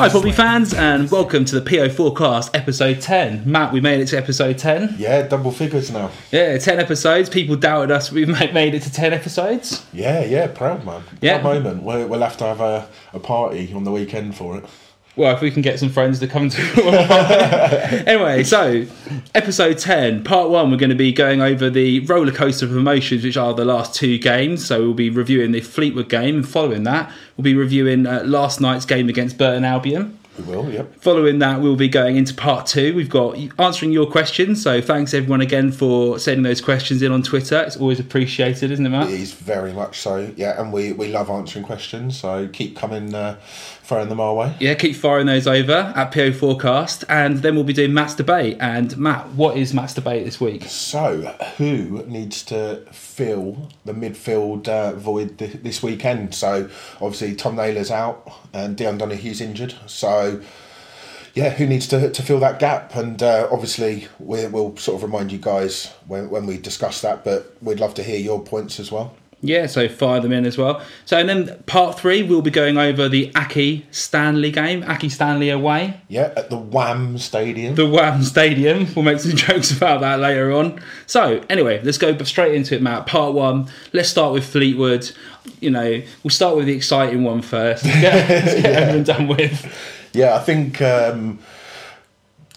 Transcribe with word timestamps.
Hi, 0.00 0.08
Pompey 0.08 0.32
fans, 0.32 0.72
and 0.72 1.10
welcome 1.10 1.44
to 1.44 1.60
the 1.60 1.60
PO 1.60 1.90
Forecast 1.90 2.56
episode 2.56 3.02
10. 3.02 3.42
Matt, 3.44 3.70
we 3.70 3.82
made 3.82 4.00
it 4.00 4.06
to 4.06 4.16
episode 4.16 4.56
10. 4.56 4.94
Yeah, 4.96 5.28
double 5.28 5.52
figures 5.52 5.90
now. 5.90 6.10
Yeah, 6.32 6.56
10 6.56 6.80
episodes. 6.80 7.28
People 7.28 7.54
doubted 7.56 7.90
us, 7.90 8.10
we 8.10 8.24
made 8.52 8.74
it 8.74 8.80
to 8.84 8.90
10 8.90 9.12
episodes. 9.12 9.84
Yeah, 9.92 10.24
yeah, 10.24 10.46
proud 10.46 10.86
man. 10.86 11.02
Yeah. 11.20 11.42
Proud 11.42 11.64
moment. 11.64 11.82
We'll, 11.82 12.08
we'll 12.08 12.22
have 12.22 12.38
to 12.38 12.44
have 12.44 12.62
a, 12.62 12.88
a 13.12 13.20
party 13.20 13.74
on 13.74 13.84
the 13.84 13.92
weekend 13.92 14.34
for 14.34 14.56
it. 14.56 14.64
Well, 15.16 15.34
if 15.34 15.40
we 15.40 15.50
can 15.50 15.60
get 15.60 15.78
some 15.78 15.88
friends 15.88 16.20
to 16.20 16.28
come 16.28 16.48
to. 16.50 16.62
anyway, 18.06 18.44
so 18.44 18.86
episode 19.34 19.78
10, 19.78 20.22
part 20.22 20.50
one, 20.50 20.70
we're 20.70 20.76
going 20.76 20.90
to 20.90 20.96
be 20.96 21.12
going 21.12 21.42
over 21.42 21.68
the 21.68 22.00
roller 22.00 22.32
coaster 22.32 22.64
of 22.64 22.76
emotions, 22.76 23.24
which 23.24 23.36
are 23.36 23.52
the 23.52 23.64
last 23.64 23.94
two 23.94 24.18
games. 24.18 24.64
So 24.64 24.80
we'll 24.80 24.94
be 24.94 25.10
reviewing 25.10 25.52
the 25.52 25.60
Fleetwood 25.60 26.08
game, 26.08 26.36
and 26.36 26.48
following 26.48 26.84
that, 26.84 27.12
we'll 27.36 27.42
be 27.42 27.54
reviewing 27.54 28.06
uh, 28.06 28.22
last 28.24 28.60
night's 28.60 28.86
game 28.86 29.08
against 29.08 29.36
Burton 29.36 29.64
Albion. 29.64 30.16
We 30.38 30.44
will, 30.44 30.70
yep. 30.70 30.94
Following 31.00 31.38
that, 31.40 31.60
we'll 31.60 31.76
be 31.76 31.88
going 31.88 32.16
into 32.16 32.34
part 32.34 32.66
two. 32.66 32.94
We've 32.94 33.10
got 33.10 33.36
answering 33.58 33.92
your 33.92 34.06
questions. 34.06 34.62
So 34.62 34.80
thanks 34.80 35.12
everyone 35.12 35.40
again 35.40 35.72
for 35.72 36.18
sending 36.18 36.44
those 36.44 36.60
questions 36.60 37.02
in 37.02 37.12
on 37.12 37.22
Twitter. 37.22 37.60
It's 37.62 37.76
always 37.76 38.00
appreciated, 38.00 38.70
isn't 38.70 38.84
it, 38.84 38.88
Matt? 38.88 39.10
It 39.10 39.20
is 39.20 39.32
very 39.32 39.72
much 39.72 39.98
so. 39.98 40.32
Yeah, 40.36 40.60
and 40.60 40.72
we, 40.72 40.92
we 40.92 41.08
love 41.08 41.30
answering 41.30 41.64
questions, 41.64 42.18
so 42.18 42.48
keep 42.48 42.76
coming, 42.76 43.14
uh, 43.14 43.38
throwing 43.90 44.08
them 44.08 44.20
our 44.20 44.32
way. 44.32 44.54
Yeah, 44.60 44.74
keep 44.74 44.94
firing 44.94 45.26
those 45.26 45.48
over 45.48 45.92
at 45.96 46.12
PO 46.12 46.32
Forecast, 46.34 47.02
and 47.08 47.38
then 47.38 47.56
we'll 47.56 47.64
be 47.64 47.72
doing 47.72 47.92
Matt's 47.92 48.14
debate. 48.14 48.56
And 48.60 48.96
Matt, 48.96 49.30
what 49.30 49.56
is 49.56 49.74
Matt's 49.74 49.94
debate 49.94 50.24
this 50.24 50.40
week? 50.40 50.62
So, 50.66 51.22
who 51.58 52.04
needs 52.06 52.44
to 52.44 52.86
fill 52.92 53.68
the 53.84 53.92
midfield 53.92 54.68
uh, 54.68 54.92
void 54.92 55.40
th- 55.40 55.54
this 55.64 55.82
weekend? 55.82 56.36
So, 56.36 56.70
obviously, 57.00 57.34
Tom 57.34 57.56
Naylor's 57.56 57.90
out 57.90 58.30
and 58.52 58.76
Dion 58.76 58.96
Donohue's 58.96 59.40
injured. 59.40 59.74
So, 59.86 60.40
yeah, 61.34 61.50
who 61.50 61.66
needs 61.66 61.88
to, 61.88 62.12
to 62.12 62.22
fill 62.22 62.38
that 62.38 62.60
gap? 62.60 62.94
And 62.94 63.20
uh, 63.20 63.48
obviously, 63.50 64.06
we, 64.20 64.46
we'll 64.46 64.76
sort 64.76 64.98
of 64.98 65.02
remind 65.02 65.32
you 65.32 65.38
guys 65.38 65.86
when, 66.06 66.30
when 66.30 66.46
we 66.46 66.58
discuss 66.58 67.00
that, 67.00 67.24
but 67.24 67.56
we'd 67.60 67.80
love 67.80 67.94
to 67.94 68.04
hear 68.04 68.20
your 68.20 68.40
points 68.40 68.78
as 68.78 68.92
well. 68.92 69.16
Yeah, 69.42 69.66
so 69.66 69.88
fire 69.88 70.20
them 70.20 70.32
in 70.32 70.44
as 70.44 70.58
well. 70.58 70.82
So, 71.06 71.16
and 71.16 71.26
then 71.26 71.62
part 71.64 71.98
three, 71.98 72.22
we'll 72.22 72.42
be 72.42 72.50
going 72.50 72.76
over 72.76 73.08
the 73.08 73.30
Accy 73.30 73.84
Stanley 73.90 74.50
game, 74.50 74.82
Accy 74.82 75.10
Stanley 75.10 75.48
away, 75.48 75.98
Yeah, 76.08 76.32
at 76.36 76.50
the 76.50 76.58
Wham 76.58 77.16
Stadium. 77.16 77.74
the 77.74 77.86
Wham 77.88 78.22
Stadium. 78.22 78.86
We'll 78.94 79.04
make 79.04 79.18
some 79.20 79.30
jokes 79.36 79.74
about 79.74 80.02
that 80.02 80.20
later 80.20 80.52
on. 80.52 80.80
So, 81.06 81.42
anyway, 81.48 81.80
let's 81.82 81.96
go 81.96 82.16
straight 82.24 82.54
into 82.54 82.74
it, 82.74 82.82
Matt. 82.82 83.06
Part 83.06 83.32
one. 83.32 83.68
Let's 83.94 84.10
start 84.10 84.34
with 84.34 84.44
Fleetwood. 84.44 85.10
You 85.60 85.70
know, 85.70 86.02
we'll 86.22 86.30
start 86.30 86.56
with 86.56 86.66
the 86.66 86.74
exciting 86.74 87.24
one 87.24 87.40
first. 87.40 87.82
Let's 87.84 88.00
get, 88.02 88.28
let's 88.28 88.54
get 88.60 88.64
everything 88.66 89.04
done 89.04 89.26
with. 89.28 89.74
Yeah, 90.12 90.34
I 90.34 90.40
think 90.40 90.82
um, 90.82 91.38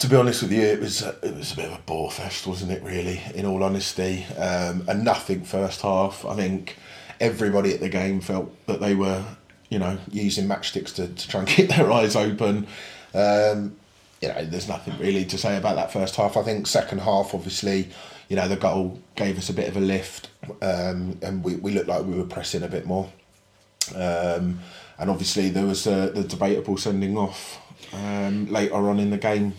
to 0.03 0.09
be 0.09 0.17
honest 0.17 0.41
with 0.41 0.51
you, 0.51 0.63
it 0.63 0.81
was 0.81 1.01
a, 1.01 1.15
it 1.23 1.33
was 1.33 1.53
a 1.53 1.55
bit 1.55 1.71
of 1.71 1.79
a 1.79 1.81
bore 1.85 2.11
fest, 2.11 2.45
wasn't 2.45 2.73
it? 2.73 2.83
Really, 2.83 3.21
in 3.35 3.45
all 3.45 3.63
honesty, 3.63 4.25
um, 4.37 4.83
and 4.89 5.05
nothing 5.05 5.45
first 5.45 5.79
half. 5.79 6.25
I 6.25 6.35
think 6.35 6.75
everybody 7.21 7.73
at 7.73 7.79
the 7.79 7.87
game 7.87 8.19
felt 8.19 8.53
that 8.67 8.81
they 8.81 8.95
were, 8.95 9.23
you 9.69 9.79
know, 9.79 9.97
using 10.11 10.45
matchsticks 10.45 10.93
to, 10.95 11.07
to 11.07 11.27
try 11.29 11.39
and 11.39 11.47
keep 11.55 11.69
their 11.69 11.89
eyes 11.89 12.17
open. 12.17 12.67
Um, 13.13 13.77
you 14.21 14.27
know, 14.27 14.43
there's 14.43 14.67
nothing 14.67 14.99
really 14.99 15.23
to 15.23 15.37
say 15.37 15.55
about 15.55 15.77
that 15.77 15.93
first 15.93 16.17
half. 16.17 16.35
I 16.35 16.43
think 16.43 16.67
second 16.67 16.99
half, 16.99 17.33
obviously, 17.33 17.87
you 18.27 18.35
know, 18.35 18.49
the 18.49 18.57
goal 18.57 18.99
gave 19.15 19.37
us 19.37 19.47
a 19.47 19.53
bit 19.53 19.69
of 19.69 19.77
a 19.77 19.81
lift, 19.81 20.29
um, 20.61 21.17
and 21.21 21.45
we, 21.45 21.55
we 21.55 21.71
looked 21.71 21.87
like 21.87 22.03
we 22.03 22.17
were 22.17 22.25
pressing 22.25 22.63
a 22.63 22.67
bit 22.67 22.85
more. 22.85 23.09
Um, 23.95 24.59
and 24.99 25.09
obviously, 25.09 25.49
there 25.49 25.65
was 25.65 25.87
uh, 25.87 26.11
the 26.13 26.25
debatable 26.25 26.75
sending 26.75 27.17
off 27.17 27.61
um, 27.93 28.51
later 28.51 28.89
on 28.89 28.99
in 28.99 29.09
the 29.09 29.17
game. 29.17 29.53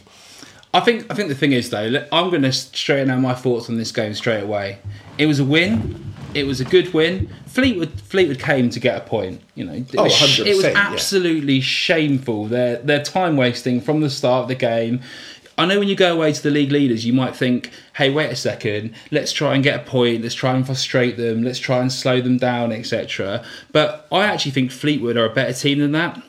I 0.75 0.81
think 0.81 1.07
I 1.11 1.15
think 1.15 1.29
the 1.29 1.35
thing 1.35 1.53
is 1.53 1.71
though, 1.71 2.05
I'm 2.13 2.31
going 2.31 2.43
to 2.43 2.53
straighten 2.53 3.09
out 3.11 3.21
my 3.21 3.35
thoughts 3.35 3.69
on 3.71 3.77
this 3.77 3.93
game 3.93 4.13
straight 4.15 4.43
away. 4.43 4.79
It 5.19 5.27
was 5.27 5.39
a 5.41 5.45
win. 5.45 6.13
It 6.35 6.47
was 6.47 6.61
a 6.61 6.65
good 6.65 6.93
win. 6.93 7.31
Fleetwood 7.47 8.01
Fleetwood 8.01 8.41
came 8.41 8.69
to 8.71 8.81
get 8.81 8.97
a 8.99 9.01
point. 9.09 9.41
You 9.55 9.65
know, 9.67 9.73
it 9.75 9.95
Oh, 9.97 10.03
was, 10.05 10.13
sh- 10.13 10.41
100%, 10.41 10.47
it 10.47 10.55
was 10.57 10.65
yeah. 10.65 10.73
absolutely 10.75 11.61
shameful. 11.61 12.47
Their 12.47 12.79
their 12.79 13.03
time 13.03 13.37
wasting 13.37 13.81
from 13.81 14.01
the 14.01 14.11
start 14.11 14.43
of 14.43 14.49
the 14.49 14.57
game. 14.57 15.01
I 15.57 15.67
know 15.67 15.79
when 15.79 15.87
you 15.87 15.95
go 15.95 16.13
away 16.13 16.33
to 16.33 16.43
the 16.43 16.51
league 16.51 16.73
leaders, 16.73 17.07
you 17.07 17.13
might 17.13 17.37
think, 17.37 17.71
"Hey, 17.95 18.11
wait 18.11 18.33
a 18.33 18.35
second, 18.35 18.93
let's 19.13 19.31
try 19.31 19.55
and 19.55 19.63
get 19.63 19.77
a 19.79 19.85
point. 19.85 20.23
Let's 20.23 20.35
try 20.35 20.53
and 20.53 20.67
frustrate 20.67 21.17
them. 21.17 21.45
Let's 21.45 21.61
try 21.61 21.79
and 21.79 21.93
slow 21.93 22.21
them 22.21 22.39
down, 22.39 22.73
etc." 22.73 23.45
But 23.71 24.09
I 24.11 24.25
actually 24.25 24.51
think 24.51 24.73
Fleetwood 24.73 25.17
are 25.17 25.27
a 25.27 25.33
better 25.33 25.53
team 25.53 25.79
than 25.79 25.93
that. 25.93 26.21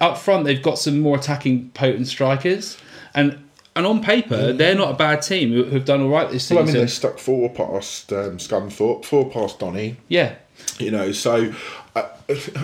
Up 0.00 0.18
front, 0.18 0.44
they've 0.44 0.60
got 0.60 0.80
some 0.80 0.98
more 0.98 1.16
attacking, 1.16 1.70
potent 1.74 2.08
strikers, 2.08 2.76
and 3.14 3.38
and 3.78 3.86
on 3.86 4.02
paper, 4.02 4.52
they're 4.52 4.74
not 4.74 4.90
a 4.90 4.94
bad 4.94 5.22
team 5.22 5.52
who 5.52 5.62
have 5.64 5.84
done 5.84 6.02
all 6.02 6.08
right 6.08 6.28
this 6.28 6.50
Well, 6.50 6.58
I 6.58 6.64
mean, 6.64 6.74
they 6.74 6.88
stuck 6.88 7.20
four 7.20 7.48
past 7.48 8.12
um, 8.12 8.38
Scunthorpe, 8.38 9.04
four 9.04 9.30
past 9.30 9.60
Donny. 9.60 9.96
yeah, 10.08 10.34
You 10.80 10.90
know, 10.90 11.12
so 11.12 11.54
I, 11.94 12.10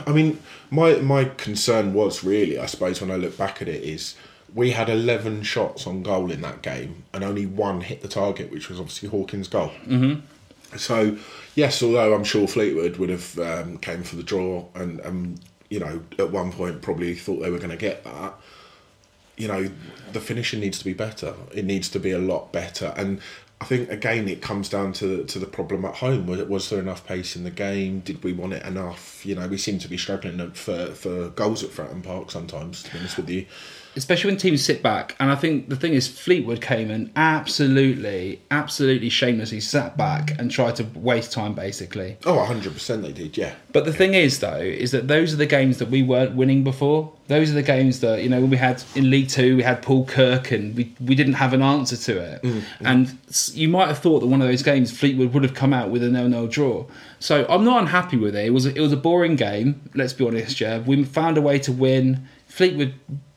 I 0.08 0.10
mean, 0.10 0.42
my 0.70 0.96
my 0.96 1.26
concern 1.26 1.94
was 1.94 2.24
really, 2.24 2.58
I 2.58 2.66
suppose, 2.66 3.00
when 3.00 3.12
I 3.12 3.16
look 3.16 3.38
back 3.38 3.62
at 3.62 3.68
it, 3.68 3.84
is 3.84 4.16
we 4.52 4.72
had 4.72 4.88
eleven 4.88 5.44
shots 5.44 5.86
on 5.86 6.02
goal 6.02 6.32
in 6.32 6.40
that 6.40 6.62
game, 6.62 7.04
and 7.12 7.22
only 7.22 7.46
one 7.46 7.82
hit 7.82 8.02
the 8.02 8.08
target, 8.08 8.50
which 8.50 8.68
was 8.68 8.80
obviously 8.80 9.08
Hawkins' 9.08 9.46
goal. 9.46 9.70
Mm-hmm. 9.86 10.76
So, 10.76 11.16
yes, 11.54 11.80
although 11.80 12.12
I'm 12.12 12.24
sure 12.24 12.48
Fleetwood 12.48 12.96
would 12.96 13.10
have 13.10 13.38
um, 13.38 13.78
came 13.78 14.02
for 14.02 14.16
the 14.16 14.24
draw, 14.24 14.66
and 14.74 15.00
um, 15.06 15.36
you 15.70 15.78
know, 15.78 16.02
at 16.18 16.32
one 16.32 16.50
point 16.50 16.82
probably 16.82 17.14
thought 17.14 17.40
they 17.40 17.50
were 17.50 17.58
going 17.58 17.70
to 17.70 17.76
get 17.76 18.02
that. 18.02 18.34
You 19.36 19.48
know, 19.48 19.70
the 20.12 20.20
finishing 20.20 20.60
needs 20.60 20.78
to 20.78 20.84
be 20.84 20.94
better. 20.94 21.34
It 21.52 21.64
needs 21.64 21.88
to 21.90 21.98
be 21.98 22.10
a 22.10 22.18
lot 22.18 22.52
better. 22.52 22.94
And 22.96 23.20
I 23.60 23.66
think 23.66 23.90
again, 23.90 24.28
it 24.28 24.42
comes 24.42 24.68
down 24.68 24.92
to 24.94 25.24
to 25.24 25.38
the 25.38 25.46
problem 25.46 25.84
at 25.84 25.96
home. 25.96 26.26
Was, 26.26 26.42
was 26.44 26.70
there 26.70 26.80
enough 26.80 27.06
pace 27.06 27.36
in 27.36 27.44
the 27.44 27.50
game? 27.50 28.00
Did 28.00 28.22
we 28.22 28.32
want 28.32 28.52
it 28.52 28.64
enough? 28.64 29.24
You 29.24 29.34
know, 29.34 29.48
we 29.48 29.58
seem 29.58 29.78
to 29.78 29.88
be 29.88 29.96
struggling 29.96 30.50
for 30.52 30.86
for 30.86 31.30
goals 31.30 31.62
at 31.62 31.70
Fratton 31.70 32.02
Park 32.02 32.30
sometimes. 32.30 32.82
To 32.82 32.92
be 32.92 32.98
honest 32.98 33.16
with 33.16 33.30
you, 33.30 33.46
especially 33.96 34.30
when 34.30 34.38
teams 34.38 34.64
sit 34.64 34.82
back. 34.82 35.14
And 35.20 35.30
I 35.30 35.34
think 35.34 35.68
the 35.68 35.76
thing 35.76 35.94
is, 35.94 36.08
Fleetwood 36.08 36.60
came 36.60 36.90
and 36.90 37.10
absolutely, 37.16 38.40
absolutely 38.50 39.08
shamelessly 39.08 39.60
sat 39.60 39.96
back 39.96 40.38
and 40.38 40.50
tried 40.50 40.76
to 40.76 40.84
waste 40.94 41.32
time, 41.32 41.54
basically. 41.54 42.16
Oh, 42.26 42.36
100% 42.36 43.02
they 43.02 43.12
did. 43.12 43.36
Yeah, 43.36 43.54
But 43.72 43.84
the 43.84 43.92
thing 43.92 44.14
is, 44.14 44.40
though, 44.40 44.56
is 44.56 44.90
that 44.92 45.08
those 45.08 45.32
are 45.32 45.36
the 45.36 45.46
games 45.46 45.78
that 45.78 45.90
we 45.90 46.02
weren't 46.02 46.34
winning 46.34 46.64
before. 46.64 47.12
Those 47.26 47.50
are 47.50 47.54
the 47.54 47.62
games 47.62 48.00
that 48.00 48.22
you 48.22 48.28
know 48.28 48.38
when 48.40 48.50
we 48.50 48.58
had 48.58 48.82
in 48.94 49.08
League 49.08 49.30
Two, 49.30 49.56
we 49.56 49.62
had 49.62 49.80
Paul 49.80 50.04
Cook, 50.04 50.50
and 50.50 50.76
we 50.76 50.94
we 51.00 51.14
didn't 51.14 51.32
have 51.34 51.54
an 51.54 51.62
answer 51.62 51.96
to 51.96 52.18
it. 52.18 52.42
Mm, 52.42 52.52
mm. 52.52 52.64
And 52.80 53.18
you 53.54 53.66
might 53.68 53.88
have 53.88 53.98
thought 53.98 54.20
that 54.20 54.26
one 54.26 54.42
of 54.42 54.48
those 54.48 54.62
games, 54.62 54.90
Fleetwood 54.96 55.32
would 55.32 55.42
have 55.42 55.54
come 55.54 55.72
out 55.72 55.88
with 55.88 56.02
a 56.02 56.10
nil-nil 56.10 56.48
draw. 56.48 56.84
So 57.20 57.46
I'm 57.48 57.64
not 57.64 57.80
unhappy 57.80 58.18
with 58.18 58.36
it. 58.36 58.44
It 58.44 58.50
was 58.50 58.66
a, 58.66 58.74
it 58.74 58.80
was 58.80 58.92
a 58.92 58.98
boring 58.98 59.36
game. 59.36 59.88
Let's 59.94 60.12
be 60.12 60.26
honest, 60.26 60.60
yeah. 60.60 60.80
We 60.80 61.02
found 61.04 61.38
a 61.38 61.40
way 61.40 61.58
to 61.60 61.72
win. 61.72 62.28
Fleetwood 62.46 62.92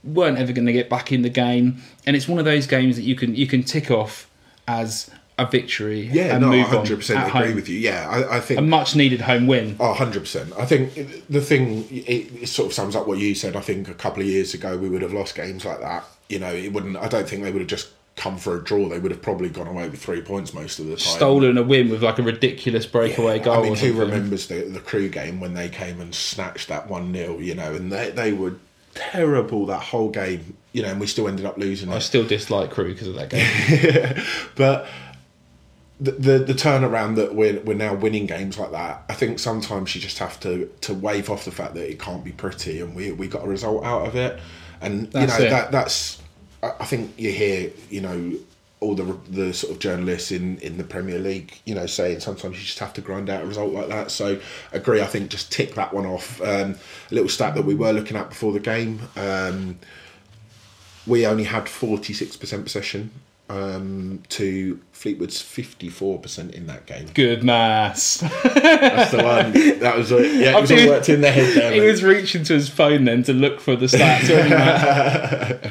weren't 0.08 0.38
ever 0.38 0.54
going 0.54 0.66
to 0.66 0.74
get 0.74 0.90
back 0.90 1.12
in 1.12 1.22
the 1.22 1.30
game, 1.30 1.82
and 2.06 2.16
it's 2.16 2.28
one 2.28 2.40
of 2.40 2.46
those 2.46 2.68
games 2.68 2.96
that 2.96 3.04
you 3.04 3.16
can 3.16 3.36
you 3.36 3.48
can 3.48 3.64
tick 3.64 3.92
off 3.92 4.30
as 4.68 5.10
a 5.38 5.46
victory. 5.46 6.02
yeah. 6.12 6.36
and 6.36 6.42
no, 6.42 6.50
move 6.50 6.68
hundred 6.68 6.98
percent 6.98 7.28
agree 7.28 7.48
home. 7.48 7.56
with 7.56 7.70
you. 7.70 7.78
Yeah, 7.78 8.10
I, 8.10 8.38
I 8.38 8.40
think 8.40 8.60
A 8.60 8.62
much 8.64 8.96
needed 8.96 9.22
home 9.22 9.48
win. 9.48 9.76
Oh, 9.80 9.94
100%. 9.94 10.60
I 10.60 10.66
think 10.66 11.28
the 11.30 11.42
thing, 11.42 11.88
it, 11.92 12.44
it 12.44 12.48
sort 12.48 12.68
of 12.68 12.74
sums 12.74 12.96
up 12.96 13.08
what 13.08 13.20
you 13.20 13.36
said. 13.36 13.56
I 13.56 13.62
think 13.62 13.88
a 13.88 13.94
couple 13.94 14.22
of 14.24 14.28
years 14.28 14.54
ago 14.54 14.78
we 14.78 14.90
would 14.90 15.02
have 15.02 15.14
lost 15.14 15.36
games 15.36 15.64
like 15.64 15.80
that. 15.82 16.06
You 16.28 16.40
know, 16.40 16.52
it 16.52 16.74
wouldn't, 16.74 16.98
I 16.98 17.08
don't 17.08 17.30
think 17.30 17.44
they 17.44 17.52
would 17.52 17.62
have 17.62 17.70
just 17.70 17.90
come 18.16 18.38
for 18.38 18.58
a 18.58 18.64
draw. 18.64 18.90
They 18.90 18.98
would 18.98 19.12
have 19.12 19.22
probably 19.22 19.50
gone 19.50 19.68
away 19.68 19.88
with 19.88 20.02
three 20.02 20.22
points 20.22 20.54
most 20.54 20.80
of 20.80 20.88
the 20.88 20.98
time. 20.98 21.16
stolen 21.16 21.58
a 21.58 21.64
win 21.64 21.90
with 21.90 22.02
like 22.02 22.18
a 22.18 22.24
ridiculous 22.24 22.88
breakaway 22.88 23.38
goal. 23.38 23.60
I 23.60 23.62
mean, 23.62 23.76
who 23.76 23.94
remembers 23.94 24.48
the, 24.48 24.64
the 24.64 24.80
Crewe 24.80 25.10
game 25.10 25.40
when 25.40 25.54
they 25.54 25.70
came 25.70 26.02
and 26.02 26.16
snatched 26.16 26.68
that 26.70 26.90
1 26.90 27.14
0, 27.14 27.38
you 27.38 27.54
know, 27.54 27.76
and 27.76 27.92
they, 27.92 28.10
they 28.10 28.34
were 28.34 28.56
terrible 28.98 29.66
that 29.68 29.82
whole 29.82 30.10
game, 30.10 30.56
you 30.74 30.82
know, 30.82 30.90
and 30.90 31.00
we 31.00 31.08
still 31.08 31.28
ended 31.28 31.46
up 31.46 31.58
losing 31.58 31.90
I 31.92 31.98
it. 31.98 32.02
still 32.02 32.26
dislike 32.26 32.72
Crewe 32.72 32.94
because 32.94 33.08
of 33.08 33.16
that 33.16 33.30
game. 33.30 34.24
But 34.56 34.88
the, 36.00 36.12
the 36.12 36.40
the 36.40 36.54
turnaround 36.54 37.16
that 37.16 37.34
we're 37.34 37.60
we're 37.62 37.74
now 37.76 37.94
winning 37.96 38.26
games 38.28 38.58
like 38.58 38.72
that, 38.72 39.04
I 39.10 39.14
think 39.14 39.40
sometimes 39.40 39.96
you 39.96 40.02
just 40.02 40.20
have 40.20 40.40
to 40.42 40.70
to 40.82 40.94
wave 40.94 41.30
off 41.30 41.46
the 41.46 41.52
fact 41.52 41.74
that 41.76 41.90
it 41.90 42.00
can't 42.00 42.24
be 42.24 42.32
pretty, 42.32 42.80
and 42.82 42.96
we 42.96 43.12
we 43.12 43.28
got 43.28 43.44
a 43.44 43.48
result 43.48 43.84
out 43.84 44.08
of 44.08 44.16
it, 44.16 44.40
and 44.82 45.12
That's 45.12 45.34
you 45.34 45.40
know 45.40 45.48
it. 45.48 45.50
that 45.50 45.72
that's 45.72 46.22
I 46.62 46.72
I 46.82 46.86
think 46.86 47.14
you 47.18 47.32
hear 47.32 47.72
you 47.90 48.02
know 48.02 48.34
all 48.80 48.94
the 48.94 49.18
the 49.30 49.54
sort 49.54 49.74
of 49.74 49.80
journalists 49.80 50.32
in 50.32 50.58
in 50.60 50.78
the 50.78 50.84
Premier 50.84 51.20
League, 51.20 51.60
you 51.66 51.74
know, 51.74 51.86
saying 51.86 52.20
sometimes 52.20 52.58
you 52.58 52.64
just 52.64 52.80
have 52.80 52.94
to 52.94 53.02
grind 53.02 53.30
out 53.30 53.44
a 53.44 53.46
result 53.48 53.74
like 53.74 53.88
that. 53.88 54.12
So 54.12 54.40
agree, 54.72 55.02
I 55.02 55.06
think 55.06 55.30
just 55.30 55.52
tick 55.52 55.76
that 55.76 55.94
one 55.94 56.06
off. 56.06 56.42
Um, 56.42 56.76
a 57.12 57.14
little 57.14 57.30
stat 57.30 57.56
that 57.56 57.66
we 57.66 57.76
were 57.76 57.92
looking 57.92 58.18
at 58.18 58.30
before 58.30 58.54
the 58.54 58.60
game. 58.60 59.02
Um, 59.16 59.80
we 61.08 61.26
only 61.26 61.46
had 61.46 61.66
46% 61.66 62.64
possession 62.64 63.12
um, 63.50 64.24
to 64.30 64.80
Fleetwood's 64.92 65.42
54% 65.42 66.52
in 66.52 66.68
that 66.68 66.86
game. 66.86 67.08
Good 67.14 67.44
mass. 67.44 68.18
That's 68.18 69.12
the 69.12 69.24
one. 69.24 69.80
That 69.80 69.96
was 69.96 70.12
a, 70.12 70.16
yeah, 70.28 70.58
it 70.58 70.62
was 70.62 70.72
all 70.72 70.88
worked 70.88 71.10
in 71.10 71.22
their 71.22 71.32
head 71.32 71.56
there. 71.56 71.72
he 71.72 71.80
was 71.80 72.04
reaching 72.04 72.44
to 72.46 72.54
his 72.54 72.68
phone 72.70 73.06
then 73.06 73.24
to 73.24 73.34
look 73.34 73.60
for 73.62 73.76
the 73.76 73.86
stats. 73.86 74.28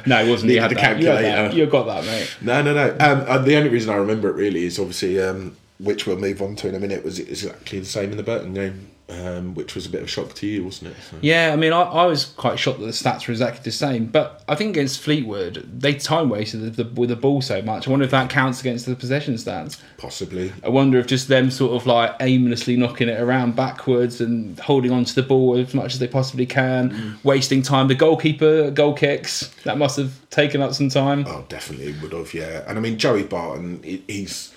no, 0.07 0.25
he 0.25 0.31
wasn't. 0.31 0.51
He 0.51 0.57
You 0.57 0.63
had 0.63 0.71
had 0.73 0.79
a 0.79 0.81
that. 0.81 1.01
You 1.01 1.09
had 1.09 1.23
calculator. 1.23 1.57
You 1.57 1.67
got 1.67 1.85
that, 1.87 2.05
mate. 2.05 2.37
No, 2.41 2.63
no, 2.63 2.73
no. 2.73 2.91
Um, 2.99 3.25
uh, 3.29 3.39
the 3.39 3.57
only 3.57 3.69
reason 3.69 3.91
I 3.91 3.97
remember 3.97 4.29
it 4.31 4.37
really 4.37 4.65
is 4.65 4.79
obviously, 4.79 5.21
um, 5.21 5.57
which 5.79 6.07
we'll 6.07 6.17
move 6.19 6.41
on 6.41 6.57
to 6.57 6.69
in 6.69 6.75
a 6.75 6.81
minute, 6.81 7.05
was 7.05 7.19
exactly 7.19 7.79
the 7.81 7.85
same 7.87 8.11
in 8.11 8.17
the 8.17 8.23
Burton 8.23 8.55
game, 8.55 8.89
um, 9.09 9.55
which 9.55 9.75
was 9.77 9.87
a 9.87 9.89
bit 9.89 10.01
of 10.03 10.07
a 10.09 10.11
shock 10.11 10.35
to 10.35 10.47
you, 10.47 10.65
wasn't 10.65 10.91
it? 10.91 10.97
So. 11.11 11.17
Yeah, 11.21 11.51
I 11.53 11.57
mean, 11.57 11.73
I, 11.73 11.83
I 11.83 12.07
was 12.07 12.25
quite 12.25 12.59
shocked 12.59 12.81
that 12.81 12.87
the 12.87 12.91
stats 12.93 13.27
were 13.29 13.33
exactly 13.33 13.63
the 13.63 13.71
same. 13.71 14.07
But 14.07 14.43
I 14.49 14.57
think 14.57 14.71
against 14.71 15.01
Fleetwood, 15.01 15.69
they 15.81 15.95
time 15.95 16.29
wasted 16.29 16.75
the, 16.75 16.83
the, 16.83 16.91
with 17.01 17.11
the 17.11 17.17
ball 17.17 17.41
so 17.41 17.63
much. 17.63 17.87
I 17.87 17.91
wonder 17.91 18.05
if 18.05 18.11
that 18.11 18.31
counts 18.31 18.61
against 18.61 18.85
the 18.87 18.97
possession 18.97 19.35
stats. 19.35 19.81
Possibly. 19.97 20.53
I 20.65 20.69
wonder 20.69 20.99
if 20.99 21.07
just 21.07 21.29
them 21.29 21.51
sort 21.53 21.73
of 21.81 21.87
like 21.87 22.17
aimlessly 22.21 22.77
knocking 22.77 23.09
it 23.09 23.21
around 23.21 23.55
backwards 23.55 24.21
and 24.21 24.59
holding 24.59 24.91
on 24.91 25.05
to 25.05 25.15
the 25.15 25.23
ball 25.23 25.57
as 25.57 25.73
much 25.73 25.95
as 25.95 26.01
they 26.01 26.09
possibly 26.09 26.47
can, 26.47 26.91
Mm. 26.91 27.25
wasting 27.25 27.63
time. 27.63 27.89
The 27.89 27.95
goalkeeper 27.95 28.71
goal 28.71 28.93
kicks 28.95 29.49
that 29.65 29.79
must 29.79 29.97
have 29.99 30.13
taken 30.31 30.61
up 30.61 30.75
some 30.75 30.89
time. 30.89 31.25
Oh, 31.29 31.45
definitely 31.49 31.95
would 32.03 32.13
have, 32.13 32.35
yeah. 32.35 32.65
And 32.67 32.77
I 32.77 32.81
mean, 32.81 32.99
Joey 32.99 33.23
Barton, 33.23 33.81
he's, 34.09 34.53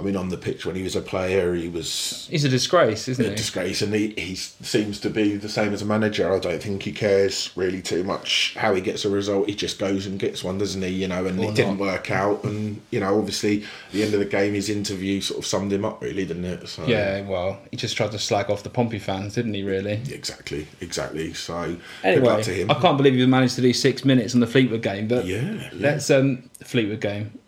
I 0.00 0.02
mean, 0.02 0.16
on 0.16 0.30
the 0.30 0.38
pitch 0.38 0.64
when 0.64 0.76
he 0.76 0.82
was 0.82 0.96
a 0.96 1.02
player, 1.02 1.54
he 1.54 1.68
was 1.68 2.26
He's 2.30 2.44
a 2.44 2.48
disgrace, 2.48 3.06
isn't 3.06 3.22
he? 3.24 3.30
a 3.30 3.34
disgrace, 3.34 3.82
and 3.82 3.94
he, 3.94 4.14
he 4.16 4.34
seems 4.34 4.98
to 5.00 5.10
be 5.10 5.36
the 5.36 5.48
same 5.48 5.74
as 5.74 5.82
a 5.82 5.84
manager. 5.84 6.32
I 6.32 6.38
don't 6.38 6.62
think 6.62 6.82
he 6.82 6.92
cares 6.92 7.50
really 7.54 7.82
too 7.82 8.02
much 8.02 8.54
how 8.56 8.74
he 8.74 8.80
gets 8.80 9.04
a 9.04 9.10
result. 9.10 9.48
He 9.48 9.54
just 9.54 9.78
goes 9.78 10.06
and 10.06 10.18
gets 10.18 10.42
one, 10.42 10.56
doesn't 10.56 10.80
he? 10.80 10.88
You 10.88 11.08
know, 11.08 11.26
and 11.26 11.38
Or 11.38 11.50
it 11.50 11.54
didn't 11.54 11.76
work 11.78 12.10
out. 12.10 12.42
And 12.44 12.80
you 12.90 13.00
know, 13.00 13.18
obviously, 13.18 13.62
at 13.62 13.92
the 13.92 14.02
end 14.02 14.14
of 14.14 14.20
the 14.20 14.26
game, 14.26 14.54
his 14.54 14.70
interview 14.70 15.20
sort 15.20 15.40
of 15.40 15.46
summed 15.46 15.72
him 15.72 15.84
up, 15.84 16.00
really, 16.00 16.24
didn't 16.24 16.46
it? 16.46 16.66
So, 16.66 16.86
Yeah, 16.86 17.20
well, 17.28 17.58
he 17.70 17.76
just 17.76 17.96
tried 17.96 18.12
to 18.12 18.18
slag 18.18 18.48
off 18.48 18.62
the 18.62 18.70
Pompey 18.70 18.98
fans, 18.98 19.34
didn't 19.34 19.52
he? 19.54 19.62
Really. 19.62 20.00
exactly, 20.10 20.66
exactly. 20.80 21.34
So, 21.34 21.64
good 21.66 21.80
Anyway, 22.04 22.26
luck 22.26 22.42
to 22.44 22.52
him. 22.54 22.70
I 22.70 22.74
can't 22.74 22.96
believe 22.96 23.14
he 23.14 23.26
managed 23.26 23.56
to 23.56 23.60
do 23.60 23.72
six 23.74 24.04
minutes 24.04 24.34
on 24.34 24.40
the 24.40 24.46
Fleetwood 24.46 24.82
game, 24.82 25.08
but 25.08 25.26
Yeah, 25.26 25.42
yeah. 25.42 25.68
let's 25.74 26.08
um 26.10 26.48
Fleetwood 26.64 27.00
game. 27.00 27.38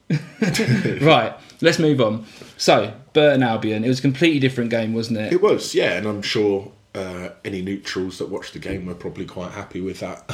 right, 1.05 1.35
let's 1.61 1.79
move 1.79 2.01
on. 2.01 2.27
So 2.57 2.95
Burton 3.13 3.43
Albion, 3.43 3.85
it 3.85 3.89
was 3.89 3.99
a 3.99 4.03
completely 4.03 4.39
different 4.39 4.71
game, 4.71 4.95
wasn't 4.95 5.19
it? 5.19 5.33
It 5.33 5.43
was, 5.43 5.75
yeah, 5.75 5.93
and 5.93 6.07
I'm 6.07 6.23
sure 6.23 6.73
uh, 6.95 7.31
any 7.45 7.63
neutrals 7.63 8.19
that 8.19 8.29
watched 8.29 8.53
the 8.53 8.59
game 8.59 8.87
were 8.87 8.95
probably 8.95 9.25
quite 9.25 9.53
happy 9.53 9.81
with 9.81 10.01
that. 10.01 10.25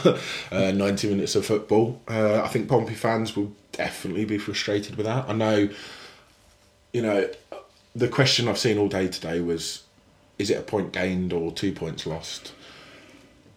uh, 0.53 0.73
90 0.73 1.11
minutes 1.11 1.35
of 1.37 1.47
football. 1.47 2.01
Uh, 2.09 2.43
I 2.43 2.49
think 2.49 2.69
Pompey 2.69 2.95
fans 2.95 3.37
will 3.37 3.53
definitely 3.73 4.25
be 4.25 4.39
frustrated 4.39 4.97
with 4.97 5.07
that. 5.07 5.29
I 5.29 5.33
know, 5.33 5.69
you 6.93 7.03
know, 7.03 7.29
the 7.95 8.09
question 8.09 8.49
I've 8.49 8.59
seen 8.59 8.79
all 8.79 8.89
day 8.89 9.09
today 9.09 9.41
was 9.41 9.85
is 10.39 10.51
it 10.51 10.59
a 10.59 10.63
point 10.63 10.93
gained 10.93 11.33
or 11.33 11.53
two 11.53 11.73
points 11.73 12.07
lost? 12.07 12.53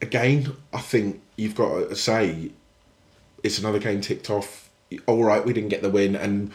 Again, 0.01 0.55
I 0.73 0.79
think 0.79 1.21
you've 1.35 1.55
got 1.55 1.89
to 1.89 1.95
say 1.95 2.51
it's 3.43 3.59
another 3.59 3.79
game 3.79 4.01
ticked 4.01 4.29
off. 4.29 4.69
All 5.05 5.23
right, 5.23 5.45
we 5.45 5.53
didn't 5.53 5.69
get 5.69 5.81
the 5.81 5.89
win, 5.89 6.15
and 6.15 6.51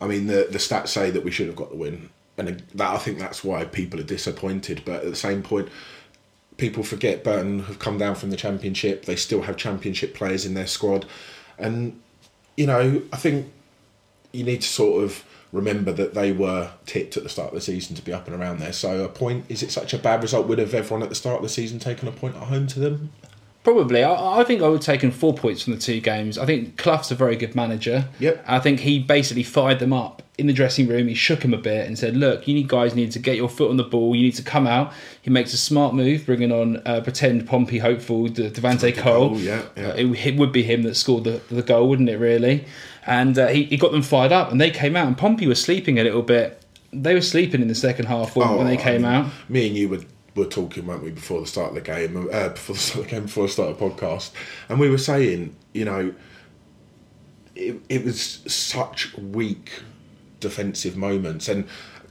I 0.00 0.06
mean 0.06 0.26
the 0.26 0.48
the 0.50 0.58
stats 0.58 0.88
say 0.88 1.10
that 1.10 1.24
we 1.24 1.30
should 1.30 1.46
have 1.46 1.56
got 1.56 1.70
the 1.70 1.76
win, 1.76 2.10
and 2.36 2.62
that 2.74 2.94
I 2.94 2.98
think 2.98 3.18
that's 3.18 3.42
why 3.44 3.64
people 3.64 4.00
are 4.00 4.04
disappointed. 4.04 4.82
But 4.84 5.04
at 5.04 5.10
the 5.10 5.16
same 5.16 5.42
point, 5.42 5.68
people 6.56 6.82
forget 6.82 7.24
Burton 7.24 7.60
have 7.60 7.78
come 7.78 7.98
down 7.98 8.14
from 8.14 8.30
the 8.30 8.36
championship. 8.36 9.04
They 9.04 9.16
still 9.16 9.42
have 9.42 9.56
championship 9.56 10.14
players 10.14 10.44
in 10.44 10.54
their 10.54 10.66
squad, 10.66 11.06
and 11.58 12.00
you 12.56 12.66
know 12.66 13.02
I 13.12 13.16
think 13.16 13.50
you 14.32 14.44
need 14.44 14.62
to 14.62 14.68
sort 14.68 15.02
of 15.04 15.24
remember 15.52 15.92
that 15.92 16.14
they 16.14 16.32
were 16.32 16.70
tipped 16.86 17.16
at 17.16 17.22
the 17.22 17.28
start 17.28 17.48
of 17.48 17.54
the 17.54 17.60
season 17.60 17.96
to 17.96 18.02
be 18.02 18.12
up 18.12 18.26
and 18.26 18.40
around 18.40 18.60
there. 18.60 18.72
So 18.72 19.04
a 19.04 19.08
point 19.08 19.46
is 19.48 19.62
it 19.62 19.72
such 19.72 19.92
a 19.92 19.98
bad 19.98 20.22
result? 20.22 20.46
Would 20.46 20.58
have 20.58 20.74
everyone 20.74 21.02
at 21.02 21.08
the 21.08 21.14
start 21.14 21.36
of 21.36 21.42
the 21.42 21.48
season 21.48 21.78
taken 21.78 22.06
a 22.08 22.12
point 22.12 22.36
at 22.36 22.44
home 22.44 22.66
to 22.68 22.80
them? 22.80 23.12
Probably. 23.62 24.02
I, 24.02 24.40
I 24.40 24.44
think 24.44 24.62
I 24.62 24.68
would 24.68 24.76
have 24.76 24.84
taken 24.84 25.10
four 25.10 25.34
points 25.34 25.62
from 25.62 25.74
the 25.74 25.78
two 25.78 26.00
games. 26.00 26.38
I 26.38 26.46
think 26.46 26.76
Clough's 26.78 27.10
a 27.10 27.14
very 27.14 27.36
good 27.36 27.54
manager. 27.54 28.08
Yep. 28.18 28.44
I 28.46 28.58
think 28.58 28.80
he 28.80 28.98
basically 28.98 29.42
fired 29.42 29.78
them 29.80 29.92
up 29.92 30.22
in 30.38 30.46
the 30.46 30.54
dressing 30.54 30.88
room. 30.88 31.08
He 31.08 31.14
shook 31.14 31.42
him 31.44 31.52
a 31.52 31.58
bit 31.58 31.86
and 31.86 31.98
said, 31.98 32.16
"Look, 32.16 32.48
you 32.48 32.62
guys 32.66 32.94
need 32.94 33.12
to 33.12 33.18
get 33.18 33.36
your 33.36 33.50
foot 33.50 33.68
on 33.68 33.76
the 33.76 33.84
ball. 33.84 34.16
You 34.16 34.22
need 34.22 34.36
to 34.36 34.42
come 34.42 34.66
out." 34.66 34.94
He 35.20 35.28
makes 35.28 35.52
a 35.52 35.58
smart 35.58 35.94
move, 35.94 36.24
bringing 36.24 36.50
on 36.52 36.78
uh, 36.86 37.02
pretend 37.02 37.46
Pompey 37.46 37.78
hopeful 37.78 38.28
De- 38.28 38.50
Devante 38.50 38.96
Cole. 38.96 39.36
Yeah, 39.38 39.62
yeah. 39.76 39.88
Uh, 39.88 39.94
it, 39.94 40.26
it 40.26 40.36
would 40.36 40.52
be 40.52 40.62
him 40.62 40.82
that 40.84 40.94
scored 40.96 41.24
the, 41.24 41.42
the 41.50 41.62
goal, 41.62 41.86
wouldn't 41.90 42.08
it? 42.08 42.16
Really, 42.16 42.64
and 43.06 43.38
uh, 43.38 43.48
he, 43.48 43.64
he 43.64 43.76
got 43.76 43.92
them 43.92 44.00
fired 44.02 44.32
up, 44.32 44.50
and 44.50 44.58
they 44.58 44.70
came 44.70 44.96
out. 44.96 45.06
And 45.06 45.18
Pompey 45.18 45.46
was 45.46 45.60
sleeping 45.62 45.98
a 45.98 46.02
little 46.02 46.22
bit. 46.22 46.62
They 46.94 47.12
were 47.12 47.20
sleeping 47.20 47.60
in 47.60 47.68
the 47.68 47.74
second 47.74 48.06
half 48.06 48.34
when, 48.34 48.56
when 48.56 48.66
they 48.66 48.78
Oh, 48.78 48.80
came 48.80 49.04
I 49.04 49.18
mean, 49.18 49.26
out. 49.26 49.32
Me 49.50 49.66
and 49.68 49.76
you 49.76 49.88
were 49.90 50.00
were 50.34 50.44
talking, 50.46 50.86
weren't 50.86 51.02
we, 51.02 51.10
before 51.10 51.40
the 51.40 51.46
start 51.46 51.70
of 51.70 51.74
the 51.74 51.80
game, 51.80 52.16
uh, 52.32 52.48
before 52.50 52.74
the 52.74 52.80
start 52.80 52.98
of 53.00 53.04
the 53.06 53.10
game, 53.10 53.22
before 53.24 53.46
the 53.46 53.52
start 53.52 53.70
of 53.70 53.78
the 53.78 53.84
podcast, 53.84 54.30
and 54.68 54.78
we 54.80 54.88
were 54.90 54.98
saying, 54.98 55.54
you 55.72 55.84
know, 55.84 56.14
it, 57.54 57.80
it 57.88 58.04
was 58.04 58.20
such 58.46 59.16
weak 59.16 59.70
defensive 60.40 60.96
moments, 60.96 61.48
and 61.48 61.66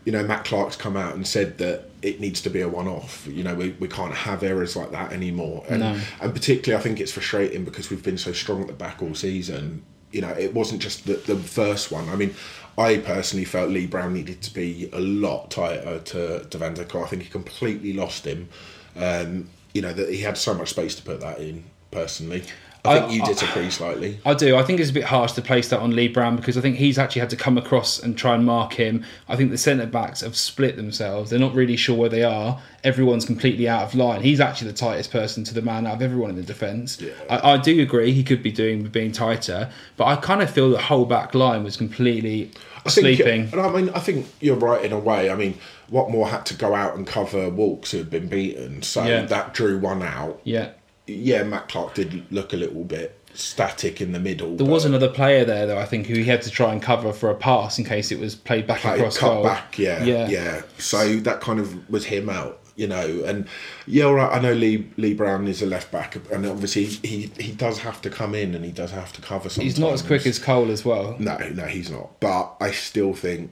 you 0.05 0.11
know, 0.13 0.23
Matt 0.23 0.45
Clarke's 0.45 0.75
come 0.77 0.95
out 0.95 1.13
and 1.13 1.27
said 1.27 1.57
that 1.57 1.89
it 2.01 2.19
needs 2.21 2.41
to 2.41 2.49
be 2.49 2.61
a 2.61 2.69
one-off. 2.69 3.27
You 3.27 3.43
know, 3.43 3.53
we, 3.53 3.71
we 3.79 3.87
can't 3.89 4.13
have 4.15 4.43
errors 4.43 4.75
like 4.75 4.91
that 4.91 5.11
anymore, 5.11 5.63
and 5.69 5.81
No. 5.81 5.99
and 6.21 6.33
particularly, 6.33 6.79
I 6.79 6.83
think 6.83 6.99
it's 6.99 7.11
frustrating 7.11 7.65
because 7.65 7.89
we've 7.89 8.03
been 8.03 8.17
so 8.17 8.31
strong 8.31 8.61
at 8.61 8.67
the 8.67 8.73
back 8.73 9.01
all 9.03 9.13
season. 9.13 9.83
You 10.11 10.21
know, 10.21 10.29
it 10.29 10.53
wasn't 10.53 10.81
just 10.81 11.05
the, 11.05 11.13
the 11.15 11.35
first 11.35 11.91
one. 11.91 12.09
I 12.09 12.15
mean, 12.15 12.33
I 12.79 12.97
personally 12.99 13.43
felt 13.43 13.71
Lee 13.71 13.87
Brown 13.87 14.13
needed 14.13 14.41
to 14.41 14.53
be 14.53 14.89
a 14.93 15.01
lot 15.01 15.51
tighter 15.51 15.99
to 15.99 16.45
Devante 16.49 16.87
Cole. 16.87 17.03
I 17.03 17.07
think 17.07 17.23
he 17.23 17.29
completely 17.29 17.91
lost 17.91 18.25
him. 18.25 18.47
Um, 18.95 19.49
you 19.73 19.81
know, 19.81 19.91
that 19.91 20.09
he 20.09 20.21
had 20.21 20.37
so 20.37 20.53
much 20.53 20.69
space 20.69 20.95
to 20.95 21.03
put 21.03 21.19
that 21.19 21.39
in, 21.39 21.65
personally. 21.91 22.43
I 22.89 22.99
think 22.99 23.11
I- 23.11 23.13
you 23.15 23.23
I- 23.23 23.27
disagree 23.27 23.69
slightly. 23.69 24.19
I 24.25 24.33
do. 24.33 24.55
I 24.57 24.63
think 24.63 24.79
it's 24.79 24.89
a 24.89 24.93
bit 24.93 25.03
harsh 25.05 25.33
to 25.33 25.41
place 25.41 25.69
that 25.69 25.79
on 25.79 25.95
Lee 25.95 26.07
Brown 26.07 26.35
because 26.35 26.57
I 26.57 26.61
think 26.61 26.77
he's 26.77 26.97
actually 26.97 27.21
had 27.21 27.29
to 27.29 27.35
come 27.35 27.57
across 27.57 27.99
and 28.01 28.17
try 28.17 28.35
and 28.35 28.45
mark 28.45 28.73
him. 28.73 29.03
I 29.27 29.35
think 29.35 29.51
the 29.51 29.57
centre 29.57 29.85
backs 29.85 30.21
have 30.21 30.35
split 30.35 30.75
themselves. 30.75 31.29
They're 31.29 31.39
not 31.39 31.53
really 31.53 31.75
sure 31.75 31.95
where 31.95 32.09
they 32.09 32.23
are. 32.23 32.59
Everyone's 32.83 33.25
completely 33.25 33.67
out 33.69 33.83
of 33.83 33.95
line. 33.95 34.21
He's 34.21 34.39
actually 34.39 34.71
the 34.71 34.77
tightest 34.77 35.11
person 35.11 35.43
to 35.45 35.53
the 35.53 35.61
man 35.61 35.85
out 35.85 35.95
of 35.95 36.01
everyone 36.01 36.29
in 36.29 36.35
the 36.37 36.43
defence. 36.43 36.99
Yeah. 37.01 37.11
I, 37.29 37.53
I 37.53 37.57
do 37.57 37.81
agree 37.81 38.11
he 38.11 38.23
could 38.23 38.41
be 38.41 38.51
doing 38.51 38.83
with 38.83 38.91
being 38.91 39.11
tighter, 39.11 39.69
but 39.97 40.05
I 40.05 40.15
kind 40.15 40.41
of 40.41 40.49
feel 40.49 40.69
the 40.69 40.79
whole 40.81 41.05
back 41.05 41.33
line 41.35 41.63
was 41.63 41.75
completely 41.77 42.51
I 42.85 42.89
think- 42.89 43.17
sleeping. 43.17 43.49
and 43.51 43.59
I 43.61 43.69
mean, 43.69 43.89
I 43.89 43.99
think 43.99 44.27
you're 44.39 44.55
right 44.55 44.83
in 44.83 44.93
a 44.93 44.99
way. 44.99 45.29
I 45.29 45.35
mean, 45.35 45.55
Whatmough 45.91 46.29
had 46.29 46.45
to 46.47 46.53
go 46.53 46.73
out 46.75 46.95
and 46.95 47.05
cover 47.05 47.49
Walkes 47.49 47.91
who 47.91 47.97
had 47.97 48.09
been 48.09 48.27
beaten, 48.27 48.81
so 48.83 49.03
Yeah. 49.03 49.25
that 49.25 49.53
drew 49.53 49.77
one 49.79 50.01
out. 50.03 50.39
Yeah. 50.43 50.69
Yeah, 51.09 51.43
Matt 51.43 51.69
Clarke 51.69 51.95
did 51.95 52.31
look 52.31 52.53
a 52.53 52.57
little 52.57 52.83
bit 52.83 53.15
static 53.33 54.01
in 54.01 54.11
the 54.11 54.19
middle. 54.19 54.55
There 54.55 54.65
was 54.67 54.85
another 54.85 55.07
player 55.09 55.45
there, 55.45 55.65
though, 55.67 55.77
I 55.79 55.85
think, 55.85 56.07
who 56.07 56.15
he 56.15 56.23
had 56.25 56.41
to 56.43 56.49
try 56.49 56.71
and 56.73 56.81
cover 56.81 57.13
for 57.13 57.29
a 57.29 57.35
pass 57.35 57.77
in 57.79 57.85
case 57.85 58.11
it 58.11 58.19
was 58.19 58.35
played 58.35 58.67
back 58.67 58.83
across 58.83 59.17
cut 59.17 59.27
goal. 59.33 59.43
back, 59.43 59.77
yeah, 59.77 60.03
Yeah. 60.03 60.27
yeah, 60.27 60.61
So 60.77 61.17
that 61.17 61.39
kind 61.39 61.59
of 61.59 61.89
was 61.89 62.05
him 62.05 62.29
out, 62.29 62.59
you 62.75 62.87
know. 62.87 63.23
And 63.25 63.47
yeah, 63.85 64.05
all 64.05 64.15
right. 64.15 64.35
I 64.35 64.39
know 64.41 64.53
Lee 64.53 64.89
Lee 64.97 65.13
Brown 65.13 65.47
is 65.47 65.61
a 65.61 65.65
left 65.67 65.91
back, 65.91 66.15
and 66.31 66.45
obviously 66.45 66.85
he 66.85 67.31
he 67.37 67.51
does 67.51 67.79
have 67.79 68.01
to 68.01 68.09
come 68.09 68.33
in 68.35 68.55
and 68.55 68.65
he 68.65 68.71
does 68.71 68.91
have 68.91 69.13
to 69.13 69.21
cover. 69.21 69.47
Sometimes. 69.49 69.73
He's 69.75 69.79
not 69.79 69.93
as 69.93 70.01
quick 70.01 70.25
as 70.25 70.39
Cole 70.39 70.71
as 70.71 70.83
well. 70.83 71.15
No, 71.19 71.37
no, 71.53 71.65
he's 71.65 71.89
not. 71.91 72.19
But 72.19 72.55
I 72.59 72.71
still 72.71 73.13
think 73.13 73.51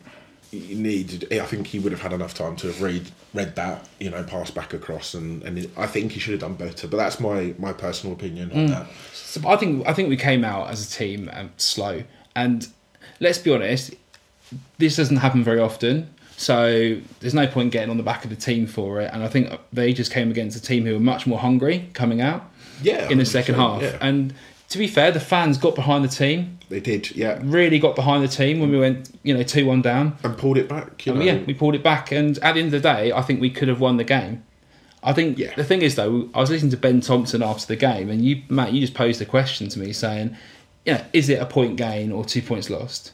he 0.52 0.76
needed. 0.76 1.28
I 1.32 1.46
think 1.46 1.68
he 1.68 1.80
would 1.80 1.92
have 1.92 2.02
had 2.02 2.14
enough 2.14 2.34
time 2.34 2.56
to 2.58 2.68
have 2.68 2.82
read 2.82 3.10
read 3.34 3.56
that, 3.56 3.88
you 4.00 4.10
know, 4.10 4.24
pass 4.24 4.50
back 4.52 4.74
across, 4.74 5.14
and 5.14 5.44
and 5.44 5.70
I 5.78 5.88
think 5.88 6.14
he 6.14 6.20
should 6.20 6.32
have 6.32 6.42
done 6.42 6.54
better. 6.56 6.88
But 6.88 6.98
that's 6.98 7.20
my 7.20 7.54
my 7.58 7.74
personal 7.74 8.16
opinion 8.16 8.50
Mm. 8.50 8.56
on 8.58 8.66
that. 8.68 8.88
So 9.14 9.48
I 9.48 9.56
think 9.58 9.88
I 9.88 9.94
think 9.94 10.10
we 10.10 10.18
came 10.18 10.44
out 10.46 10.70
as 10.70 10.88
a 10.88 10.90
team 10.98 11.30
um, 11.34 11.52
slow, 11.58 12.04
and 12.36 12.68
let's 13.20 13.38
be 13.40 13.54
honest, 13.54 13.94
this 14.78 14.96
doesn't 14.96 15.18
happen 15.18 15.44
very 15.44 15.60
often. 15.60 16.10
So 16.40 16.98
there's 17.20 17.34
no 17.34 17.48
point 17.48 17.72
getting 17.72 17.90
on 17.90 17.98
the 17.98 18.04
back 18.04 18.24
of 18.24 18.30
the 18.30 18.36
team 18.36 18.68
for 18.68 19.02
it. 19.02 19.10
And 19.12 19.24
I 19.24 19.28
think 19.28 19.52
they 19.74 19.92
just 19.92 20.12
came 20.12 20.30
against 20.30 20.56
a 20.56 20.62
team 20.62 20.86
who 20.86 20.94
were 20.94 21.00
much 21.00 21.26
more 21.26 21.40
hungry 21.40 21.90
coming 21.96 22.22
out 22.22 22.48
Yeah, 22.84 23.10
in 23.10 23.18
the 23.18 23.26
second 23.26 23.56
100%, 23.56 23.58
half. 23.58 23.82
yeah. 23.82 23.98
And 24.02 24.36
to 24.70 24.78
be 24.78 24.88
fair, 24.88 25.12
the 25.12 25.20
fans 25.20 25.58
got 25.58 25.76
behind 25.76 26.04
the 26.04 26.10
team, 26.10 26.60
They 26.70 26.80
did, 26.82 27.16
yeah, 27.16 27.40
really 27.42 27.80
got 27.80 27.96
behind 27.96 28.24
the 28.24 28.28
team 28.28 28.60
when 28.60 28.70
we 28.72 28.78
went, 28.80 29.10
you 29.24 29.34
know, 29.36 29.44
two 29.44 29.66
one 29.66 29.82
down. 29.82 30.18
and 30.24 30.38
pulled 30.38 30.58
it 30.58 30.68
back. 30.68 31.06
You 31.06 31.14
And 31.14 31.20
know, 31.22 31.26
yeah, 31.26 31.38
we 31.46 31.54
pulled 31.54 31.76
it 31.76 31.84
back. 31.84 32.12
And 32.12 32.38
at 32.40 32.54
the 32.56 32.60
end 32.60 32.74
of 32.74 32.82
the 32.82 32.90
day, 32.94 33.12
I 33.14 33.22
think 33.22 33.40
we 33.40 33.50
could 33.50 33.68
have 33.70 33.80
won 33.80 33.96
the 33.98 34.04
game. 34.04 34.44
I 35.04 35.14
think 35.14 35.38
Yeah. 35.38 35.54
the 35.56 35.64
thing 35.64 35.82
is 35.84 35.96
though, 35.96 36.28
I 36.34 36.40
was 36.42 36.50
listening 36.50 36.72
to 36.72 36.78
Ben 36.78 37.00
Thompson 37.02 37.42
after 37.42 37.66
the 37.68 37.76
game, 37.78 38.10
and 38.10 38.26
you, 38.26 38.42
Matt, 38.50 38.74
you 38.74 38.82
just 38.82 38.94
posed 38.94 39.22
a 39.22 39.26
question 39.26 39.70
to 39.70 39.80
me 39.80 39.94
saying, 39.94 40.36
"Yeah, 40.86 41.04
is 41.14 41.30
it 41.30 41.40
a 41.40 41.46
point 41.46 41.78
gain 41.78 42.12
or 42.12 42.26
two 42.26 42.42
points 42.42 42.70
lost?" 42.70 43.12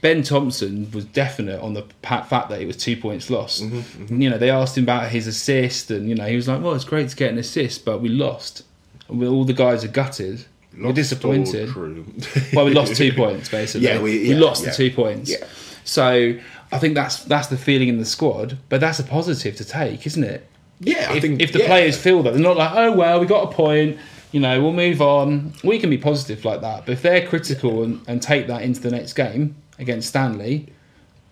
Ben 0.00 0.22
Thompson 0.22 0.88
was 0.92 1.04
definite 1.04 1.60
on 1.60 1.74
the 1.74 1.82
fact 2.02 2.30
that 2.30 2.60
it 2.60 2.66
was 2.66 2.76
two 2.76 2.96
points 2.96 3.28
lost. 3.28 3.62
Mm-hmm, 3.64 4.22
You 4.22 4.30
know, 4.30 4.38
they 4.38 4.50
asked 4.50 4.78
him 4.78 4.84
about 4.84 5.10
his 5.10 5.26
assist, 5.26 5.90
and 5.90 6.08
you 6.08 6.14
know, 6.14 6.24
he 6.26 6.36
was 6.36 6.46
like, 6.48 6.62
"Well, 6.62 6.74
it's 6.74 6.84
great 6.84 7.08
to 7.10 7.16
get 7.16 7.32
an 7.32 7.38
assist, 7.38 7.84
but 7.84 8.00
we 8.00 8.08
lost. 8.08 8.62
And 9.10 9.22
all 9.24 9.44
the 9.44 9.52
guys 9.52 9.84
are 9.84 9.88
gutted." 9.88 10.46
We're 10.78 10.92
disappointed. 10.92 11.74
well, 12.54 12.64
we 12.64 12.74
lost 12.74 12.96
two 12.96 13.12
points 13.12 13.48
basically. 13.48 13.86
Yeah, 13.86 14.00
we- 14.00 14.28
we 14.28 14.34
lost 14.34 14.64
yeah. 14.64 14.70
the 14.70 14.76
two 14.76 14.90
points. 14.90 15.30
Yeah. 15.30 15.46
So 15.84 16.36
I 16.72 16.78
think 16.78 16.94
that's 16.94 17.24
that's 17.24 17.46
the 17.48 17.56
feeling 17.56 17.88
in 17.88 17.98
the 17.98 18.04
squad, 18.04 18.58
but 18.68 18.80
that's 18.80 18.98
a 18.98 19.04
positive 19.04 19.56
to 19.56 19.64
take, 19.64 20.06
isn't 20.06 20.24
it? 20.24 20.48
yeah, 20.80 21.08
I 21.10 21.16
if, 21.16 21.22
think 21.22 21.40
if 21.40 21.52
the 21.52 21.60
yeah. 21.60 21.66
players 21.66 21.96
feel 21.96 22.22
that 22.22 22.32
they're 22.32 22.42
not 22.42 22.56
like, 22.56 22.72
oh 22.74 22.92
well, 22.92 23.20
we 23.20 23.26
got 23.26 23.50
a 23.50 23.54
point, 23.54 23.98
you 24.32 24.40
know, 24.40 24.60
we'll 24.62 24.72
move 24.72 25.00
on. 25.00 25.52
We 25.64 25.78
can 25.78 25.90
be 25.90 25.98
positive 25.98 26.44
like 26.44 26.60
that, 26.60 26.86
but 26.86 26.92
if 26.92 27.02
they're 27.02 27.26
critical 27.26 27.82
and, 27.82 28.00
and 28.06 28.20
take 28.20 28.46
that 28.48 28.62
into 28.62 28.80
the 28.80 28.90
next 28.90 29.14
game 29.14 29.56
against 29.78 30.08
Stanley, 30.08 30.68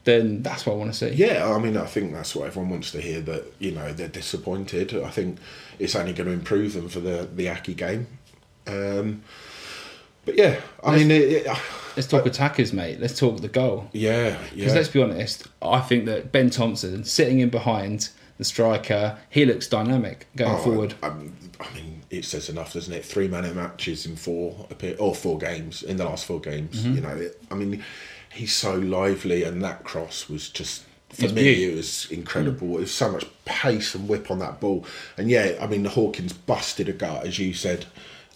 then 0.05 0.43
that's 0.43 0.67
what 0.67 0.75
I 0.75 0.77
want 0.77 0.93
to 0.93 0.99
see. 0.99 1.15
Yeah, 1.15 1.51
I 1.51 1.59
mean, 1.59 1.77
I 1.77 1.87
think 1.87 2.13
that's 2.13 2.35
what 2.35 2.47
everyone 2.47 2.71
wants 2.71 2.91
to 2.93 3.01
hear. 3.01 3.21
That 3.21 3.53
you 3.59 3.73
know 3.73 3.93
they're 3.93 4.09
disappointed. 4.09 4.95
I 4.95 5.11
think 5.11 5.39
it's 5.79 5.95
only 5.95 6.13
going 6.13 6.29
to 6.29 6.33
improve 6.33 6.75
them 6.75 6.89
for 6.89 7.01
the 7.01 7.29
the 7.33 7.47
Accy 7.47 7.77
game. 7.77 8.07
Um, 8.67 9.23
but 10.25 10.37
yeah, 10.37 10.61
I 10.83 10.97
mean, 10.97 11.11
it, 11.11 11.47
it, 11.47 11.59
Let's 11.97 12.09
talk 12.09 12.27
attackers, 12.27 12.73
mate. 12.73 12.99
Let's 12.99 13.17
talk 13.19 13.41
the 13.41 13.49
goal. 13.49 13.89
yeah, 13.93 14.29
yeah. 14.29 14.39
Because 14.55 14.75
let's 14.75 14.89
be 14.89 15.01
honest, 15.03 15.47
I 15.63 15.81
think 15.81 16.07
that 16.07 16.33
Ben 16.33 16.51
Thompson 16.51 17.05
sitting 17.05 17.39
in 17.41 17.51
behind 17.51 18.09
the 18.39 18.45
striker, 18.45 19.17
he 19.31 19.45
looks 19.45 19.69
dynamic 19.69 20.27
going 20.35 20.55
Oh, 20.55 20.59
forward. 20.59 20.95
I, 21.03 21.07
I'm- 21.09 21.37
mean, 21.75 22.03
it 22.11 22.25
says 22.25 22.49
enough, 22.49 22.73
doesn't 22.73 22.93
it? 22.93 23.05
Three 23.05 23.29
man 23.29 23.55
matches 23.55 24.07
in 24.07 24.17
four 24.17 24.67
appear- 24.71 24.97
or 24.99 25.15
four 25.15 25.39
games 25.39 25.83
in 25.85 25.97
the 25.99 26.05
last 26.05 26.25
four 26.25 26.41
games. 26.41 26.83
Mm-hmm. 26.83 26.95
You 26.97 27.01
know, 27.01 27.17
it, 27.17 27.41
I 27.51 27.55
mean, 27.55 27.85
he's 28.33 28.55
so 28.55 28.75
lively, 28.75 29.45
and 29.45 29.63
that 29.63 29.85
cross 29.85 30.29
was 30.29 30.49
just 30.49 30.83
for 31.11 31.27
It's 31.27 31.33
me. 31.33 31.43
beauty. 31.43 31.73
It 31.73 31.77
was 31.77 32.11
incredible. 32.11 32.77
It 32.79 32.81
was 32.81 32.93
so 32.95 33.13
much 33.13 33.25
pace 33.45 33.95
and 33.95 34.09
whip 34.09 34.31
on 34.33 34.41
that 34.41 34.59
ball, 34.59 34.85
and 35.17 35.31
yeah, 35.31 35.57
I 35.61 35.67
mean, 35.69 35.85
the 35.85 35.91
Hawkins 35.91 36.33
busted 36.33 36.89
a 36.89 36.93
gut, 36.93 37.25
as 37.27 37.39
you 37.39 37.55
said. 37.55 37.87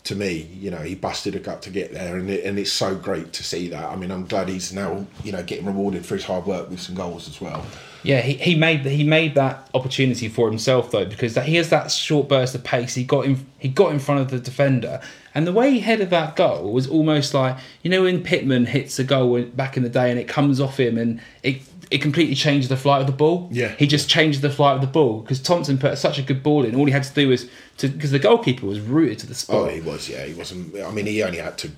To 0.05 0.14
me, 0.14 0.49
you 0.59 0.71
know, 0.71 0.78
he 0.78 0.95
busted 0.95 1.35
a 1.35 1.38
gut 1.38 1.61
to 1.62 1.71
get 1.71 1.93
there, 1.93 2.17
and 2.17 2.31
it, 2.31 2.45
and 2.45 2.59
it's 2.59 2.73
so 2.73 2.95
great 2.95 3.33
to 3.35 3.45
see 3.45 3.69
that. 3.69 3.85
I 3.85 3.97
mean, 3.97 4.11
I'm 4.11 4.25
glad 4.25 4.49
he's 4.49 4.73
now, 4.73 5.07
you 5.23 5.33
know, 5.33 5.43
getting 5.43 5.67
rewarded 5.67 6.07
for 6.07 6.14
his 6.14 6.25
hard 6.25 6.47
work 6.47 6.71
with 6.71 6.81
some 6.81 6.95
goals 6.95 7.28
as 7.28 7.40
well. 7.40 7.67
Yeah, 8.02 8.21
he, 8.21 8.35
he 8.35 8.55
made 8.55 8.81
he 8.81 9.05
made 9.05 9.35
that 9.35 9.69
opportunity 9.75 10.28
for 10.28 10.49
himself 10.49 10.90
though 10.90 11.05
because 11.05 11.35
that, 11.35 11.47
he 11.47 11.57
has 11.57 11.71
that 11.71 11.90
short 11.90 12.28
burst 12.28 12.55
of 12.55 12.62
pace. 12.62 12.95
He 12.95 13.05
got 13.05 13.25
in 13.25 13.47
he 13.59 13.69
got 13.69 13.93
in 13.93 13.99
front 13.99 14.21
of 14.21 14.31
the 14.31 14.38
defender, 14.38 15.00
and 15.35 15.47
the 15.47 15.52
way 15.52 15.73
he 15.73 15.81
headed 15.81 16.11
that 16.11 16.37
goal 16.37 16.73
was 16.73 16.87
almost 16.87 17.35
like 17.35 17.57
you 17.83 17.90
know 17.90 18.05
when 18.05 18.23
Pitman 18.23 18.67
hits 18.67 18.99
a 18.99 19.05
goal 19.05 19.43
back 19.43 19.76
in 19.76 19.83
the 19.83 19.88
day 19.88 20.11
and 20.11 20.19
it 20.19 20.28
comes 20.28 20.61
off 20.61 20.78
him 20.78 20.97
and 20.97 21.21
it 21.43 21.62
it 21.90 22.02
completely 22.02 22.35
changed 22.35 22.68
the 22.68 22.76
flight 22.76 23.00
of 23.00 23.07
the 23.07 23.12
ball. 23.12 23.49
Yeah. 23.50 23.68
he 23.78 23.87
just 23.87 24.09
changed 24.09 24.42
the 24.42 24.50
flight 24.50 24.75
of 24.75 24.80
the 24.80 24.87
ball 24.87 25.21
because 25.21 25.40
Thompson 25.40 25.78
put 25.78 25.97
such 25.99 26.18
a 26.18 26.23
good 26.23 26.42
ball 26.42 26.64
in. 26.64 26.75
All 26.75 26.85
he 26.85 26.92
had 26.92 27.04
to 27.04 27.14
do 27.14 27.28
was 27.28 27.49
to 27.78 27.88
because 27.88 28.11
the 28.11 28.18
goalkeeper 28.18 28.66
was 28.66 28.80
rooted 28.80 29.18
to 29.21 29.26
the 29.26 29.35
spot. 29.35 29.57
Oh, 29.57 29.68
he 29.68 29.80
was. 29.80 30.09
Yeah, 30.09 30.25
he 30.25 30.35
wasn't. 30.35 30.76
I 30.80 30.90
mean, 30.90 31.07
he 31.07 31.23
only 31.23 31.38
had 31.38 31.57
to 31.59 31.71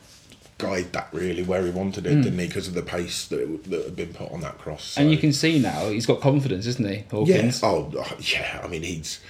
guide 0.58 0.92
that 0.92 1.08
really 1.12 1.42
where 1.42 1.64
he 1.64 1.70
wanted 1.70 2.06
it, 2.06 2.22
didn't 2.22 2.38
he? 2.38 2.46
Because 2.46 2.68
of 2.68 2.74
the 2.74 2.82
pace 2.82 3.26
that, 3.28 3.40
it, 3.40 3.70
that 3.70 3.84
had 3.84 3.96
been 3.96 4.12
put 4.12 4.30
on 4.30 4.40
that 4.40 4.58
cross. 4.58 4.96
and 4.98 5.10
you 5.10 5.16
can 5.16 5.32
see 5.32 5.58
now 5.58 5.88
he's 5.88 6.06
got 6.06 6.20
confidence, 6.20 6.66
isn't 6.66 6.86
he, 6.86 6.96
yeah. 6.96 7.02
Hawkins? 7.10 7.62
Oh, 7.62 7.90
oh, 7.96 8.16
yeah. 8.20 8.60
I 8.62 8.66
mean, 8.66 8.82
he's. 8.82 9.20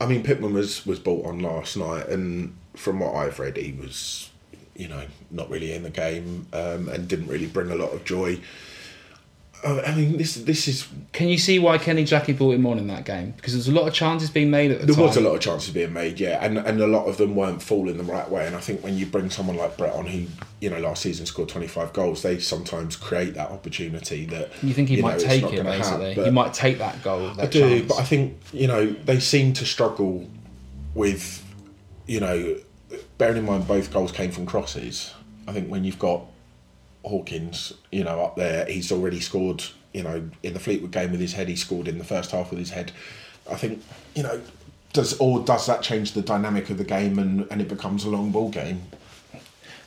I 0.00 0.06
mean, 0.06 0.22
Pitman 0.22 0.54
was 0.54 0.86
was 0.86 0.98
bought 0.98 1.26
on 1.26 1.40
last 1.40 1.76
night, 1.76 2.08
and 2.08 2.56
from 2.74 3.00
what 3.00 3.14
I've 3.14 3.38
read, 3.38 3.56
he 3.58 3.72
was, 3.72 4.30
you 4.74 4.88
know, 4.88 5.04
not 5.30 5.50
really 5.50 5.72
in 5.72 5.82
the 5.82 5.90
game 5.90 6.46
um, 6.54 6.88
and 6.88 7.06
didn't 7.06 7.26
really 7.26 7.46
bring 7.46 7.70
a 7.70 7.74
lot 7.74 7.92
of 7.92 8.04
joy. 8.04 8.40
Uh, 9.62 9.82
I 9.86 9.94
mean, 9.94 10.16
this 10.16 10.36
this 10.36 10.66
is 10.68 10.88
Can 11.12 11.28
you 11.28 11.36
see 11.36 11.58
why 11.58 11.76
Kenny 11.76 12.04
Jackett 12.04 12.38
brought 12.38 12.54
him 12.54 12.66
on 12.66 12.78
in 12.78 12.86
that 12.86 13.04
game? 13.04 13.32
Because 13.36 13.52
there's 13.52 13.68
a 13.68 13.72
lot 13.72 13.86
of 13.86 13.92
chances 13.92 14.30
being 14.30 14.50
made 14.50 14.70
at 14.70 14.80
the 14.80 14.86
There 14.86 14.94
time. 14.94 15.04
was 15.04 15.16
a 15.18 15.20
lot 15.20 15.34
of 15.34 15.40
chances 15.40 15.74
being 15.74 15.92
made, 15.92 16.18
yeah, 16.18 16.42
and 16.44 16.56
and 16.56 16.80
a 16.80 16.86
lot 16.86 17.06
of 17.06 17.18
them 17.18 17.34
weren't 17.36 17.62
falling 17.62 17.98
the 17.98 18.04
right 18.04 18.28
way. 18.30 18.46
And 18.46 18.56
I 18.56 18.60
think 18.60 18.82
when 18.82 18.96
you 18.96 19.04
bring 19.04 19.28
someone 19.28 19.56
like 19.56 19.76
Brett 19.76 19.92
on, 19.92 20.06
who 20.06 20.26
you 20.60 20.70
know 20.70 20.78
last 20.80 21.02
season 21.02 21.26
scored 21.26 21.50
twenty 21.50 21.66
five 21.66 21.92
goals, 21.92 22.22
they 22.22 22.38
sometimes 22.38 22.96
create 22.96 23.34
that 23.34 23.50
opportunity 23.50 24.24
that 24.26 24.50
You 24.62 24.72
think 24.72 24.88
he 24.88 24.96
you 24.96 25.02
might 25.02 25.18
know, 25.18 25.24
take 25.24 25.42
it 25.52 25.62
basically? 25.62 26.14
he 26.14 26.30
might 26.30 26.54
take 26.54 26.78
that 26.78 27.02
goal. 27.02 27.28
That 27.34 27.44
I 27.44 27.46
do, 27.46 27.60
chance. 27.80 27.88
but 27.88 27.98
I 27.98 28.04
think 28.04 28.38
you 28.54 28.66
know 28.66 28.86
they 28.86 29.20
seem 29.20 29.52
to 29.54 29.66
struggle 29.66 30.26
with 30.94 31.44
you 32.06 32.20
know 32.20 32.56
bearing 33.18 33.36
in 33.36 33.44
mind 33.44 33.68
both 33.68 33.92
goals 33.92 34.10
came 34.12 34.30
from 34.30 34.46
crosses. 34.46 35.12
I 35.46 35.52
think 35.52 35.68
when 35.68 35.84
you've 35.84 35.98
got 35.98 36.22
Hawkins, 37.04 37.72
you 37.90 38.04
know, 38.04 38.20
up 38.20 38.36
there, 38.36 38.66
he's 38.66 38.92
already 38.92 39.20
scored. 39.20 39.64
You 39.92 40.04
know, 40.04 40.30
in 40.44 40.54
the 40.54 40.60
Fleetwood 40.60 40.92
game 40.92 41.10
with 41.10 41.20
his 41.20 41.32
head, 41.32 41.48
he 41.48 41.56
scored 41.56 41.88
in 41.88 41.98
the 41.98 42.04
first 42.04 42.30
half 42.30 42.50
with 42.50 42.60
his 42.60 42.70
head. 42.70 42.92
I 43.50 43.56
think 43.56 43.82
you 44.14 44.22
know, 44.22 44.40
does 44.92 45.18
or 45.18 45.40
does 45.40 45.66
that 45.66 45.82
change 45.82 46.12
the 46.12 46.22
dynamic 46.22 46.70
of 46.70 46.78
the 46.78 46.84
game 46.84 47.18
and 47.18 47.46
and 47.50 47.60
it 47.60 47.68
becomes 47.68 48.04
a 48.04 48.10
long 48.10 48.30
ball 48.30 48.50
game? 48.50 48.82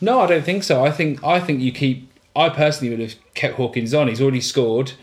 No, 0.02 0.20
I 0.20 0.28
don't 0.28 0.44
think 0.44 0.64
so. 0.64 0.84
I 0.84 0.92
think 0.92 1.24
I 1.24 1.40
think 1.40 1.62
you 1.62 1.72
keep. 1.72 2.12
I 2.36 2.50
personally 2.50 2.90
would 2.90 3.00
have 3.00 3.16
kept 3.36 3.56
Hawkins 3.56 3.94
on. 3.94 4.08
He's 4.08 4.22
already 4.22 4.42
scored. 4.42 4.94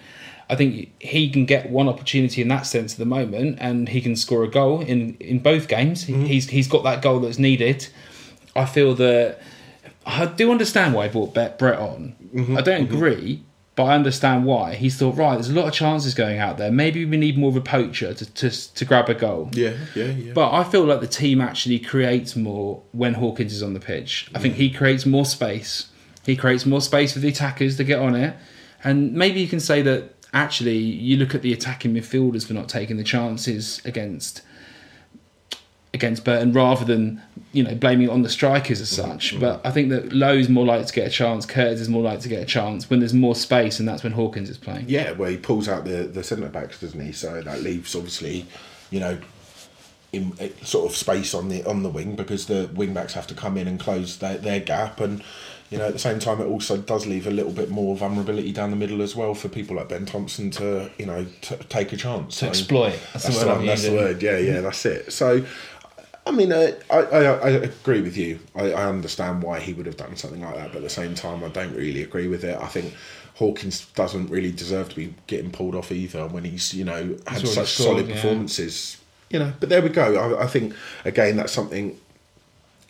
I 0.51 0.57
think 0.57 0.91
he 0.99 1.31
can 1.31 1.47
get 1.47 1.71
one 1.71 1.89
opportunity 1.89 2.43
in 2.43 2.49
that 2.49 2.67
sense 2.67 2.95
at 2.95 2.99
the 2.99 3.07
moment, 3.07 3.59
and 3.61 3.89
he 3.89 4.01
can 4.01 4.17
score 4.17 4.43
a 4.43 4.49
goal 4.49 4.81
in 4.81 5.17
in 5.21 5.39
both 5.39 5.69
games. 5.69 6.05
He 6.05 6.27
He's 6.27 6.49
he's 6.51 6.69
got 6.69 6.83
that 6.85 7.03
goal 7.03 7.21
that's 7.21 7.39
needed. 7.39 7.89
I 8.57 8.65
feel 8.65 8.95
that 8.97 9.39
I 10.11 10.27
do 10.27 10.51
understand 10.51 10.95
why 10.95 11.09
he 11.09 11.13
brought 11.13 11.35
Brett 11.35 11.79
on. 11.79 12.17
Mm-hmm. 12.35 12.57
I 12.57 12.61
don't 12.61 12.87
mm-hmm. 12.87 12.95
agree, 12.95 13.45
but 13.77 13.85
I 13.85 13.95
understand 13.95 14.45
why. 14.45 14.75
He's 14.75 14.97
thought 14.97 15.17
right. 15.17 15.35
There's 15.35 15.51
a 15.51 15.55
lot 15.55 15.67
of 15.67 15.73
chances 15.73 16.15
going 16.15 16.39
out 16.39 16.59
there. 16.59 16.71
Maybe 16.71 17.05
we 17.05 17.17
need 17.17 17.39
more 17.39 17.51
of 17.51 17.57
a 17.57 17.61
poacher 17.61 18.13
to 18.15 18.27
to, 18.27 18.75
to 18.75 18.85
grab 18.85 19.09
a 19.09 19.15
goal. 19.15 19.51
Yeah, 19.53 19.77
yeah, 19.95 20.07
yeah. 20.07 20.33
But 20.33 20.53
I 20.53 20.65
feel 20.65 20.85
like 20.85 21.01
the 21.01 21.07
team 21.07 21.41
actually 21.41 21.79
creates 21.79 22.37
more 22.37 22.83
when 22.93 23.15
Hawkins 23.15 23.53
is 23.53 23.63
on 23.63 23.75
the 23.75 23.81
pitch. 23.81 24.31
I 24.35 24.39
think 24.39 24.55
he 24.57 24.71
creates 24.71 25.07
more 25.07 25.25
space. 25.25 25.89
He 26.25 26.37
creates 26.37 26.67
more 26.67 26.81
space 26.81 27.15
for 27.15 27.19
the 27.21 27.29
attackers 27.29 27.77
to 27.79 27.85
get 27.85 27.99
on 27.99 28.15
it. 28.15 28.37
And 28.85 29.13
maybe 29.13 29.41
you 29.41 29.49
can 29.49 29.61
say 29.61 29.83
that 29.83 30.15
actually 30.33 30.77
you 30.77 31.17
look 31.17 31.35
at 31.35 31.43
the 31.43 31.53
attacking 31.53 31.95
midfielders 31.95 32.47
for 32.47 32.55
not 32.55 32.69
taking 32.69 32.97
the 32.97 33.05
chances 33.05 33.81
against 33.85 34.43
against 35.93 36.25
Burton 36.25 36.53
rather 36.53 36.85
than 36.85 37.21
you 37.53 37.63
know 37.63 37.75
blaming 37.75 38.09
it 38.09 38.11
on 38.11 38.23
the 38.23 38.29
strikers 38.29 38.81
as 38.81 38.89
such. 38.89 39.39
But 39.39 39.65
I 39.65 39.71
think 39.71 39.91
that 39.91 40.13
Lowe's 40.13 40.49
more 40.49 40.65
likely 40.65 40.87
to 40.87 40.93
get 40.93 41.07
a 41.07 41.11
chance. 41.11 41.47
Curtis 41.47 41.81
is 41.81 41.89
more 41.89 42.03
likely 42.03 42.23
to 42.23 42.29
get 42.29 42.43
a 42.43 42.47
chance 42.47 42.89
when 42.89 43.01
there's 43.01 43.15
more 43.15 43.35
space, 43.35 43.81
and 43.81 43.89
that's 43.89 44.03
when 44.03 44.13
Hawkins 44.13 44.51
is 44.51 44.59
playing. 44.59 44.87
Yeah, 44.89 45.13
where 45.13 45.31
he 45.31 45.37
pulls 45.37 45.69
out 45.69 45.85
the 45.85 46.05
the 46.05 46.23
centre 46.23 46.49
backs, 46.49 46.81
doesn't 46.81 47.01
he? 47.01 47.13
So 47.13 47.41
that 47.41 47.63
leaves 47.63 47.95
obviously, 47.95 48.47
you 48.91 49.01
know, 49.01 49.19
in 50.13 50.33
eh, 50.39 50.51
sort 50.63 50.91
of 50.91 50.97
space 50.97 51.35
on 51.35 51.49
the 51.49 51.65
on 51.65 51.83
the 51.83 51.91
wing 51.91 52.15
because 52.15 52.47
the 52.47 52.71
wing 52.75 52.95
backs 52.95 53.15
have 53.15 53.27
to 53.29 53.35
come 53.35 53.57
in 53.57 53.67
and 53.67 53.81
close 53.81 54.19
their, 54.19 54.39
their 54.39 54.61
gap 54.61 55.01
and. 55.01 55.23
You 55.73 55.79
know, 55.79 55.87
at 55.87 55.93
the 55.93 56.01
same 56.01 56.19
time, 56.19 56.41
it 56.41 56.47
also 56.47 56.79
does 56.79 57.07
leave 57.07 57.29
a 57.29 57.31
little 57.31 57.53
bit 57.53 57.71
more 57.71 57.95
vulnerability 57.95 58.51
down 58.51 58.71
the 58.71 58.77
middle 58.77 59.01
as 59.01 59.15
well 59.15 59.35
for 59.35 59.49
people 59.49 59.77
like 59.77 59.89
Ben 59.89 60.05
Thompson 60.05 60.51
to, 60.51 60.91
you 60.99 61.07
know, 61.07 61.25
to 61.43 61.57
take 61.59 61.93
a 61.93 61.97
chance. 61.97 62.41
To 62.41 62.49
exploit. 62.49 62.99
That's, 63.13 63.27
That's, 63.27 63.39
the 63.39 63.45
the, 63.45 63.47
word 63.47 63.57
one, 63.59 63.67
that's 63.67 63.85
the 63.85 63.93
word. 63.93 64.21
Yeah, 64.21 64.39
yeah, 64.39 64.63
that's 64.63 64.85
it. 64.85 65.13
So, 65.13 65.45
I 66.27 66.33
mean, 66.33 66.53
uh, 66.53 66.73
I, 66.91 66.99
I 66.99 67.23
I 67.23 67.49
agree 67.49 68.03
with 68.03 68.17
you. 68.17 68.41
I, 68.55 68.73
I 68.73 68.85
understand 68.85 69.43
why 69.43 69.59
he 69.59 69.73
would 69.73 69.87
have 69.87 69.97
done 69.97 70.17
something 70.17 70.43
like 70.43 70.55
that, 70.55 70.69
but 70.69 70.77
at 70.77 70.83
the 70.83 70.91
same 70.91 71.15
time, 71.15 71.43
I 71.43 71.49
don't 71.49 71.75
really 71.75 72.03
agree 72.03 72.29
with 72.29 72.45
it. 72.45 72.59
I 72.61 72.67
think 72.67 72.95
Hawkins 73.35 73.87
doesn't 73.95 74.29
really 74.29 74.53
deserve 74.53 74.91
to 74.91 74.97
be 74.97 75.15
getting 75.27 75.51
pulled 75.51 75.75
off 75.75 75.91
either 75.91 76.27
when 76.27 76.45
he's 76.45 76.75
you 76.75 76.85
know 76.85 77.17
had 77.27 77.47
such 77.47 77.69
scored, 77.71 77.89
solid 77.89 78.09
yeah. 78.09 78.15
performances. 78.15 78.99
You 79.31 79.39
know, 79.39 79.53
but 79.61 79.69
there 79.69 79.81
we 79.81 79.89
go. 79.89 80.17
I, 80.17 80.45
I 80.45 80.47
think 80.47 80.75
again 81.05 81.37
that's 81.37 81.53
something. 81.53 81.99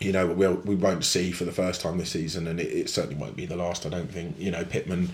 You 0.01 0.13
know, 0.13 0.29
we'll, 0.29 0.55
we 0.55 0.75
won't 0.75 1.05
see 1.05 1.31
for 1.31 1.45
the 1.45 1.53
first 1.53 1.83
time 1.83 1.99
this 1.99 2.11
season, 2.11 2.47
and 2.47 2.59
it, 2.59 2.69
it 2.69 2.91
certainly 2.91 3.17
won't 3.17 3.37
be 3.37 3.45
the 3.45 3.57
last. 3.57 3.85
I 3.85 3.91
don't 3.91 4.11
think. 4.11 4.39
You 4.39 4.51
know, 4.51 4.65
Pitman 4.65 5.11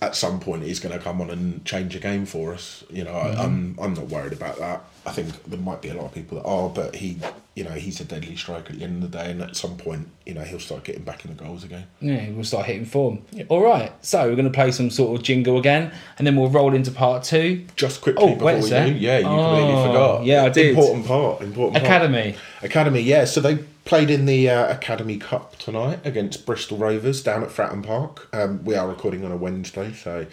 at 0.00 0.16
some 0.16 0.40
point 0.40 0.62
he's 0.62 0.80
going 0.80 0.96
to 0.96 1.02
come 1.02 1.20
on 1.20 1.30
and 1.30 1.64
change 1.64 1.94
a 1.94 1.98
game 1.98 2.26
for 2.26 2.52
us. 2.54 2.84
You 2.90 3.04
know, 3.04 3.12
I, 3.12 3.44
I'm 3.44 3.78
I'm 3.80 3.94
not 3.94 4.08
worried 4.08 4.32
about 4.32 4.58
that. 4.58 4.84
I 5.04 5.10
think 5.10 5.44
there 5.44 5.58
might 5.58 5.82
be 5.82 5.88
a 5.88 5.94
lot 5.94 6.04
of 6.06 6.14
people 6.14 6.38
that 6.38 6.44
are, 6.46 6.68
but 6.68 6.94
he, 6.94 7.18
you 7.56 7.64
know, 7.64 7.70
he's 7.70 8.00
a 8.00 8.04
deadly 8.04 8.36
striker 8.36 8.72
at 8.72 8.78
the 8.78 8.84
end 8.84 9.02
of 9.02 9.10
the 9.10 9.18
day, 9.18 9.32
and 9.32 9.42
at 9.42 9.56
some 9.56 9.76
point, 9.76 10.06
you 10.24 10.32
know, 10.34 10.42
he'll 10.42 10.60
start 10.60 10.84
getting 10.84 11.02
back 11.02 11.24
in 11.24 11.34
the 11.36 11.42
goals 11.42 11.64
again. 11.64 11.86
Yeah, 12.00 12.30
we'll 12.30 12.44
start 12.44 12.66
hitting 12.66 12.84
form. 12.84 13.22
All 13.48 13.62
right, 13.62 13.92
so 14.04 14.28
we're 14.28 14.36
going 14.36 14.44
to 14.46 14.52
play 14.54 14.70
some 14.70 14.90
sort 14.90 15.18
of 15.18 15.24
jingle 15.24 15.58
again, 15.58 15.92
and 16.18 16.26
then 16.26 16.36
we'll 16.36 16.50
roll 16.50 16.72
into 16.72 16.92
part 16.92 17.24
two. 17.24 17.66
Just 17.74 18.00
quickly 18.00 18.22
Oh, 18.24 18.34
before 18.34 18.52
you, 18.52 18.62
sec. 18.62 18.94
yeah, 18.96 19.18
you 19.18 19.24
completely 19.24 19.72
Oh, 19.72 19.86
forgot. 19.86 20.24
yeah, 20.24 20.44
I 20.44 20.48
did. 20.50 20.76
Important 20.76 21.06
part. 21.06 21.40
Important 21.42 21.72
part. 21.74 21.84
Academy. 21.84 22.36
Academy, 22.62 23.00
yeah. 23.00 23.24
So 23.24 23.40
they 23.40 23.56
played 23.84 24.08
in 24.08 24.26
the 24.26 24.48
uh, 24.48 24.72
Academy 24.72 25.18
Cup 25.18 25.58
tonight 25.58 25.98
against 26.04 26.46
Bristol 26.46 26.78
Rovers 26.78 27.24
down 27.24 27.42
at 27.42 27.48
Fratton 27.48 27.84
Park. 27.84 28.28
Um, 28.32 28.64
we 28.64 28.76
are 28.76 28.86
recording 28.88 29.24
on 29.24 29.32
a 29.32 29.36
Wednesday, 29.36 29.92
so 29.92 30.26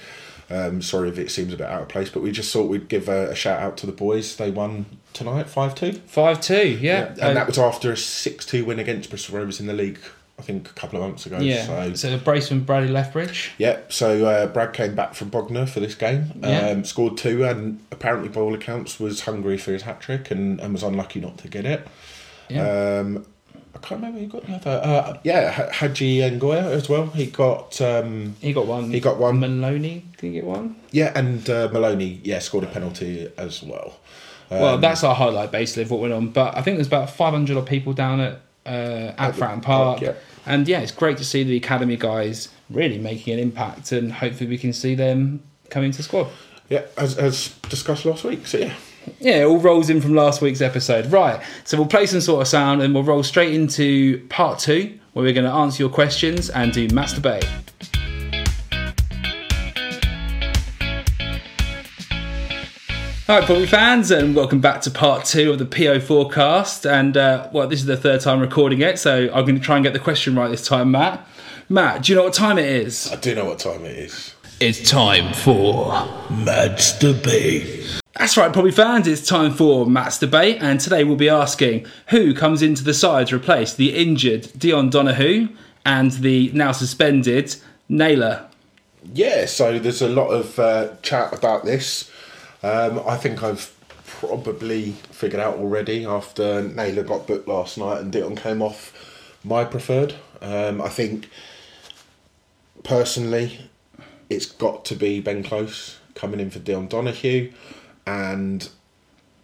um, 0.49 0.81
sorry 0.81 1.09
if 1.09 1.17
it 1.19 1.29
seems 1.31 1.53
a 1.53 1.57
bit 1.57 1.67
out 1.67 1.81
of 1.83 1.87
place, 1.89 2.09
but 2.09 2.21
we 2.23 2.31
just 2.31 2.51
thought 2.51 2.67
we'd 2.69 2.87
give 2.87 3.07
a, 3.09 3.29
a 3.29 3.35
shout 3.35 3.59
out 3.61 3.77
to 3.77 3.85
the 3.85 3.91
boys. 3.91 4.35
They 4.35 4.49
won 4.51 4.85
tonight, 5.13 5.47
5 5.49 5.75
2. 5.75 5.91
Five 6.07 6.41
two, 6.41 6.67
yeah, 6.81 7.09
And 7.21 7.35
that 7.37 7.47
was 7.47 7.57
after 7.59 7.91
a 7.91 7.97
6 7.97 8.45
2 8.45 8.65
win 8.65 8.79
against 8.79 9.09
Bristol 9.09 9.37
Rovers 9.37 9.59
in 9.59 9.67
the 9.67 9.73
league, 9.73 9.99
I 10.37 10.41
think 10.41 10.69
a 10.69 10.73
couple 10.73 11.01
of 11.01 11.07
months 11.07 11.25
ago. 11.25 11.39
yeah. 11.39 11.65
So, 11.65 11.93
So, 11.93 12.15
a 12.15 12.17
brace 12.17 12.47
from 12.47 12.63
Bradley 12.63 12.89
Lethbridge. 12.89 13.51
yeah, 13.57 13.79
so 13.89 14.25
uh, 14.25 14.47
Brad 14.47 14.73
came 14.73 14.95
back 14.95 15.13
from 15.13 15.29
Bognor 15.29 15.65
for 15.67 15.79
this 15.81 15.95
game, 15.95 16.31
Yeah. 16.41 16.69
um, 16.69 16.83
scored 16.85 17.17
two, 17.17 17.43
and 17.45 17.79
apparently, 17.91 18.29
by 18.29 18.41
all 18.41 18.53
accounts, 18.53 18.99
was 18.99 19.21
hungry 19.21 19.57
for 19.57 19.71
his 19.73 19.81
hat 19.83 19.99
trick 20.01 20.31
and, 20.31 20.59
and 20.61 20.73
was 20.73 20.81
unlucky 20.83 21.19
not 21.19 21.37
to 21.39 21.47
get 21.47 21.65
it. 21.65 21.87
Yeah. 22.49 22.99
Um, 23.01 23.25
I 23.81 23.87
can't 23.87 24.01
remember 24.01 24.19
who 24.19 24.27
got 24.27 24.45
the 24.45 24.53
other. 24.55 24.81
Uh, 24.83 25.17
yeah, 25.23 25.71
Haji 25.71 26.19
Mnoga 26.19 26.71
as 26.71 26.89
well. 26.89 27.07
He 27.07 27.27
got 27.27 27.79
um, 27.81 28.35
He 28.41 28.51
got 28.53 28.67
one. 28.67 28.91
He 28.91 28.99
got 28.99 29.17
one. 29.17 29.39
Maloney 29.39 30.03
did 30.17 30.27
he 30.27 30.33
get 30.33 30.43
one? 30.45 30.75
yeah, 30.91 31.11
and 31.15 31.49
uh, 31.49 31.69
Maloney 31.71 32.19
yeah 32.23 32.39
scored 32.39 32.65
a 32.65 32.67
penalty 32.67 33.31
as 33.37 33.63
well. 33.63 33.97
well, 34.49 34.75
Um, 34.75 34.81
that's 34.81 35.03
our 35.03 35.15
highlight 35.15 35.51
basically 35.51 35.83
of 35.83 35.91
what 35.91 36.01
went 36.01 36.13
on. 36.13 36.29
But 36.29 36.57
I 36.57 36.61
think 36.61 36.77
there's 36.77 36.87
about 36.87 37.09
500 37.09 37.55
odd 37.57 37.65
people 37.67 37.93
down 37.93 38.19
at 38.19 38.41
uh, 38.65 39.13
at 39.17 39.33
Fratton 39.35 39.61
park, 39.61 40.01
yeah. 40.01 40.13
and 40.45 40.67
yeah, 40.67 40.79
it's 40.81 40.91
great 40.91 41.17
to 41.17 41.25
see 41.25 41.43
the 41.43 41.55
academy 41.57 41.95
guys 41.95 42.49
really 42.69 42.97
making 42.99 43.33
an 43.33 43.39
impact, 43.39 43.91
and 43.91 44.11
hopefully 44.11 44.49
we 44.49 44.57
can 44.57 44.73
see 44.73 44.93
them 44.93 45.41
come 45.69 45.83
into 45.83 46.03
squad. 46.03 46.27
yeah, 46.69 46.83
as, 46.97 47.17
as 47.17 47.49
discussed 47.69 48.05
last 48.05 48.23
week. 48.23 48.45
So 48.45 48.57
yeah, 48.59 48.73
Yeah, 49.19 49.41
it 49.41 49.45
all 49.45 49.59
rolls 49.59 49.89
in 49.89 50.01
from 50.01 50.13
last 50.15 50.41
week's 50.41 50.61
episode. 50.61 51.11
Right, 51.11 51.41
so 51.63 51.77
we'll 51.77 51.87
play 51.87 52.05
some 52.05 52.21
sort 52.21 52.41
of 52.41 52.47
sound 52.47 52.81
and 52.81 52.93
we'll 52.93 53.03
roll 53.03 53.23
straight 53.23 53.53
into 53.53 54.25
part 54.27 54.59
two, 54.59 54.97
where 55.13 55.23
we're 55.23 55.33
going 55.33 55.45
to 55.45 55.51
answer 55.51 55.83
your 55.83 55.89
questions 55.89 56.49
and 56.49 56.71
do 56.71 56.87
Matt's 56.89 57.13
debate. 57.13 57.47
All 63.29 63.37
right, 63.37 63.45
Pompey 63.45 63.67
fans, 63.67 64.09
and 64.09 64.35
welcome 64.35 64.59
back 64.59 64.81
to 64.81 64.89
part 64.89 65.23
two 65.23 65.51
of 65.51 65.59
the 65.59 65.65
PO 65.65 65.99
forecast. 65.99 66.87
And 66.87 67.15
uh, 67.15 67.47
well, 67.53 67.67
this 67.67 67.79
is 67.79 67.85
the 67.85 67.95
third 67.95 68.21
time 68.21 68.39
recording 68.39 68.81
it, 68.81 68.97
so 68.97 69.29
I'm 69.31 69.45
going 69.45 69.53
to 69.53 69.61
try 69.61 69.75
and 69.75 69.83
get 69.83 69.93
the 69.93 69.99
question 69.99 70.35
right 70.35 70.47
this 70.47 70.67
time, 70.67 70.89
Matt. 70.89 71.27
Matt, 71.69 72.03
do 72.03 72.11
you 72.11 72.17
know 72.17 72.23
what 72.23 72.33
time 72.33 72.57
it 72.57 72.65
is? 72.65 73.11
I 73.11 73.17
do 73.17 73.35
know 73.35 73.45
what 73.45 73.59
time 73.59 73.85
it 73.85 73.95
is. 73.95 74.33
It's 74.59 74.89
time 74.89 75.31
for 75.33 75.91
Matt's 76.31 76.97
debate. 76.97 78.01
That's 78.19 78.35
right, 78.35 78.51
probably 78.51 78.71
fans. 78.71 79.07
It's 79.07 79.25
time 79.25 79.53
for 79.53 79.85
Matt's 79.85 80.19
debate, 80.19 80.57
and 80.59 80.77
today 80.77 81.05
we'll 81.05 81.15
be 81.15 81.29
asking 81.29 81.85
who 82.07 82.33
comes 82.33 82.61
into 82.61 82.83
the 82.83 82.93
side 82.93 83.27
to 83.27 83.37
replace 83.37 83.73
the 83.73 83.95
injured 83.95 84.51
Dion 84.57 84.89
Donohue 84.89 85.47
and 85.85 86.11
the 86.11 86.51
now 86.51 86.73
suspended 86.73 87.55
Naylor. 87.87 88.49
Yeah, 89.13 89.45
so 89.45 89.79
there's 89.79 90.01
a 90.01 90.09
lot 90.09 90.31
of 90.31 90.59
uh, 90.59 90.95
chat 91.01 91.31
about 91.31 91.63
this. 91.63 92.11
Um, 92.61 93.01
I 93.07 93.15
think 93.15 93.41
I've 93.41 93.73
probably 94.05 94.91
figured 95.11 95.39
out 95.39 95.55
already 95.55 96.03
after 96.03 96.61
Naylor 96.61 97.03
got 97.03 97.25
booked 97.25 97.47
last 97.47 97.77
night 97.77 98.01
and 98.01 98.11
Dion 98.11 98.35
came 98.35 98.61
off 98.61 98.93
my 99.45 99.63
preferred. 99.63 100.15
Um, 100.41 100.81
I 100.81 100.89
think 100.89 101.29
personally 102.83 103.69
it's 104.29 104.45
got 104.45 104.83
to 104.85 104.95
be 104.95 105.21
Ben 105.21 105.41
Close 105.41 105.99
coming 106.15 106.41
in 106.41 106.49
for 106.49 106.59
Dion 106.59 106.87
Donohue 106.89 107.53
and 108.09 108.69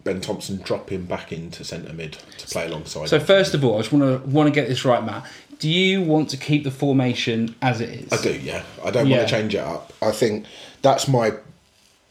Ben 0.04 0.20
Thompson 0.20 0.58
dropping 0.62 1.04
back 1.04 1.32
into 1.32 1.64
centre 1.64 1.92
mid 1.92 2.12
to 2.38 2.46
play 2.48 2.66
alongside. 2.66 3.08
So 3.08 3.18
him. 3.18 3.26
first 3.26 3.54
of 3.54 3.64
all, 3.64 3.76
I 3.76 3.80
just 3.82 3.92
want 3.92 4.22
to 4.24 4.28
want 4.28 4.46
to 4.48 4.52
get 4.52 4.68
this 4.68 4.84
right, 4.84 5.04
Matt. 5.04 5.24
Do 5.58 5.68
you 5.70 6.02
want 6.02 6.30
to 6.30 6.36
keep 6.36 6.64
the 6.64 6.70
formation 6.70 7.54
as 7.62 7.80
it 7.80 7.88
is? 7.88 8.12
I 8.12 8.22
do, 8.22 8.38
yeah. 8.38 8.62
I 8.84 8.90
don't 8.90 9.06
Yeah. 9.06 9.18
want 9.18 9.28
to 9.28 9.34
change 9.34 9.54
it 9.54 9.60
up. 9.60 9.92
I 10.02 10.10
think 10.10 10.44
that's 10.82 11.08
my 11.08 11.32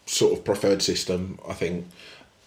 sort 0.08 0.34
of 0.34 0.44
preferred 0.44 0.82
system. 0.82 1.40
I 1.48 1.54
think 1.54 1.86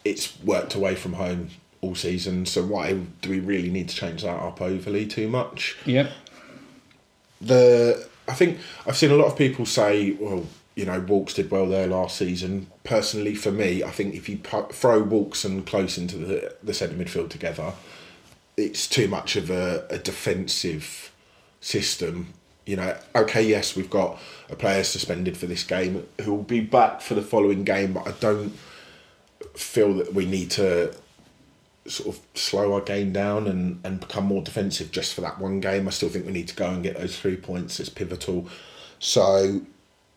it's 0.04 0.32
worked 0.44 0.74
away 0.74 0.94
from 0.96 1.14
home 1.14 1.50
all 1.80 1.94
season. 1.94 2.46
So 2.46 2.62
why 2.64 2.94
do 3.22 3.30
we 3.30 3.38
really 3.40 3.70
need 3.70 3.88
to 3.90 3.94
change 3.96 4.22
that 4.22 4.36
up 4.36 4.60
overly 4.60 5.06
too 5.06 5.28
much? 5.28 5.76
Yep. 5.86 6.10
The 7.40 8.06
I 8.28 8.34
think 8.34 8.58
I've 8.86 8.96
seen 8.96 9.10
a 9.10 9.16
lot 9.16 9.26
of 9.28 9.36
people 9.38 9.64
say, 9.66 10.12
well, 10.12 10.44
you 10.74 10.84
know, 10.84 11.00
Walkes 11.00 11.34
did 11.34 11.50
well 11.50 11.66
there 11.66 11.86
last 11.86 12.16
season. 12.16 12.66
Personally, 12.88 13.35
for 13.35 13.52
me, 13.52 13.85
I 13.85 13.90
think 13.90 14.14
if 14.14 14.30
you 14.30 14.38
throw 14.38 15.02
Walkes 15.02 15.45
and 15.45 15.66
Close 15.66 15.99
into 15.99 16.16
the 16.16 16.54
the 16.62 16.73
centre 16.73 16.97
midfield 16.97 17.28
together, 17.28 17.75
it's 18.57 18.88
too 18.88 19.09
much 19.09 19.37
of 19.37 19.50
a, 19.50 19.87
a 19.90 19.99
defensive 19.99 21.12
system. 21.61 22.32
You 22.65 22.76
know, 22.76 22.97
okay, 23.15 23.43
yes, 23.43 23.76
we've 23.76 23.91
got 23.91 24.19
a 24.49 24.56
player 24.56 24.84
suspended 24.84 25.36
for 25.36 25.45
this 25.45 25.65
game 25.65 26.06
who 26.23 26.32
will 26.32 26.43
be 26.43 26.60
back 26.60 27.02
for 27.02 27.12
the 27.12 27.21
following 27.21 27.62
game, 27.62 27.93
but 27.93 28.08
I 28.08 28.12
don't 28.12 28.56
feel 29.54 29.93
that 29.93 30.15
we 30.15 30.25
need 30.25 30.50
to 30.52 30.95
sort 31.86 32.17
of 32.17 32.23
slow 32.34 32.73
our 32.73 32.80
game 32.80 33.12
down 33.12 33.47
and, 33.47 33.80
and 33.84 34.00
become 34.00 34.25
more 34.25 34.43
defensive 34.43 34.91
just 34.93 35.12
for 35.12 35.21
that 35.21 35.39
one 35.39 35.60
game. 35.60 35.86
I 35.86 35.91
still 35.91 36.08
think 36.08 36.25
we 36.25 36.32
need 36.32 36.49
to 36.49 36.56
go 36.56 36.71
and 36.71 36.82
get 36.82 36.97
those 36.97 37.19
three 37.19 37.36
points. 37.36 37.80
It's 37.80 37.91
pivotal. 37.91 38.49
So 38.99 39.60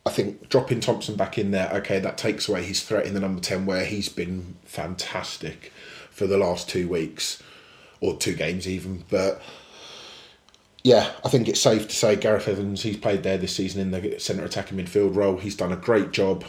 I 0.06 0.10
think 0.10 0.50
dropping 0.50 0.80
Thompson 0.80 1.16
back 1.16 1.38
in 1.38 1.52
there, 1.52 1.70
okay, 1.74 2.00
that 2.00 2.18
takes 2.18 2.50
away 2.50 2.64
his 2.64 2.84
threat 2.84 3.06
in 3.06 3.14
the 3.14 3.20
number 3.20 3.40
10 3.40 3.66
where 3.66 3.86
he's 3.86 4.10
been 4.10 4.56
fantastic 4.64 5.72
for 6.10 6.26
the 6.26 6.38
last 6.38 6.68
two 6.68 6.88
weeks 6.88 7.42
or 8.00 8.18
two 8.18 8.36
games 8.36 8.68
even. 8.68 9.04
But 9.10 9.42
yeah, 10.84 11.12
I 11.24 11.30
think 11.30 11.48
it's 11.48 11.60
safe 11.60 11.88
to 11.88 11.96
say 11.96 12.16
Gareth 12.16 12.48
Evans, 12.48 12.82
he's 12.82 12.98
played 12.98 13.22
there 13.22 13.38
this 13.38 13.56
season 13.56 13.82
in 13.82 13.92
the 13.92 14.20
centre 14.20 14.44
attacking 14.44 14.78
midfield 14.78 15.16
role. 15.16 15.38
He's 15.38 15.56
done 15.56 15.72
a 15.72 15.78
great 15.78 16.12
job. 16.12 16.44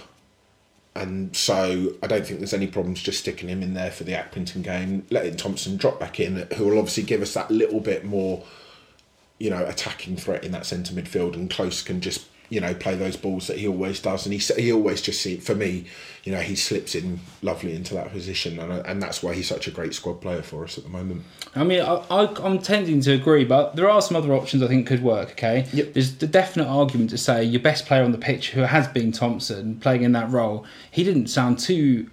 And 0.94 1.34
so 1.34 1.94
I 2.02 2.06
don't 2.06 2.26
think 2.26 2.40
there's 2.40 2.54
any 2.54 2.66
problems 2.66 3.02
just 3.02 3.20
sticking 3.20 3.48
him 3.48 3.62
in 3.62 3.74
there 3.74 3.90
for 3.90 4.04
the 4.04 4.12
Accrington 4.12 4.62
game, 4.62 5.06
letting 5.10 5.36
Thompson 5.36 5.76
drop 5.76 6.00
back 6.00 6.20
in, 6.20 6.46
who 6.56 6.66
will 6.66 6.78
obviously 6.78 7.02
give 7.02 7.22
us 7.22 7.34
that 7.34 7.50
little 7.50 7.80
bit 7.80 8.04
more, 8.04 8.44
you 9.38 9.50
know, 9.50 9.64
attacking 9.64 10.16
threat 10.16 10.44
in 10.44 10.52
that 10.52 10.66
centre 10.66 10.94
midfield. 10.94 11.34
And 11.34 11.50
Close 11.50 11.82
can 11.82 12.00
just, 12.00 12.26
you 12.52 12.60
know, 12.60 12.74
play 12.74 12.94
those 12.94 13.16
balls 13.16 13.46
that 13.46 13.56
he 13.56 13.66
always 13.66 13.98
does. 13.98 14.26
And 14.26 14.34
he 14.34 14.38
he 14.62 14.70
always 14.70 15.00
just 15.00 15.22
see 15.22 15.38
for 15.38 15.54
me, 15.54 15.86
you 16.22 16.32
know, 16.32 16.40
he 16.40 16.54
slips 16.54 16.94
in 16.94 17.18
lovely 17.40 17.74
into 17.74 17.94
that 17.94 18.12
position, 18.12 18.58
and 18.58 18.70
and 18.86 19.02
that's 19.02 19.22
why 19.22 19.32
he's 19.32 19.48
such 19.48 19.66
a 19.66 19.70
great 19.70 19.94
squad 19.94 20.20
player 20.20 20.42
for 20.42 20.62
us 20.62 20.76
at 20.76 20.84
the 20.84 20.90
moment. 20.90 21.22
I 21.54 21.64
mean, 21.64 21.80
I, 21.80 21.94
I, 22.10 22.44
I'm 22.44 22.58
tending 22.58 23.00
to 23.02 23.12
agree, 23.12 23.44
but 23.46 23.74
there 23.74 23.88
are 23.88 24.02
some 24.02 24.18
other 24.18 24.34
options 24.34 24.62
I 24.62 24.68
think 24.68 24.86
could 24.86 25.02
work. 25.02 25.30
Okay, 25.30 25.66
Yep. 25.72 25.94
there's 25.94 26.14
the 26.16 26.26
definite 26.26 26.66
argument 26.68 27.08
to 27.10 27.18
say 27.18 27.42
your 27.42 27.62
best 27.62 27.86
player 27.86 28.04
on 28.04 28.12
the 28.12 28.18
pitch, 28.18 28.50
who 28.50 28.60
has 28.60 28.86
been 28.86 29.12
Thompson, 29.12 29.80
playing 29.80 30.02
in 30.02 30.12
that 30.12 30.30
role, 30.30 30.66
he 30.90 31.04
didn't 31.04 31.28
sound 31.28 31.58
too 31.58 32.10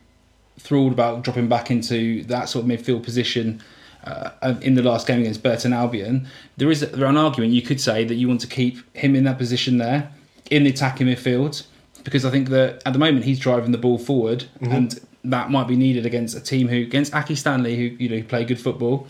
thrilled 0.58 0.93
about 0.93 1.23
dropping 1.23 1.49
back 1.49 1.69
into 1.69 2.23
that 2.25 2.47
sort 2.47 2.63
of 2.63 2.71
midfield 2.71 3.04
position. 3.04 3.62
Uh, 4.06 4.56
in 4.62 4.75
the 4.75 4.82
last 4.82 5.06
game 5.06 5.19
against 5.19 5.43
Burton 5.43 5.73
Albion, 5.73 6.25
there 6.56 6.71
is 6.71 6.82
an 6.82 7.17
argument 7.17 7.52
you 7.52 7.62
could 7.62 7.82
say 7.82 8.06
that 8.06 8.15
you 8.15 8.30
want 8.30 8.39
to 8.39 8.47
keep 8.47 8.78
him 8.95 9.13
in 9.13 9.25
that 9.25 9.38
position 9.38 9.78
there 9.78 10.10
in 10.49 10.63
the 10.63 10.69
attacking 10.69 11.07
midfield 11.07 11.65
because 12.03 12.23
I 12.25 12.31
think 12.31 12.49
that 12.49 12.81
at 12.85 12.93
the 12.93 12.99
moment 12.99 13.25
he's 13.25 13.39
driving 13.39 13.71
the 13.71 13.77
ball 13.77 13.97
forward 13.97 14.45
and 14.62 14.99
that 15.25 15.51
might 15.51 15.67
be 15.67 15.75
needed 15.75 16.05
against 16.05 16.35
a 16.35 16.39
team 16.39 16.69
who 16.69 16.77
against 16.77 17.12
Accy 17.12 17.35
Stanley 17.38 17.75
who 17.75 17.83
you 18.03 18.07
know 18.09 18.23
play 18.23 18.45
good 18.45 18.59
football. 18.59 19.05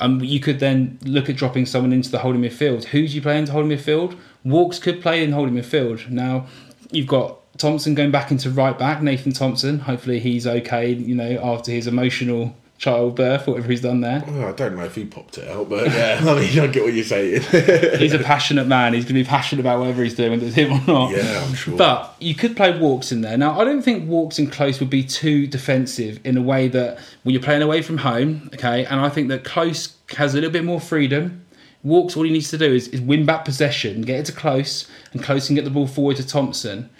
Um, 0.00 0.20
you 0.20 0.40
could 0.40 0.60
then 0.60 0.98
look 1.04 1.28
at 1.28 1.36
dropping 1.36 1.66
someone 1.66 1.92
into 1.92 2.10
the 2.10 2.18
holding 2.18 2.40
midfield. 2.40 2.84
Who 2.84 3.06
do 3.06 3.14
you 3.14 3.20
play 3.22 3.38
into 3.38 3.52
holding 3.52 3.76
midfield? 3.76 4.18
Walkes 4.44 4.78
could 4.78 5.02
play 5.02 5.22
in 5.22 5.32
holding 5.32 5.54
midfield. 5.54 6.08
Now 6.08 6.46
you've 6.90 7.06
got 7.06 7.38
Thompson 7.58 7.94
going 7.94 8.10
back 8.10 8.30
into 8.30 8.50
right 8.50 8.78
back. 8.78 9.02
Nathan 9.02 9.32
Thompson. 9.32 9.80
Hopefully 9.80 10.18
he's 10.20 10.46
okay. 10.46 10.90
You 10.90 11.14
know 11.14 11.38
after 11.42 11.70
his 11.70 11.86
emotional 11.86 12.56
childbirth, 12.82 13.46
whatever 13.46 13.68
he's 13.68 13.80
done 13.80 14.00
there. 14.00 14.24
Oh, 14.26 14.48
I 14.48 14.52
don't 14.52 14.74
know 14.74 14.82
if 14.82 14.96
he 14.96 15.04
popped 15.04 15.38
it 15.38 15.48
out, 15.48 15.68
but 15.68 15.86
yeah, 15.86 16.18
I 16.20 16.34
mean, 16.34 16.58
I 16.58 16.66
get 16.66 16.82
what 16.82 16.92
you're 16.92 17.04
saying. 17.04 17.40
He's 18.00 18.12
a 18.12 18.18
passionate 18.18 18.66
man. 18.66 18.92
He's 18.92 19.04
going 19.04 19.14
to 19.14 19.22
be 19.22 19.24
passionate 19.24 19.60
about 19.60 19.78
whatever 19.78 20.02
he's 20.02 20.14
doing, 20.14 20.32
whether 20.32 20.46
it's 20.46 20.56
him 20.56 20.72
or 20.72 20.84
not. 20.92 21.12
Yeah, 21.12 21.44
I'm 21.46 21.54
sure. 21.54 21.78
But 21.78 22.16
you 22.18 22.34
could 22.34 22.56
play 22.56 22.76
Walkes 22.76 23.12
in 23.12 23.20
there. 23.20 23.38
Now, 23.38 23.60
I 23.60 23.62
don't 23.62 23.82
think 23.82 24.08
Walkes 24.08 24.40
in 24.40 24.50
Close 24.50 24.80
would 24.80 24.90
be 24.90 25.04
too 25.04 25.46
defensive 25.46 26.18
in 26.24 26.36
a 26.36 26.42
way 26.42 26.66
that 26.68 26.98
when 27.22 27.34
you're 27.34 27.42
playing 27.42 27.62
away 27.62 27.82
from 27.82 27.98
home, 27.98 28.50
okay, 28.54 28.84
and 28.84 29.00
I 29.00 29.08
think 29.08 29.28
that 29.28 29.44
Close 29.44 29.96
has 30.16 30.34
a 30.34 30.38
little 30.38 30.50
bit 30.50 30.64
more 30.64 30.80
freedom. 30.80 31.44
Walkes, 31.84 32.16
all 32.16 32.24
he 32.24 32.32
needs 32.32 32.50
to 32.50 32.58
do 32.58 32.72
is, 32.74 32.88
is 32.88 33.00
win 33.00 33.24
back 33.24 33.44
possession, 33.44 34.02
get 34.02 34.18
it 34.18 34.26
to 34.26 34.32
Close, 34.32 34.90
and 35.12 35.22
Close 35.22 35.46
can 35.46 35.54
get 35.54 35.64
the 35.64 35.70
ball 35.70 35.86
forward 35.86 36.16
to 36.16 36.26
Thompson. 36.26 36.90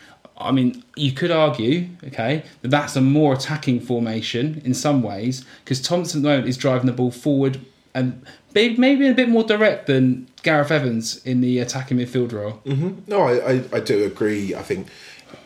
I 0.45 0.53
mean, 0.53 0.83
you 0.97 1.13
could 1.13 1.31
argue, 1.31 1.89
okay, 2.05 2.45
that 2.63 2.69
that's 2.69 2.97
a 2.97 3.01
more 3.01 3.35
attacking 3.35 3.81
formation 3.81 4.61
in 4.65 4.75
some 4.75 5.03
ways 5.03 5.45
because 5.65 5.81
Thompson 5.81 6.21
at 6.21 6.23
the 6.23 6.29
moment 6.29 6.49
is 6.49 6.57
driving 6.57 6.87
the 6.87 6.93
ball 6.93 7.11
forward 7.11 7.61
and 7.95 8.25
maybe 8.55 9.09
a 9.09 9.15
bit 9.15 9.29
more 9.29 9.45
direct 9.45 9.87
than 9.87 10.29
Gareth 10.43 10.71
Evans 10.71 11.25
in 11.25 11.41
the 11.41 11.59
attacking 11.59 11.99
midfield 11.99 12.33
role. 12.33 12.61
Mm-hmm. 12.65 12.91
No, 13.07 13.23
I, 13.23 13.53
I, 13.53 13.65
I 13.73 13.81
do 13.81 14.05
agree. 14.05 14.55
I 14.55 14.63
think 14.63 14.89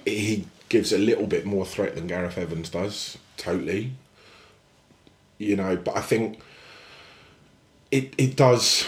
he 0.04 0.46
gives 0.68 0.92
a 0.92 0.98
little 0.98 1.26
bit 1.26 1.44
more 1.44 1.64
threat 1.66 1.94
than 1.94 2.06
Gareth 2.06 2.38
Evans 2.38 2.68
does. 2.70 3.18
Totally. 3.36 3.92
You 5.38 5.56
know, 5.56 5.76
but 5.76 5.96
I 5.96 6.00
think 6.00 6.40
it 7.90 8.14
it 8.16 8.36
does 8.36 8.86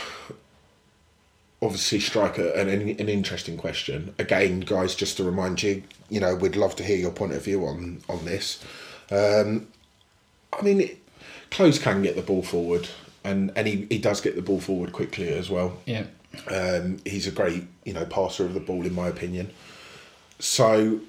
obviously 1.61 2.01
strike 2.01 2.39
a, 2.39 2.59
an 2.59 2.69
an 2.69 3.09
interesting 3.09 3.57
question. 3.57 4.15
Again, 4.19 4.61
guys, 4.61 4.95
just 4.95 5.17
to 5.19 5.25
remind 5.25 5.63
you, 5.63 5.83
you 6.09 6.21
know, 6.21 6.35
we'd 6.35 6.57
love 6.57 6.75
to 6.77 6.85
hear 6.85 6.97
your 6.97 7.11
point 7.11 7.33
of 7.33 7.45
view 7.45 7.67
on 7.67 8.01
on 8.09 8.25
this. 8.25 8.65
Um, 9.11 9.69
I 10.53 10.63
mean, 10.63 10.81
it, 10.81 10.99
Close 11.51 11.79
can 11.79 12.03
get 12.03 12.15
the 12.17 12.23
ball 12.23 12.43
forward, 12.43 12.89
and 13.25 13.51
and 13.57 13.67
he, 13.67 13.87
he 13.91 13.99
does 13.99 14.21
get 14.21 14.37
the 14.37 14.43
ball 14.43 14.61
forward 14.61 14.93
quickly 14.93 15.29
as 15.29 15.49
well. 15.51 15.79
Yeah. 15.87 16.05
Um, 16.51 16.99
he's 17.07 17.27
a 17.27 17.31
great, 17.31 17.65
you 17.85 17.95
know, 17.95 18.05
passer 18.05 18.45
of 18.45 18.53
the 18.55 18.61
ball, 18.61 18.85
in 18.85 18.95
my 18.95 19.09
opinion. 19.09 19.51
So 20.39 21.01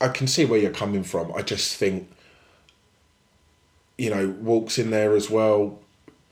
I 0.00 0.08
can 0.08 0.28
see 0.28 0.44
where 0.44 0.60
you're 0.60 0.70
coming 0.70 1.02
from. 1.02 1.32
I 1.34 1.42
just 1.42 1.74
think, 1.76 2.08
you 3.98 4.08
know, 4.10 4.28
Walkes 4.40 4.78
in 4.78 4.90
there 4.90 5.16
as 5.16 5.28
well. 5.28 5.80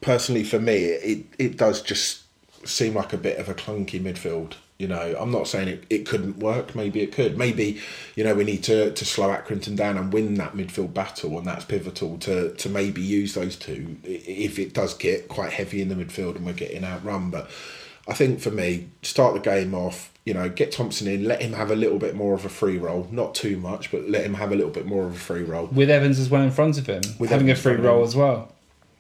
personally 0.01 0.45
for 0.45 0.61
me, 0.61 0.77
it 0.85 1.27
it 1.39 1.57
does 1.57 1.83
just 1.83 2.23
seem 2.65 2.95
like 2.95 3.13
a 3.13 3.19
bit 3.19 3.39
of 3.39 3.49
a 3.49 3.55
clunky 3.55 4.01
midfield. 4.01 4.55
You 4.79 4.89
know, 4.89 5.17
I'm 5.19 5.31
not 5.31 5.49
saying 5.49 5.69
it, 5.69 5.85
it 5.89 6.07
couldn't 6.07 6.39
work. 6.39 6.75
Maybe 6.75 7.01
it 7.01 7.13
could. 7.13 7.39
Maybe, 7.39 7.81
you 8.15 8.25
know, 8.25 8.35
we 8.35 8.45
need 8.45 8.63
to, 8.65 8.93
to 8.93 9.05
slow 9.05 9.29
Accrington 9.29 9.75
down 9.75 9.97
and 9.97 10.13
win 10.13 10.35
that 10.35 10.55
midfield 10.55 10.93
battle, 10.93 11.39
and 11.39 11.47
that's 11.47 11.65
pivotal 11.65 12.19
to, 12.19 12.55
to 12.55 12.69
maybe 12.69 13.01
use 13.01 13.35
those 13.35 13.57
two 13.57 13.97
if 14.05 14.59
it 14.59 14.75
does 14.75 14.93
get 14.95 15.29
quite 15.29 15.53
heavy 15.53 15.81
in 15.81 15.89
the 15.89 15.95
midfield 15.95 16.37
and 16.37 16.45
we're 16.45 16.53
getting 16.53 16.85
outrun. 16.85 17.31
But 17.31 17.51
I 18.09 18.13
think 18.13 18.41
for 18.41 18.51
me, 18.51 18.91
start 19.03 19.35
the 19.35 19.41
game 19.41 19.75
off, 19.75 20.13
you 20.25 20.35
know, 20.35 20.49
get 20.49 20.73
Thompson 20.73 21.09
in, 21.09 21.25
let 21.25 21.43
him 21.43 21.55
have 21.55 21.71
a 21.71 21.77
little 21.77 21.99
bit 21.99 22.15
more 22.15 22.35
of 22.35 22.45
a 22.45 22.49
free 22.49 22.79
roll, 22.79 23.09
not 23.11 23.35
too 23.35 23.57
much, 23.57 23.91
but 23.91 24.09
let 24.09 24.25
him 24.25 24.35
have 24.35 24.53
a 24.53 24.55
little 24.55 24.71
bit 24.71 24.87
more 24.87 25.07
of 25.07 25.15
a 25.15 25.19
free 25.19 25.43
roll. 25.43 25.67
With 25.67 25.91
Evans 25.91 26.19
as 26.19 26.29
well 26.29 26.43
in 26.43 26.51
front 26.51 26.79
of 26.79 26.87
him, 26.87 27.03
With 27.19 27.31
having 27.31 27.49
Evans 27.49 27.61
a 27.61 27.63
free 27.63 27.77
roll 27.77 28.05
as 28.05 28.15
well. 28.15 28.53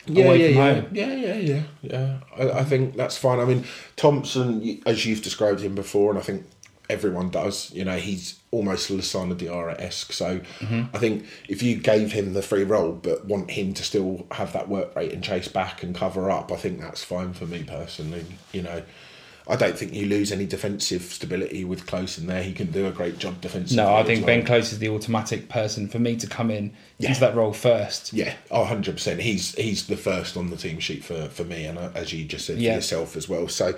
Yeah, 0.07 0.33
yeah, 0.33 0.47
yeah, 0.47 0.75
home. 0.75 0.87
yeah, 0.92 1.14
yeah, 1.14 1.35
yeah, 1.35 1.62
yeah. 1.83 2.19
I, 2.37 2.61
I 2.61 2.64
think 2.64 2.97
that's 2.97 3.16
fine. 3.16 3.40
I 3.40 3.45
mean, 3.45 3.64
Thompson, 3.97 4.81
as 4.87 5.05
you've 5.05 5.23
described 5.23 5.61
him 5.61 5.75
before, 5.75 6.11
and 6.11 6.19
I 6.19 6.23
think 6.23 6.47
everyone 6.88 7.31
does. 7.31 7.73
You 7.73 7.85
know, 7.85 7.97
he's 7.97 8.38
almost 8.51 8.90
Lassana 8.90 9.35
Diarra 9.35 9.79
esque. 9.81 10.12
So 10.12 10.40
Mm-hmm. 10.61 10.95
I 10.95 10.99
think 10.99 11.27
if 11.49 11.62
you 11.62 11.77
gave 11.77 12.12
him 12.12 12.33
the 12.33 12.42
free 12.42 12.64
role, 12.64 12.92
but 12.92 13.25
want 13.27 13.51
him 13.51 13.75
to 13.75 13.83
still 13.83 14.27
have 14.31 14.53
that 14.53 14.69
work 14.69 14.95
rate 14.97 15.12
and 15.12 15.23
chase 15.23 15.49
back 15.49 15.83
and 15.83 15.95
cover 15.95 16.31
up, 16.31 16.53
I 16.53 16.57
think 16.57 16.81
that's 16.81 17.03
fine 17.03 17.33
for 17.33 17.47
me 17.47 17.64
personally. 17.64 18.25
You 18.53 18.62
know. 18.62 18.83
I 19.48 19.54
don't 19.54 19.78
think 19.78 19.92
you 19.94 20.06
lose 20.06 20.32
any 20.32 20.44
defensive 20.44 21.02
stability 21.02 21.64
with 21.64 21.87
Close 21.87 22.18
in 22.18 22.26
there. 22.26 22.42
He 22.42 22.52
can 22.52 22.72
do 22.72 22.87
a 22.87 22.90
great 22.90 23.18
job 23.18 23.40
defensively. 23.40 23.76
No, 23.76 23.94
I 23.94 24.02
think 24.02 24.26
well. 24.26 24.37
Ben 24.37 24.44
Close 24.44 24.72
is 24.72 24.80
the 24.80 24.88
automatic 24.88 25.48
person 25.48 25.87
for 25.88 26.00
me 26.00 26.16
to 26.16 26.26
come 26.26 26.50
in 26.50 26.72
Yeah. 26.98 27.11
into 27.11 27.20
that 27.20 27.37
role 27.37 27.52
first. 27.52 28.12
Yeah, 28.12 28.35
hundred 28.50 28.94
percent. 28.94 29.20
He's 29.20 29.54
he's 29.54 29.87
the 29.87 29.96
first 29.96 30.37
on 30.37 30.50
the 30.50 30.56
team 30.56 30.80
sheet 30.80 31.04
for, 31.04 31.28
for 31.28 31.44
me, 31.44 31.64
and 31.64 31.78
uh, 31.78 31.90
as 31.94 32.12
you 32.12 32.24
just 32.24 32.46
said 32.46 32.59
Yeah. 32.59 32.72
for 32.72 32.76
yourself 32.78 33.16
as 33.16 33.28
well. 33.28 33.46
So 33.46 33.74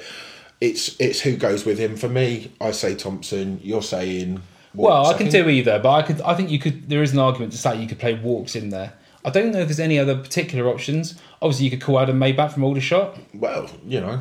it's 0.61 0.99
it's 1.01 1.21
who 1.21 1.37
goes 1.37 1.67
with 1.67 1.79
him. 1.79 1.97
For 1.97 2.09
me, 2.09 2.51
I 2.61 2.71
say 2.71 2.95
Thompson. 2.95 3.61
You're 3.63 3.83
saying. 3.83 4.41
Well, 4.75 5.07
I 5.07 5.15
can 5.15 5.31
think- 5.31 5.45
do 5.45 5.51
either, 5.51 5.79
but 5.81 5.91
I 5.93 6.03
could. 6.03 6.21
I 6.23 6.35
think 6.35 6.51
you 6.51 6.59
could. 6.59 6.89
There 6.89 7.03
is 7.03 7.13
an 7.13 7.19
argument 7.19 7.53
to 7.53 7.59
say 7.59 7.79
you 7.81 7.89
could 7.89 7.99
play 7.99 8.15
Walkes 8.15 8.57
in 8.57 8.71
there. 8.71 8.95
I 9.25 9.31
don't 9.31 9.51
know 9.53 9.59
if 9.61 9.69
there's 9.69 9.81
any 9.81 9.99
other 9.99 10.17
particular 10.17 10.69
options. 10.71 11.15
Obviously, 11.43 11.65
you 11.67 11.71
could 11.71 11.83
call 11.83 11.99
Adam 12.01 12.19
May 12.19 12.33
back 12.33 12.53
from 12.53 12.65
Aldershot. 12.65 13.19
Well, 13.35 13.69
you 13.85 14.01
know, 14.01 14.21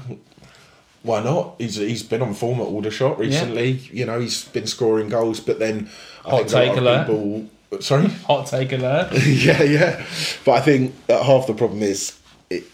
why 1.07 1.23
not? 1.23 1.55
He's 1.57 1.75
he's 1.75 2.03
been 2.03 2.21
on 2.21 2.33
form 2.33 2.59
at 2.59 2.67
Aldershot 2.67 3.17
recently. 3.17 3.71
You 3.71 4.05
know, 4.05 4.19
he's 4.19 4.45
been 4.45 4.67
scoring 4.67 5.09
goals, 5.09 5.39
but 5.39 5.57
then 5.57 5.89
I 6.25 6.29
Hot 6.31 6.49
think 6.49 6.77
a 6.77 6.81
lot 6.81 7.07
take 7.07 7.15
people. 7.15 7.49
Sorry. 7.81 8.07
Hot 8.27 8.47
take 8.47 8.71
alert. 8.73 9.13
yeah, 9.25 9.63
yeah. 9.63 10.05
But 10.45 10.51
I 10.51 10.61
think 10.61 11.07
that 11.07 11.23
half 11.23 11.47
the 11.47 11.53
problem 11.53 11.81
is 11.81 12.19
it. 12.49 12.65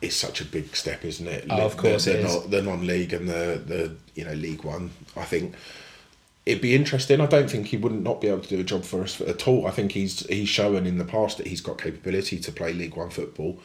It's 0.00 0.16
such 0.16 0.40
a 0.40 0.44
big 0.44 0.74
step, 0.76 1.04
isn't 1.04 1.26
it? 1.26 1.46
Oh, 1.50 1.66
of 1.66 1.76
course 1.76 2.04
the, 2.04 2.18
it 2.18 2.22
the, 2.22 2.28
is. 2.28 2.34
non- 2.34 2.50
the 2.50 2.62
non-league 2.62 3.12
and 3.12 3.28
the 3.28 3.62
the 3.66 3.96
you 4.14 4.24
know 4.24 4.34
League 4.34 4.64
One. 4.64 4.90
I 5.16 5.24
think 5.24 5.54
it'd 6.46 6.62
be 6.62 6.74
interesting. 6.74 7.20
I 7.20 7.26
don't 7.26 7.50
think 7.50 7.66
he 7.66 7.76
wouldn't 7.76 8.02
not 8.02 8.20
be 8.20 8.28
able 8.28 8.40
to 8.40 8.48
do 8.48 8.60
a 8.60 8.64
job 8.64 8.84
for 8.84 9.02
us 9.02 9.20
at 9.20 9.48
all. 9.48 9.66
I 9.66 9.70
think 9.70 9.92
he's 9.92 10.26
he's 10.26 10.48
shown 10.48 10.86
in 10.86 10.98
the 10.98 11.04
past 11.04 11.38
that 11.38 11.48
he's 11.48 11.60
got 11.60 11.78
capability 11.78 12.38
to 12.38 12.52
play 12.52 12.72
League 12.72 12.96
One 12.96 13.10
football. 13.10 13.58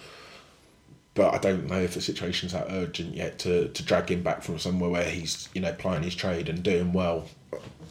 But 1.20 1.34
I 1.34 1.38
don't 1.38 1.68
know 1.68 1.82
if 1.82 1.96
the 1.96 2.02
situation's 2.02 2.54
that 2.54 2.68
urgent 2.70 3.14
yet 3.14 3.40
to, 3.40 3.68
to 3.68 3.84
drag 3.84 4.10
him 4.10 4.24
back 4.24 4.42
from 4.42 4.58
somewhere 4.58 4.90
where 4.90 5.04
he's 5.04 5.50
you 5.54 5.60
know 5.60 5.74
plying 5.74 6.02
his 6.02 6.16
trade 6.16 6.48
and 6.48 6.64
doing 6.64 6.94
well 6.94 7.26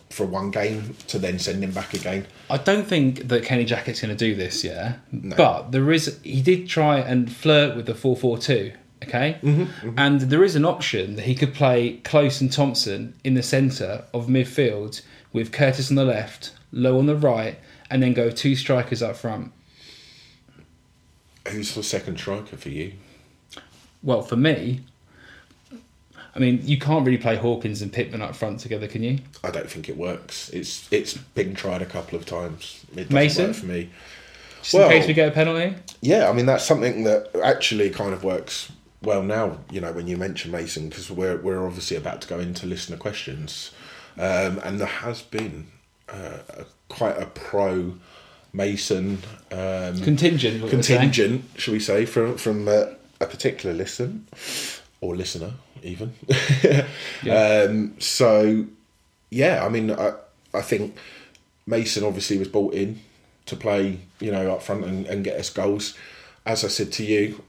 for 0.08 0.24
one 0.24 0.50
game 0.50 0.96
to 1.08 1.18
then 1.18 1.38
send 1.38 1.62
him 1.62 1.72
back 1.72 1.92
again. 1.92 2.26
I 2.48 2.56
don't 2.56 2.86
think 2.86 3.28
that 3.28 3.44
Kenny 3.44 3.66
Jackett's 3.66 4.00
going 4.00 4.16
to 4.16 4.24
do 4.24 4.34
this, 4.34 4.64
yeah. 4.64 4.94
But 5.12 5.72
there 5.72 5.92
is. 5.92 6.18
He 6.22 6.40
did 6.40 6.70
try 6.70 7.00
and 7.00 7.30
flirt 7.30 7.76
with 7.76 7.84
the 7.84 7.94
four 7.94 8.16
four 8.16 8.38
two. 8.38 8.72
Okay, 9.04 9.36
mm-hmm, 9.42 9.64
mm-hmm. 9.64 9.98
and 9.98 10.22
there 10.22 10.42
is 10.42 10.56
an 10.56 10.64
option 10.64 11.16
that 11.16 11.26
he 11.26 11.34
could 11.34 11.52
play 11.52 11.98
Close 12.04 12.40
and 12.40 12.50
Thompson 12.50 13.12
in 13.24 13.34
the 13.34 13.42
centre 13.42 14.06
of 14.14 14.28
midfield 14.28 15.02
with 15.34 15.52
Curtis 15.52 15.90
on 15.90 15.96
the 15.96 16.06
left, 16.06 16.54
Lowe 16.72 16.98
on 16.98 17.04
the 17.04 17.14
right, 17.14 17.58
and 17.90 18.02
then 18.02 18.14
go 18.14 18.30
two 18.30 18.56
strikers 18.56 19.02
up 19.02 19.16
front. 19.16 19.52
Who's 21.48 21.74
the 21.74 21.82
second 21.82 22.16
striker 22.16 22.56
for 22.56 22.70
you? 22.70 22.94
Well, 24.02 24.22
for 24.22 24.36
me, 24.36 24.80
I 26.34 26.38
mean, 26.38 26.60
you 26.62 26.78
can't 26.78 27.04
really 27.04 27.18
play 27.18 27.36
Hawkins 27.36 27.82
and 27.82 27.92
Pitman 27.92 28.22
up 28.22 28.36
front 28.36 28.60
together, 28.60 28.86
can 28.86 29.02
you? 29.02 29.18
I 29.42 29.50
don't 29.50 29.68
think 29.68 29.88
it 29.88 29.96
works. 29.96 30.48
It's 30.50 30.86
it's 30.92 31.14
been 31.14 31.54
tried 31.54 31.82
a 31.82 31.86
couple 31.86 32.16
of 32.18 32.26
times. 32.26 32.84
It 32.94 33.10
Mason? 33.10 33.52
for 33.52 33.66
me. 33.66 33.90
Just 34.62 34.74
Well- 34.74 34.90
in 34.90 34.98
case 34.98 35.08
we 35.08 35.14
get 35.14 35.28
a 35.28 35.32
penalty. 35.32 35.76
Yeah, 36.00 36.28
I 36.28 36.32
mean 36.32 36.46
that's 36.46 36.64
something 36.64 37.04
that 37.04 37.28
actually 37.42 37.90
kind 37.90 38.12
of 38.12 38.22
works 38.22 38.70
well 39.02 39.22
now. 39.22 39.58
You 39.70 39.80
know, 39.80 39.92
when 39.92 40.06
you 40.06 40.16
mention 40.16 40.50
Mason, 40.52 40.88
because 40.88 41.10
we're 41.10 41.38
we're 41.38 41.66
obviously 41.66 41.96
about 41.96 42.20
to 42.22 42.28
go 42.28 42.38
into 42.38 42.66
listener 42.66 42.96
questions, 42.96 43.72
um, 44.16 44.60
and 44.64 44.78
there 44.78 44.86
has 44.86 45.22
been 45.22 45.66
uh, 46.08 46.38
a, 46.50 46.64
quite 46.88 47.20
a 47.20 47.26
pro 47.26 47.94
Mason 48.52 49.18
um, 49.50 50.00
Contingent. 50.02 50.62
what 50.62 50.72
we're 50.72 50.82
saying. 50.82 51.00
contingent, 51.00 51.44
shall 51.56 51.72
we 51.74 51.80
say, 51.80 52.04
from 52.06 52.36
from 52.38 52.68
uh, 52.68 52.84
a 53.20 53.26
particular 53.26 53.74
listen 53.74 54.26
or 55.00 55.16
listener 55.16 55.52
even. 55.82 56.14
Yeah. 57.22 57.66
um, 57.68 57.94
so, 57.98 58.66
yeah, 59.30 59.64
I 59.64 59.68
mean, 59.68 59.90
I 59.90 60.12
I 60.54 60.62
think 60.62 60.96
Mason 61.66 62.04
obviously 62.04 62.38
was 62.38 62.48
brought 62.48 62.74
in 62.74 63.00
to 63.46 63.56
play, 63.56 64.00
you 64.20 64.30
know, 64.30 64.52
up 64.52 64.62
front 64.62 64.84
and, 64.84 65.06
and 65.06 65.24
get 65.24 65.38
us 65.38 65.50
goals. 65.50 65.94
As 66.46 66.64
I 66.64 66.68
said 66.68 66.92
to 66.92 67.04
you, 67.04 67.42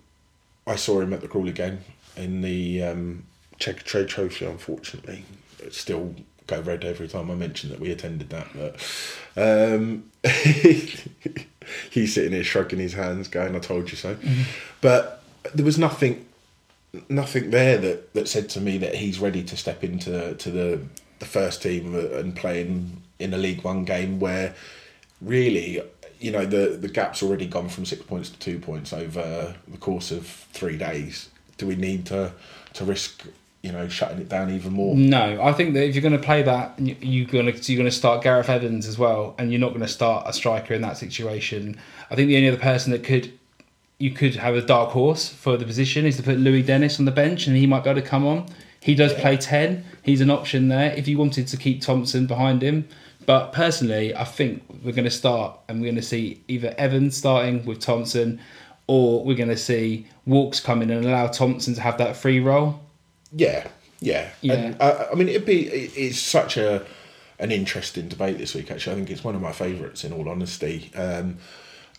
I 0.65 0.75
saw 0.75 0.99
him 1.01 1.13
at 1.13 1.21
the 1.21 1.27
Crawley 1.27 1.51
game 1.51 1.79
in 2.17 2.41
the 2.41 2.83
um, 2.83 3.23
Checkatrade 3.59 4.07
Trophy. 4.07 4.45
Unfortunately, 4.45 5.23
It 5.59 5.73
still 5.73 6.15
go 6.47 6.61
red 6.61 6.83
every 6.83 7.07
time 7.07 7.29
I 7.29 7.35
mention 7.35 7.69
that 7.69 7.79
we 7.79 7.91
attended 7.91 8.29
that. 8.31 8.47
But 8.55 8.75
um, 9.37 10.09
he's 11.91 12.13
sitting 12.13 12.31
here 12.33 12.43
shrugging 12.43 12.79
his 12.79 12.93
hands, 12.93 13.27
going, 13.27 13.55
"I 13.55 13.59
told 13.59 13.91
you 13.91 13.97
so." 13.97 14.17
But 14.81 15.18
there 15.53 15.65
was 15.65 15.77
nothing, 15.77 16.25
nothing 17.07 17.49
there 17.51 17.77
that, 17.77 18.13
that 18.13 18.27
said 18.27 18.49
to 18.49 18.61
me 18.61 18.77
that 18.79 18.95
he's 18.95 19.19
ready 19.19 19.43
to 19.43 19.57
step 19.57 19.83
into 19.83 20.35
to 20.35 20.51
the 20.51 20.81
the 21.19 21.25
first 21.25 21.61
team 21.61 21.93
and 21.95 22.35
playing 22.35 23.01
in 23.19 23.33
a 23.33 23.37
League 23.37 23.63
One 23.63 23.83
game 23.83 24.19
where 24.19 24.55
really, 25.21 25.81
you 26.19 26.31
know, 26.31 26.45
the 26.45 26.77
the 26.79 26.87
gap's 26.87 27.21
already 27.23 27.45
gone 27.45 27.69
from 27.69 27.85
six 27.85 28.01
points 28.03 28.29
to 28.29 28.39
two 28.39 28.59
points 28.59 28.93
over 28.93 29.53
the 29.67 29.77
course 29.77 30.11
of 30.11 30.25
three 30.27 30.77
days. 30.77 31.29
Do 31.57 31.67
we 31.67 31.75
need 31.75 32.05
to 32.07 32.31
to 32.73 32.85
risk, 32.85 33.25
you 33.61 33.71
know, 33.73 33.87
shutting 33.89 34.19
it 34.19 34.29
down 34.29 34.49
even 34.51 34.71
more? 34.73 34.95
No, 34.95 35.41
I 35.41 35.51
think 35.51 35.73
that 35.73 35.83
if 35.85 35.95
you're 35.95 36.01
going 36.01 36.13
to 36.17 36.23
play 36.25 36.41
that, 36.43 36.79
you- 36.79 36.95
you're 37.01 37.27
going 37.27 37.45
to 37.51 37.71
you're 37.71 37.77
going 37.77 37.89
to 37.89 37.95
start 37.95 38.23
Gareth 38.23 38.49
Evans 38.49 38.87
as 38.87 38.97
well, 38.97 39.35
and 39.37 39.51
you're 39.51 39.59
not 39.59 39.69
going 39.69 39.81
to 39.81 39.87
start 39.87 40.25
a 40.27 40.31
striker 40.33 40.73
in 40.73 40.81
that 40.83 40.97
situation. 40.97 41.77
I 42.09 42.15
think 42.15 42.29
the 42.29 42.37
only 42.37 42.47
other 42.47 42.57
person 42.57 42.91
that 42.93 43.03
could 43.03 43.37
you 43.99 44.11
could 44.11 44.35
have 44.35 44.55
a 44.55 44.61
dark 44.61 44.89
horse 44.91 45.29
for 45.29 45.57
the 45.57 45.65
position 45.65 46.05
is 46.05 46.17
to 46.17 46.23
put 46.23 46.37
Louis 46.37 46.63
Dennis 46.63 46.97
on 46.99 47.05
the 47.05 47.11
bench, 47.11 47.45
and 47.45 47.55
he 47.55 47.67
might 47.67 47.83
be 47.83 47.89
able 47.89 48.01
to 48.01 48.07
come 48.07 48.25
on. 48.25 48.47
He 48.81 48.95
does 48.95 49.13
play 49.13 49.37
ten. 49.37 49.83
He's 50.01 50.21
an 50.21 50.29
option 50.29 50.69
there 50.69 50.91
if 50.93 51.07
you 51.07 51.17
wanted 51.17 51.47
to 51.49 51.57
keep 51.57 51.81
Thompson 51.81 52.25
behind 52.25 52.61
him. 52.61 52.87
But 53.25 53.51
personally, 53.51 54.15
I 54.15 54.23
think 54.23 54.63
we're 54.83 54.93
going 54.93 55.03
to 55.03 55.11
start, 55.11 55.59
and 55.67 55.79
we're 55.79 55.87
going 55.87 55.95
to 55.97 56.01
see 56.01 56.43
either 56.47 56.73
Evans 56.77 57.15
starting 57.15 57.65
with 57.65 57.79
Thompson, 57.79 58.39
or 58.87 59.23
we're 59.23 59.35
going 59.35 59.49
to 59.49 59.57
see 59.57 60.07
Walkes 60.25 60.59
come 60.59 60.81
in 60.81 60.89
and 60.89 61.05
allow 61.05 61.27
Thompson 61.27 61.75
to 61.75 61.81
have 61.81 61.97
that 61.99 62.15
free 62.15 62.39
role. 62.39 62.79
Yeah, 63.31 63.67
yeah. 63.99 64.29
Yeah. 64.41 64.53
And, 64.53 64.81
uh, 64.81 65.07
I 65.11 65.15
mean, 65.15 65.27
it'd 65.27 65.45
be 65.45 65.67
it's 65.67 66.17
such 66.17 66.57
a 66.57 66.85
an 67.37 67.51
interesting 67.51 68.07
debate 68.07 68.37
this 68.37 68.55
week. 68.55 68.71
Actually, 68.71 68.93
I 68.93 68.95
think 68.95 69.11
it's 69.11 69.23
one 69.23 69.35
of 69.35 69.41
my 69.41 69.51
favourites. 69.51 70.03
In 70.03 70.13
all 70.13 70.27
honesty, 70.27 70.89
um, 70.95 71.37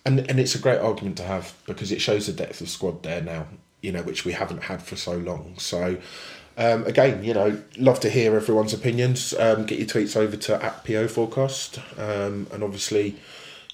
and 0.04 0.28
and 0.30 0.40
it's 0.40 0.54
a 0.54 0.58
great 0.58 0.80
argument 0.80 1.16
to 1.18 1.24
have 1.24 1.54
because 1.66 1.92
it 1.92 2.00
shows 2.00 2.26
the 2.26 2.32
depth 2.32 2.60
of 2.60 2.68
squad 2.68 3.02
there 3.02 3.20
now. 3.20 3.46
You 3.80 3.92
know, 3.92 4.02
which 4.02 4.24
we 4.24 4.32
haven't 4.32 4.64
had 4.64 4.82
for 4.82 4.96
so 4.96 5.16
long. 5.16 5.54
So. 5.58 5.98
Um, 6.58 6.84
again, 6.84 7.24
you 7.24 7.32
know, 7.32 7.62
love 7.78 8.00
to 8.00 8.10
hear 8.10 8.36
everyone's 8.36 8.74
opinions. 8.74 9.32
Um, 9.32 9.64
get 9.64 9.78
your 9.78 9.88
tweets 9.88 10.14
over 10.14 10.36
to 10.36 10.62
at 10.62 10.84
PO 10.84 11.08
Forecast, 11.08 11.78
um, 11.96 12.48
and 12.52 12.62
obviously, 12.62 13.16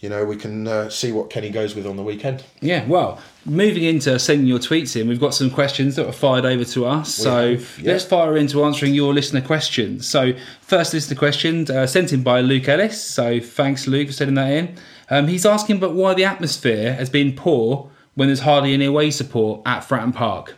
you 0.00 0.08
know, 0.08 0.24
we 0.24 0.36
can 0.36 0.68
uh, 0.68 0.88
see 0.88 1.10
what 1.10 1.30
Kenny 1.30 1.50
goes 1.50 1.74
with 1.74 1.86
on 1.86 1.96
the 1.96 2.02
weekend. 2.02 2.44
Yeah, 2.60 2.86
well, 2.86 3.20
moving 3.44 3.82
into 3.82 4.18
sending 4.18 4.46
your 4.46 4.58
tweets 4.58 5.00
in, 5.00 5.08
we've 5.08 5.18
got 5.18 5.34
some 5.34 5.50
questions 5.50 5.96
that 5.96 6.06
were 6.06 6.12
fired 6.12 6.44
over 6.44 6.64
to 6.64 6.86
us. 6.86 7.14
so 7.14 7.56
have, 7.56 7.78
yeah. 7.80 7.92
let's 7.92 8.04
fire 8.04 8.36
into 8.36 8.62
answering 8.62 8.94
your 8.94 9.14
listener 9.14 9.40
questions. 9.40 10.06
So, 10.06 10.34
first 10.60 10.92
listener 10.92 11.16
question 11.16 11.68
uh, 11.70 11.86
sent 11.86 12.12
in 12.12 12.22
by 12.22 12.40
Luke 12.40 12.68
Ellis. 12.68 13.02
So, 13.02 13.40
thanks, 13.40 13.86
Luke, 13.86 14.08
for 14.08 14.12
sending 14.12 14.34
that 14.34 14.50
in. 14.52 14.76
Um, 15.08 15.28
he's 15.28 15.46
asking 15.46 15.76
about 15.76 15.94
why 15.94 16.14
the 16.14 16.24
atmosphere 16.24 16.94
has 16.94 17.08
been 17.08 17.34
poor 17.34 17.90
when 18.14 18.28
there's 18.28 18.40
hardly 18.40 18.74
any 18.74 18.86
away 18.86 19.10
support 19.10 19.62
at 19.66 19.82
Fratton 19.82 20.14
Park. 20.14 20.56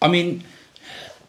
I 0.00 0.08
mean, 0.08 0.42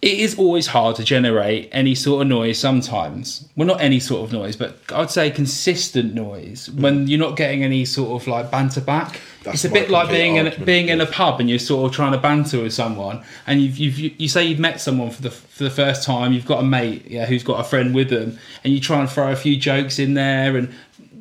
it 0.03 0.19
is 0.19 0.37
always 0.37 0.67
hard 0.67 0.97
to 0.97 1.03
generate 1.03 1.69
any 1.71 1.95
sort 1.95 2.23
of 2.23 2.27
noise 2.27 2.59
sometimes. 2.59 3.47
Well, 3.55 3.65
not 3.65 3.79
any 3.79 4.01
sort 4.01 4.27
of 4.27 4.33
noise, 4.33 4.57
but 4.57 4.77
I'd 4.93 5.09
say 5.09 5.31
consistent 5.31 6.13
noise 6.13 6.69
when 6.71 7.07
you're 7.07 7.19
not 7.19 7.37
getting 7.37 7.63
any 7.63 7.85
sort 7.85 8.21
of 8.21 8.27
like 8.27 8.51
banter 8.51 8.81
back. 8.81 9.21
That's 9.43 9.63
it's 9.63 9.65
a 9.65 9.69
bit 9.69 9.89
like 9.89 10.09
being 10.09 10.35
in 10.35 10.45
argument, 10.45 10.65
being 10.65 10.89
in 10.89 10.99
a 10.99 11.05
pub 11.05 11.39
and 11.39 11.49
you're 11.49 11.57
sort 11.57 11.89
of 11.89 11.95
trying 11.95 12.11
to 12.11 12.17
banter 12.17 12.61
with 12.61 12.73
someone, 12.73 13.23
and 13.47 13.61
you've, 13.61 13.77
you've 13.77 13.97
you 13.97 14.11
you 14.17 14.27
say 14.27 14.43
you've 14.43 14.59
met 14.59 14.81
someone 14.81 15.09
for 15.09 15.21
the 15.21 15.31
for 15.31 15.63
the 15.63 15.69
first 15.69 16.03
time. 16.03 16.33
You've 16.33 16.45
got 16.45 16.59
a 16.59 16.63
mate, 16.63 17.09
yeah, 17.09 17.25
who's 17.25 17.43
got 17.43 17.61
a 17.61 17.63
friend 17.63 17.95
with 17.95 18.09
them, 18.09 18.37
and 18.65 18.73
you 18.73 18.81
try 18.81 18.99
and 18.99 19.09
throw 19.09 19.31
a 19.31 19.37
few 19.37 19.55
jokes 19.55 19.99
in 19.99 20.15
there, 20.15 20.57
and 20.57 20.73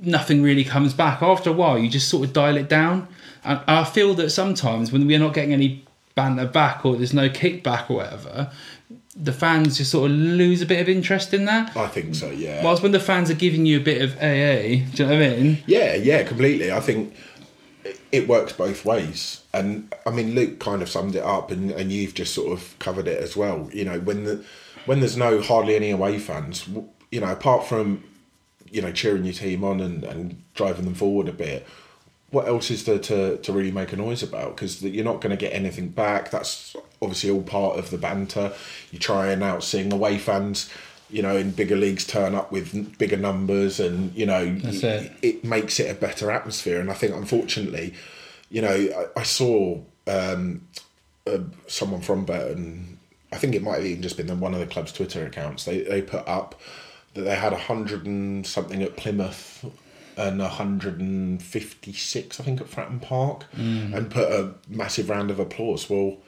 nothing 0.02 0.42
really 0.42 0.64
comes 0.64 0.92
back. 0.94 1.22
After 1.22 1.50
a 1.50 1.52
while, 1.52 1.78
you 1.78 1.88
just 1.88 2.08
sort 2.08 2.26
of 2.26 2.32
dial 2.32 2.56
it 2.56 2.68
down. 2.68 3.08
And 3.44 3.60
I 3.66 3.84
feel 3.84 4.14
that 4.14 4.30
sometimes 4.30 4.92
when 4.92 5.06
we're 5.06 5.18
not 5.18 5.34
getting 5.34 5.52
any 5.52 5.84
banter 6.14 6.46
back 6.46 6.84
or 6.84 6.96
there's 6.96 7.14
no 7.14 7.28
kickback 7.28 7.88
or 7.90 7.96
whatever, 7.96 8.50
the 9.16 9.32
fans 9.32 9.78
just 9.78 9.90
sort 9.90 10.10
of 10.10 10.16
lose 10.16 10.62
a 10.62 10.66
bit 10.66 10.80
of 10.80 10.88
interest 10.88 11.34
in 11.34 11.44
that. 11.46 11.76
I 11.76 11.88
think 11.88 12.14
so. 12.14 12.30
Yeah. 12.30 12.62
Whilst 12.64 12.82
when 12.82 12.92
the 12.92 13.00
fans 13.00 13.30
are 13.30 13.34
giving 13.34 13.66
you 13.66 13.78
a 13.78 13.82
bit 13.82 14.00
of 14.02 14.16
AA, 14.16 14.84
do 14.94 15.02
you 15.02 15.06
know 15.06 15.06
what 15.06 15.12
I 15.14 15.36
mean? 15.36 15.58
Yeah, 15.66 15.94
yeah, 15.94 16.22
completely. 16.22 16.72
I 16.72 16.80
think 16.80 17.14
it- 18.10 18.28
works 18.28 18.52
both 18.52 18.84
ways. 18.84 19.42
And 19.52 19.92
I 20.06 20.10
mean, 20.10 20.34
Luke 20.34 20.60
kind 20.60 20.80
of 20.82 20.88
summed 20.88 21.14
it 21.16 21.22
up, 21.22 21.50
and, 21.50 21.70
and 21.72 21.92
you've 21.92 22.14
just 22.14 22.32
sort 22.34 22.52
of 22.52 22.78
covered 22.78 23.06
it 23.08 23.22
as 23.22 23.36
well. 23.36 23.68
You 23.72 23.84
know, 23.84 23.98
when 24.00 24.24
the 24.24 24.44
when 24.86 25.00
there's 25.00 25.16
no 25.16 25.40
hardly 25.42 25.76
any 25.76 25.90
away 25.90 26.18
fans, 26.18 26.66
you 27.10 27.20
know, 27.20 27.30
apart 27.32 27.66
from 27.66 28.02
you 28.72 28.82
know 28.82 28.90
cheering 28.90 29.24
your 29.24 29.34
team 29.34 29.62
on 29.62 29.80
and, 29.80 30.02
and 30.02 30.42
driving 30.54 30.86
them 30.86 30.94
forward 30.94 31.28
a 31.28 31.32
bit. 31.32 31.66
What 32.30 32.48
else 32.48 32.70
is 32.70 32.84
there 32.86 32.98
to, 32.98 33.36
to 33.36 33.52
really 33.52 33.70
make 33.70 33.92
a 33.92 33.96
noise 33.96 34.22
about? 34.22 34.56
Because 34.56 34.82
you're 34.82 35.04
not 35.04 35.20
going 35.20 35.30
to 35.32 35.36
get 35.36 35.52
anything 35.52 35.88
back. 35.88 36.30
That's 36.30 36.74
obviously 37.02 37.28
all 37.28 37.42
part 37.42 37.78
of 37.78 37.90
the 37.90 37.98
banter. 37.98 38.54
You 38.90 38.98
try 38.98 39.30
and 39.30 39.42
out 39.42 39.62
seeing 39.62 39.92
away 39.92 40.16
fans. 40.16 40.70
You 41.10 41.20
know, 41.20 41.36
in 41.36 41.50
bigger 41.50 41.76
leagues, 41.76 42.06
turn 42.06 42.34
up 42.34 42.50
with 42.50 42.96
bigger 42.96 43.18
numbers, 43.18 43.78
and 43.78 44.14
you 44.14 44.24
know, 44.24 44.58
it. 44.62 45.12
it 45.20 45.44
makes 45.44 45.78
it 45.78 45.90
a 45.90 45.94
better 45.94 46.30
atmosphere. 46.30 46.80
And 46.80 46.90
I 46.90 46.94
think, 46.94 47.14
unfortunately, 47.14 47.92
you 48.48 48.62
know, 48.62 48.70
I, 48.70 49.20
I 49.20 49.22
saw 49.22 49.78
um, 50.06 50.66
uh, 51.26 51.40
someone 51.66 52.00
from 52.00 52.24
Burton. 52.24 52.98
I 53.30 53.36
think 53.36 53.54
it 53.54 53.62
might 53.62 53.76
have 53.76 53.84
even 53.84 54.02
just 54.02 54.16
been 54.16 54.30
on 54.30 54.40
one 54.40 54.54
of 54.54 54.60
the 54.60 54.66
club's 54.66 54.90
Twitter 54.90 55.26
accounts. 55.26 55.66
They 55.66 55.82
they 55.82 56.00
put 56.00 56.26
up 56.26 56.58
that 57.14 57.22
they 57.22 57.34
had 57.36 57.52
a 57.52 57.58
hundred 57.58 58.06
and 58.06 58.46
something 58.46 58.82
at 58.82 58.96
Plymouth 58.96 59.64
and 60.16 60.40
a 60.42 60.48
hundred 60.48 61.00
and 61.00 61.42
fifty 61.42 61.92
six, 61.92 62.38
I 62.40 62.44
think, 62.44 62.60
at 62.60 62.66
Fratton 62.68 63.00
Park, 63.00 63.44
Mm. 63.56 63.94
and 63.94 64.10
put 64.10 64.30
a 64.30 64.54
massive 64.68 65.08
round 65.10 65.30
of 65.30 65.38
applause. 65.38 65.88
Well, 65.90 66.18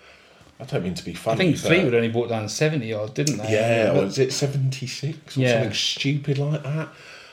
I 0.60 0.64
don't 0.64 0.84
mean 0.84 0.94
to 0.94 1.04
be 1.04 1.14
funny. 1.14 1.34
I 1.34 1.38
think 1.52 1.56
Fleetwood 1.58 1.94
only 1.94 2.08
brought 2.08 2.28
down 2.28 2.48
70 2.48 2.92
odd, 2.94 3.12
didn't 3.14 3.38
they? 3.38 3.52
yeah, 3.52 3.92
is 4.00 4.18
it 4.18 4.32
76 4.32 5.36
or 5.36 5.40
Yeah. 5.40 5.52
something 5.54 5.72
stupid 5.74 6.38
like 6.38 6.62
that? 6.62 6.88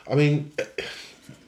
I 0.10 0.16
mean, 0.16 0.52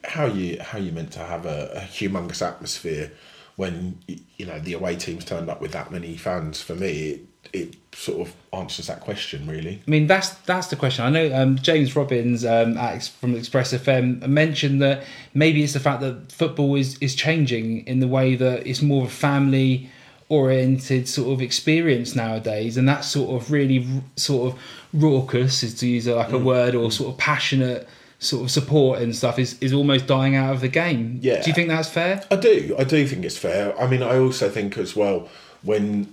how 0.04 0.26
you 0.26 0.58
how 0.60 0.78
you 0.78 0.92
meant 0.92 1.10
to 1.12 1.18
have 1.20 1.44
a, 1.46 1.70
a 1.74 1.80
humongous 1.80 2.46
atmosphere 2.46 3.12
when 3.56 3.98
you 4.36 4.46
know 4.46 4.58
the 4.58 4.72
away 4.74 4.96
teams 4.96 5.24
turned 5.24 5.48
up 5.50 5.60
with 5.60 5.72
that 5.72 5.90
many 5.90 6.16
fans? 6.16 6.62
For 6.62 6.74
me, 6.74 6.90
it, 7.10 7.20
it 7.52 7.76
sort 7.92 8.26
of 8.26 8.34
answers 8.52 8.88
that 8.88 9.00
question 9.00 9.46
really. 9.46 9.80
I 9.86 9.90
mean, 9.90 10.06
that's 10.06 10.30
that's 10.46 10.68
the 10.68 10.76
question. 10.76 11.04
I 11.04 11.10
know 11.10 11.34
um, 11.34 11.56
James 11.58 11.94
Robbins 11.94 12.44
um, 12.44 12.76
at, 12.76 13.04
from 13.04 13.34
Express 13.36 13.72
FM 13.72 14.26
mentioned 14.26 14.80
that 14.82 15.04
maybe 15.34 15.62
it's 15.62 15.72
the 15.74 15.80
fact 15.80 16.00
that 16.00 16.32
football 16.32 16.74
is 16.76 16.98
is 16.98 17.14
changing 17.14 17.86
in 17.86 18.00
the 18.00 18.08
way 18.08 18.34
that 18.36 18.66
it's 18.66 18.82
more 18.82 19.04
of 19.04 19.08
a 19.08 19.12
family 19.14 19.90
oriented 20.28 21.06
sort 21.08 21.32
of 21.32 21.40
experience 21.42 22.16
nowadays, 22.16 22.76
and 22.76 22.88
that 22.88 23.04
sort 23.04 23.40
of 23.40 23.50
really 23.52 23.86
sort 24.16 24.52
of 24.52 24.58
raucous, 24.92 25.62
is 25.62 25.74
to 25.74 25.86
use 25.86 26.06
like 26.06 26.30
a 26.30 26.32
Mm. 26.32 26.44
word, 26.44 26.74
or 26.74 26.90
sort 26.90 27.12
of 27.12 27.18
passionate 27.18 27.86
sort 28.20 28.42
of 28.44 28.50
support 28.50 29.00
and 29.02 29.14
stuff 29.14 29.38
is 29.38 29.58
is 29.60 29.72
almost 29.72 30.06
dying 30.06 30.34
out 30.34 30.54
of 30.54 30.60
the 30.60 30.68
game. 30.68 31.18
Yeah. 31.22 31.42
Do 31.42 31.50
you 31.50 31.54
think 31.54 31.68
that's 31.68 31.88
fair? 31.90 32.22
I 32.30 32.36
do. 32.36 32.74
I 32.78 32.84
do 32.84 33.06
think 33.06 33.24
it's 33.24 33.36
fair. 33.36 33.78
I 33.78 33.86
mean, 33.86 34.02
I 34.02 34.18
also 34.18 34.48
think 34.48 34.78
as 34.78 34.96
well 34.96 35.28
when 35.62 36.12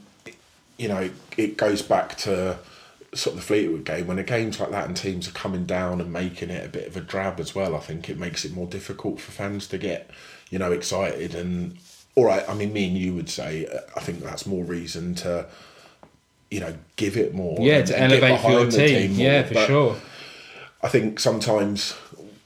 you 0.82 0.88
know 0.88 1.10
it 1.38 1.58
goes 1.58 1.82
back 1.84 2.18
to 2.18 2.58
sort 3.14 3.36
of 3.36 3.42
the 3.42 3.46
Fleetwood 3.46 3.86
game 3.86 4.08
when 4.08 4.18
a 4.18 4.24
games 4.24 4.60
like 4.60 4.72
that 4.72 4.88
and 4.88 4.98
teams 4.98 5.28
are 5.28 5.34
coming 5.34 5.66
down 5.66 6.02
and 6.02 6.12
making 6.12 6.50
it 6.50 6.66
a 6.66 6.70
bit 6.70 6.88
of 6.88 6.98
a 6.98 7.02
drab 7.02 7.40
as 7.40 7.54
well. 7.54 7.76
I 7.76 7.80
think 7.80 8.10
it 8.10 8.18
makes 8.18 8.46
it 8.46 8.54
more 8.54 8.68
difficult 8.68 9.20
for 9.20 9.32
fans 9.32 9.68
to 9.68 9.78
get 9.78 10.10
you 10.50 10.58
know 10.58 10.72
excited 10.72 11.36
and 11.36 11.78
all 12.16 12.26
right. 12.26 12.44
I 12.50 12.54
mean, 12.56 12.74
me 12.74 12.88
and 12.88 12.98
you 12.98 13.14
would 13.14 13.30
say 13.30 13.68
uh, 13.68 13.80
I 13.96 14.00
think 14.00 14.22
that's 14.22 14.46
more 14.46 14.64
reason 14.64 15.14
to 15.16 15.46
you 16.50 16.60
know 16.60 16.74
give 16.96 17.16
it 17.16 17.36
more. 17.36 17.58
Yeah, 17.60 17.84
to 17.84 18.02
elevate 18.02 18.40
for 18.42 18.52
your 18.52 18.66
the 18.66 18.72
team. 18.72 19.12
more. 19.12 19.26
Yeah, 19.26 19.44
for 19.44 19.54
sure. 19.56 19.96
I 20.84 20.88
think 20.88 21.20
sometimes, 21.20 21.96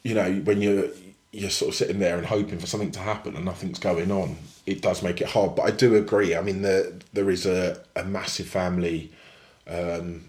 you 0.04 0.14
know, 0.14 0.34
when 0.44 0.62
you're 0.62 0.90
you're 1.32 1.50
sort 1.50 1.70
of 1.70 1.76
sitting 1.76 2.00
there 2.00 2.18
and 2.18 2.26
hoping 2.26 2.60
for 2.60 2.68
something 2.68 2.92
to 2.92 3.00
happen 3.00 3.36
and 3.36 3.46
nothing's 3.46 3.80
going 3.80 4.12
on, 4.12 4.36
it 4.66 4.82
does 4.82 5.04
make 5.04 5.22
it 5.22 5.28
hard. 5.28 5.56
But 5.56 5.64
I 5.64 5.72
do 5.72 5.96
agree. 5.96 6.36
I 6.36 6.42
mean, 6.42 6.62
there 6.62 6.92
there 7.14 7.30
is 7.30 7.46
a, 7.46 7.82
a 7.96 8.04
massive 8.04 8.48
family 8.48 9.12
um, 9.68 10.26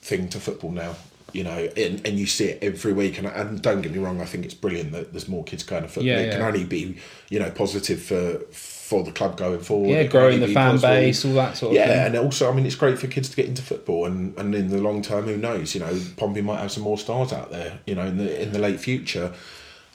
thing 0.00 0.28
to 0.30 0.40
football 0.40 0.70
now. 0.70 0.96
You 1.30 1.44
know, 1.44 1.68
and, 1.76 2.06
and 2.06 2.18
you 2.18 2.24
see 2.24 2.46
it 2.46 2.64
every 2.64 2.94
week. 2.94 3.18
And, 3.18 3.26
and 3.26 3.60
don't 3.60 3.82
get 3.82 3.92
me 3.92 3.98
wrong, 3.98 4.22
I 4.22 4.24
think 4.24 4.46
it's 4.46 4.54
brilliant 4.54 4.92
that 4.92 5.12
there's 5.12 5.28
more 5.28 5.44
kids 5.44 5.62
going 5.62 5.82
to 5.82 5.88
football. 5.88 6.06
Yeah, 6.06 6.20
it 6.20 6.30
can 6.30 6.40
only 6.40 6.64
be, 6.64 6.96
you 7.28 7.38
know, 7.38 7.50
positive 7.50 8.00
for 8.00 8.38
for 8.50 9.04
the 9.04 9.12
club 9.12 9.36
going 9.36 9.60
forward. 9.60 9.90
Yeah, 9.90 10.04
growing 10.04 10.40
the 10.40 10.46
fan 10.46 10.72
positive. 10.72 10.90
base, 10.90 11.24
all 11.26 11.34
that 11.34 11.58
sort 11.58 11.72
of 11.72 11.76
yeah, 11.76 11.88
thing. 11.88 12.16
and 12.16 12.24
also, 12.24 12.50
I 12.50 12.54
mean, 12.54 12.64
it's 12.64 12.76
great 12.76 12.98
for 12.98 13.08
kids 13.08 13.28
to 13.28 13.36
get 13.36 13.44
into 13.44 13.60
football, 13.60 14.06
and, 14.06 14.34
and 14.38 14.54
in 14.54 14.70
the 14.70 14.78
long 14.78 15.02
term, 15.02 15.26
who 15.26 15.36
knows? 15.36 15.74
You 15.74 15.82
know, 15.82 16.00
Pompey 16.16 16.40
might 16.40 16.60
have 16.60 16.72
some 16.72 16.82
more 16.82 16.96
stars 16.96 17.34
out 17.34 17.50
there. 17.50 17.80
You 17.84 17.94
know, 17.94 18.06
in 18.06 18.16
the 18.16 18.42
in 18.42 18.52
the 18.52 18.58
late 18.58 18.80
future. 18.80 19.34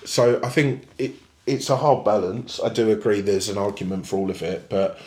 So 0.06 0.40
I 0.44 0.50
think 0.50 0.88
it 1.00 1.16
it's 1.46 1.70
a 1.70 1.78
hard 1.78 2.06
balance. 2.06 2.60
I 2.64 2.70
do 2.70 2.90
agree. 2.92 3.22
There's 3.22 3.50
an 3.50 3.58
argument 3.58 4.08
for 4.08 4.18
all 4.18 4.30
of 4.30 4.42
it, 4.42 4.70
but 4.70 5.00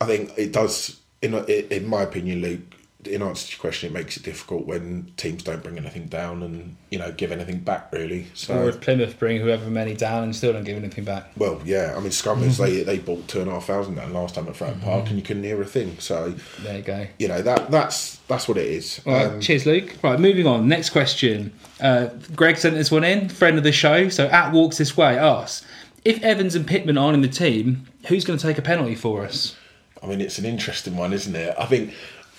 I 0.00 0.06
think 0.06 0.32
it 0.36 0.52
does. 0.52 0.98
In 1.22 1.34
in 1.34 1.86
my 1.88 2.02
opinion, 2.02 2.40
Luke. 2.42 2.60
In 3.06 3.22
answer 3.22 3.46
to 3.46 3.52
your 3.54 3.60
question, 3.60 3.88
it 3.88 3.94
makes 3.94 4.18
it 4.18 4.22
difficult 4.24 4.66
when 4.66 5.10
teams 5.16 5.42
don't 5.42 5.62
bring 5.62 5.78
anything 5.78 6.04
down 6.08 6.42
and 6.42 6.76
you 6.90 6.98
know 6.98 7.10
give 7.12 7.32
anything 7.32 7.60
back 7.60 7.90
really. 7.92 8.26
So 8.34 8.58
Or 8.58 8.68
if 8.68 8.82
Plymouth 8.82 9.18
bring 9.18 9.40
whoever 9.40 9.70
many 9.70 9.94
down 9.94 10.24
and 10.24 10.36
still 10.36 10.52
don't 10.52 10.64
give 10.64 10.76
anything 10.76 11.04
back. 11.04 11.30
well, 11.38 11.62
yeah. 11.64 11.94
I 11.96 12.00
mean, 12.00 12.10
Scummers 12.10 12.58
they 12.62 12.82
they 12.82 12.98
bought 12.98 13.26
two 13.26 13.40
and 13.40 13.48
a 13.48 13.54
half 13.54 13.64
thousand 13.64 13.94
down 13.94 14.12
last 14.12 14.34
time 14.34 14.48
at 14.48 14.54
Fratton 14.54 14.82
Park, 14.82 15.08
and 15.08 15.16
you 15.16 15.22
couldn't 15.22 15.44
hear 15.44 15.62
a 15.62 15.64
thing. 15.64 15.96
So 15.98 16.34
There 16.60 16.76
you 16.76 16.82
go. 16.82 17.06
you 17.18 17.28
know 17.28 17.40
that 17.40 17.70
that's 17.70 18.16
that's 18.28 18.46
what 18.46 18.58
it 18.58 18.66
is. 18.66 19.00
All 19.06 19.14
right, 19.14 19.26
Um, 19.28 19.40
cheers, 19.40 19.64
Luke. 19.64 19.96
Right, 20.02 20.20
moving 20.20 20.46
on. 20.46 20.68
Next 20.68 20.90
question. 20.90 21.54
Uh, 21.80 22.08
Greg 22.36 22.58
sent 22.58 22.74
this 22.74 22.90
one 22.90 23.04
in, 23.04 23.30
friend 23.30 23.56
of 23.56 23.64
the 23.64 23.72
show. 23.72 24.10
So 24.10 24.26
at 24.26 24.52
walks 24.52 24.76
this 24.76 24.94
way 24.98 25.16
asks 25.16 25.66
if 26.04 26.22
Evans 26.22 26.54
and 26.54 26.66
Pitman 26.66 26.98
aren't 26.98 27.14
in 27.14 27.22
the 27.22 27.28
team, 27.28 27.86
who's 28.06 28.24
going 28.24 28.38
to 28.38 28.46
take 28.46 28.58
a 28.58 28.62
penalty 28.62 28.94
for 28.94 29.24
us? 29.24 29.56
I 30.02 30.06
mean, 30.06 30.20
it's 30.20 30.38
an 30.38 30.44
interesting 30.44 30.96
one, 30.96 31.12
isn't 31.12 31.34
it? 31.34 31.54
I 31.58 31.66
think 31.66 31.92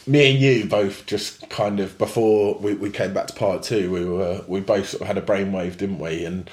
me 0.07 0.31
and 0.31 0.39
you 0.39 0.65
both 0.65 1.05
just 1.05 1.49
kind 1.49 1.79
of 1.79 1.97
before 1.97 2.55
we, 2.55 2.73
we 2.73 2.89
came 2.89 3.13
back 3.13 3.27
to 3.27 3.33
part 3.33 3.63
two, 3.63 3.91
we 3.91 4.05
were 4.05 4.43
we 4.47 4.59
both 4.59 4.89
sort 4.89 5.01
of 5.01 5.07
had 5.07 5.17
a 5.17 5.21
brainwave, 5.21 5.77
didn't 5.77 5.99
we? 5.99 6.25
And 6.25 6.49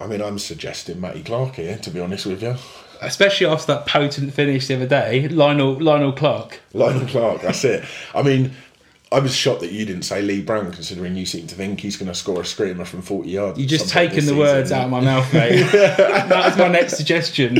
I 0.00 0.06
mean, 0.06 0.20
I'm 0.20 0.38
suggesting 0.38 1.00
Matty 1.00 1.22
Clarke 1.22 1.56
here, 1.56 1.78
to 1.78 1.90
be 1.90 2.00
honest 2.00 2.26
with 2.26 2.42
you. 2.42 2.56
Especially 3.00 3.46
after 3.46 3.72
that 3.74 3.86
potent 3.86 4.34
finish 4.34 4.66
the 4.66 4.74
other 4.74 4.86
day, 4.86 5.28
Lionel 5.28 5.74
Lionel 5.74 6.12
Clark. 6.12 6.60
Lionel 6.74 7.06
Clark, 7.06 7.42
that's 7.42 7.64
it. 7.64 7.84
I 8.14 8.22
mean, 8.22 8.52
I 9.10 9.20
was 9.20 9.34
shocked 9.34 9.60
that 9.60 9.72
you 9.72 9.86
didn't 9.86 10.02
say 10.02 10.20
Lee 10.20 10.42
Brown, 10.42 10.70
considering 10.70 11.16
you 11.16 11.24
seem 11.24 11.46
to 11.46 11.54
think 11.54 11.80
he's 11.80 11.96
going 11.96 12.08
to 12.08 12.14
score 12.14 12.42
a 12.42 12.44
screamer 12.44 12.84
from 12.84 13.00
40 13.00 13.30
yards. 13.30 13.58
You 13.58 13.66
just 13.66 13.88
taken 13.88 14.26
the 14.26 14.36
words 14.36 14.70
out 14.70 14.84
of 14.84 14.90
my 14.90 15.00
mouth, 15.00 15.32
mate. 15.32 15.62
that 15.72 16.28
was 16.28 16.58
my 16.58 16.68
next 16.68 16.96
suggestion. 16.96 17.58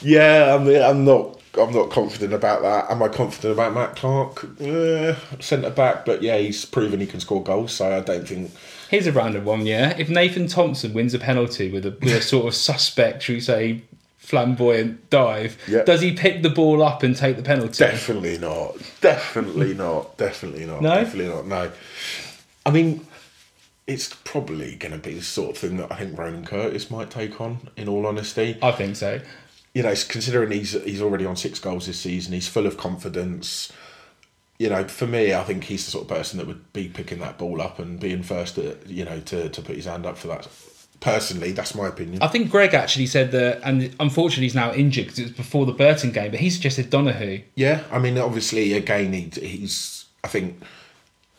Yeah, 0.00 0.54
I 0.54 0.62
mean, 0.62 0.82
I'm 0.82 1.04
not. 1.04 1.40
I'm 1.56 1.72
not 1.72 1.90
confident 1.90 2.32
about 2.32 2.62
that. 2.62 2.90
Am 2.90 3.00
I 3.00 3.06
confident 3.06 3.52
about 3.54 3.74
Matt 3.74 3.94
Clarke? 3.94 4.44
Uh, 4.60 5.14
Centre 5.38 5.70
back, 5.70 6.04
but 6.04 6.20
yeah, 6.20 6.36
he's 6.36 6.64
proven 6.64 6.98
he 6.98 7.06
can 7.06 7.20
score 7.20 7.44
goals. 7.44 7.74
So 7.74 7.96
I 7.96 8.00
don't 8.00 8.26
think. 8.26 8.50
Here's 8.90 9.06
a 9.06 9.12
random 9.12 9.44
one, 9.44 9.64
yeah. 9.64 9.94
If 9.96 10.08
Nathan 10.08 10.48
Thompson 10.48 10.92
wins 10.92 11.14
a 11.14 11.18
penalty 11.18 11.70
with 11.70 11.86
a, 11.86 11.90
with 11.90 12.12
a 12.12 12.20
sort 12.20 12.46
of 12.46 12.54
suspect, 12.56 13.22
should 13.22 13.34
we 13.34 13.40
say, 13.40 13.82
flamboyant 14.24 15.10
dive, 15.10 15.56
Yeah. 15.68 15.82
does 15.84 16.00
he 16.00 16.12
pick 16.12 16.42
the 16.42 16.50
ball 16.50 16.82
up 16.82 17.02
and 17.02 17.14
take 17.16 17.36
the 17.36 17.42
penalty? 17.42 17.78
Definitely 17.84 18.38
not. 18.38 18.76
Definitely 19.00 19.74
not. 19.74 20.16
Definitely 20.16 20.66
not. 20.66 20.82
No? 20.82 20.94
Definitely 20.96 21.32
not. 21.34 21.46
No. 21.46 21.70
I 22.66 22.70
mean, 22.70 23.06
it's 23.86 24.14
probably 24.24 24.76
going 24.76 24.92
to 24.92 24.98
be 24.98 25.14
the 25.14 25.22
sort 25.22 25.50
of 25.50 25.58
thing 25.58 25.76
that 25.76 25.92
I 25.92 25.96
think 25.96 26.18
Ronan 26.18 26.46
Curtis 26.46 26.90
might 26.90 27.10
take 27.10 27.40
on. 27.40 27.68
In 27.76 27.88
all 27.88 28.06
honesty, 28.06 28.56
I 28.62 28.72
think 28.72 28.96
so. 28.96 29.20
you 29.74 29.82
know, 29.82 29.94
considering 30.08 30.50
he's 30.52 30.72
he's 30.84 31.02
already 31.02 31.26
on 31.26 31.36
six 31.36 31.58
goals 31.58 31.86
this 31.86 32.00
season, 32.00 32.32
he's 32.32 32.48
full 32.48 32.66
of 32.66 32.76
confidence. 32.78 33.70
You 34.58 34.70
know, 34.70 34.84
for 34.88 35.06
me, 35.06 35.34
I 35.34 35.42
think 35.42 35.64
he's 35.64 35.84
the 35.84 35.90
sort 35.90 36.04
of 36.10 36.16
person 36.16 36.38
that 36.38 36.46
would 36.46 36.72
be 36.72 36.88
picking 36.88 37.18
that 37.18 37.36
ball 37.38 37.60
up 37.60 37.78
and 37.80 37.98
being 38.00 38.22
first, 38.22 38.56
at, 38.56 38.86
you 38.88 39.04
know, 39.04 39.18
to, 39.20 39.48
to 39.48 39.60
put 39.62 39.74
his 39.76 39.84
hand 39.86 40.06
up 40.06 40.16
for 40.16 40.28
that. 40.28 40.48
Personally, 41.00 41.52
that's 41.52 41.74
my 41.74 41.88
opinion. 41.88 42.22
I 42.22 42.28
think 42.28 42.50
Greg 42.50 42.72
actually 42.72 43.06
said 43.06 43.30
that, 43.32 43.60
and 43.62 43.94
unfortunately 44.00 44.44
he's 44.44 44.54
now 44.54 44.72
injured 44.72 45.06
because 45.06 45.18
it 45.18 45.22
was 45.24 45.32
before 45.32 45.66
the 45.66 45.72
Burton 45.72 46.12
game, 46.12 46.30
but 46.30 46.40
he 46.40 46.48
suggested 46.48 46.88
Donohue. 46.88 47.42
Yeah, 47.56 47.82
I 47.92 47.98
mean, 47.98 48.16
obviously, 48.16 48.72
again, 48.72 49.12
he, 49.12 49.30
he's 49.40 50.06
I 50.22 50.28
think 50.28 50.62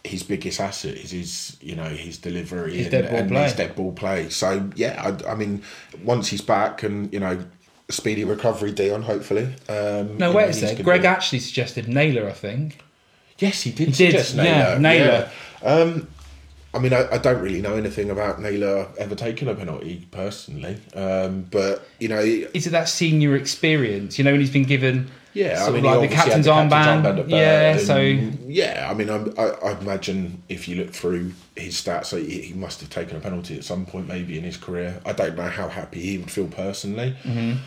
his 0.03 0.21
biggest 0.23 0.59
asset 0.59 0.95
is 0.95 1.11
his, 1.11 1.57
you 1.61 1.75
know, 1.75 1.89
his 1.89 2.19
delivery 2.19 2.77
His 2.77 2.85
and, 2.87 2.91
dead 2.91 3.05
and 3.05 3.35
his 3.35 3.53
dead 3.53 3.75
ball 3.75 3.91
play. 3.91 4.29
So 4.29 4.69
yeah, 4.75 5.01
I, 5.25 5.31
I 5.31 5.35
mean, 5.35 5.63
once 6.03 6.27
he's 6.27 6.41
back 6.41 6.83
and 6.83 7.11
you 7.11 7.19
know, 7.19 7.43
speedy 7.89 8.23
recovery, 8.23 8.71
Dion, 8.71 9.01
hopefully. 9.01 9.45
Um, 9.67 10.17
No, 10.17 10.31
wait 10.31 10.43
know, 10.43 10.49
a 10.49 10.53
sec. 10.53 10.83
Greg 10.83 11.01
be- 11.01 11.07
actually 11.07 11.39
suggested 11.39 11.87
Naylor, 11.87 12.27
I 12.27 12.33
think. 12.33 12.79
Yes, 13.39 13.63
he 13.63 13.71
did. 13.71 13.89
He 13.89 13.93
did, 13.93 14.11
suggest 14.11 14.35
Naylor. 14.35 14.47
yeah, 14.73 14.77
Naylor. 14.77 15.31
Yeah. 15.63 15.67
Um, 15.69 16.07
I 16.75 16.79
mean, 16.79 16.93
I, 16.93 17.07
I 17.11 17.17
don't 17.17 17.41
really 17.41 17.61
know 17.61 17.75
anything 17.75 18.09
about 18.09 18.41
Naylor 18.41 18.87
ever 18.97 19.15
taking 19.15 19.47
a 19.47 19.55
penalty 19.55 20.07
personally, 20.11 20.77
um, 20.93 21.47
but 21.49 21.87
you 21.99 22.09
know, 22.09 22.19
Is 22.19 22.67
it 22.67 22.71
that 22.71 22.89
senior 22.89 23.35
experience? 23.35 24.17
You 24.17 24.25
know, 24.25 24.31
when 24.31 24.41
he's 24.41 24.51
been 24.51 24.63
given 24.63 25.09
yeah, 25.35 25.65
I 25.65 25.69
mean, 25.69 25.83
like 25.83 26.09
the 26.09 26.15
captain's 26.15 26.47
armband. 26.47 27.27
yeah, 27.27 27.77
so 27.77 27.97
yeah, 27.97 28.87
I 28.89 28.93
mean, 28.93 29.09
I, 29.09 29.41
I 29.41 29.77
imagine 29.79 30.41
if 30.47 30.65
you 30.69 30.77
look 30.77 30.91
through 30.91 31.33
his 31.57 31.75
stats, 31.75 32.17
he, 32.17 32.39
he 32.41 32.53
must 32.53 32.79
have 32.79 32.89
taken 32.89 33.17
a 33.17 33.19
penalty 33.19 33.57
at 33.57 33.65
some 33.65 33.85
point, 33.85 34.07
maybe 34.07 34.37
in 34.37 34.45
his 34.45 34.55
career. 34.55 35.01
I 35.05 35.11
don't 35.11 35.35
know 35.35 35.49
how 35.49 35.67
happy 35.67 35.99
he 35.99 36.17
would 36.19 36.31
feel 36.31 36.47
personally. 36.47 37.17
Mm-hmm. 37.23 37.57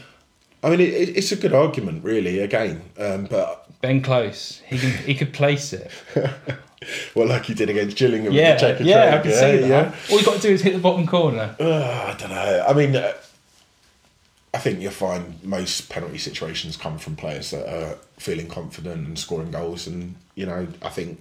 I 0.62 0.70
mean, 0.70 0.80
it, 0.80 1.16
it's 1.16 1.30
a 1.30 1.36
good 1.36 1.52
argument, 1.52 2.04
really. 2.04 2.38
Again, 2.38 2.80
um, 2.98 3.26
but 3.26 3.66
Ben 3.82 4.00
Close, 4.00 4.62
he 4.66 4.78
can 4.78 4.90
he 5.04 5.14
could 5.14 5.34
place 5.34 5.74
it. 5.74 5.90
well, 7.14 7.26
like 7.26 7.48
you 7.48 7.54
did 7.54 7.70
against 7.70 7.96
Gillingham. 7.96 8.32
Yeah, 8.32 8.58
yeah, 8.60 8.68
I 8.68 8.74
can 8.74 8.86
yeah, 8.86 9.22
see 9.22 9.56
that. 9.58 9.68
yeah. 9.68 9.94
All 10.10 10.16
you've 10.16 10.26
got 10.26 10.36
to 10.36 10.40
do 10.40 10.50
is 10.50 10.62
hit 10.62 10.74
the 10.74 10.78
bottom 10.78 11.06
corner. 11.06 11.54
Uh, 11.58 12.12
I 12.14 12.16
don't 12.18 12.30
know. 12.30 12.64
I 12.68 12.72
mean, 12.72 12.96
uh, 12.96 13.12
I 14.54 14.58
think 14.58 14.80
you'll 14.80 14.92
find 14.92 15.42
most 15.44 15.88
penalty 15.88 16.18
situations 16.18 16.76
come 16.76 16.98
from 16.98 17.16
players 17.16 17.50
that 17.50 17.68
are 17.68 17.96
feeling 18.18 18.48
confident 18.48 19.06
and 19.06 19.18
scoring 19.18 19.50
goals. 19.50 19.86
And, 19.86 20.14
you 20.34 20.46
know, 20.46 20.66
I 20.82 20.88
think 20.88 21.20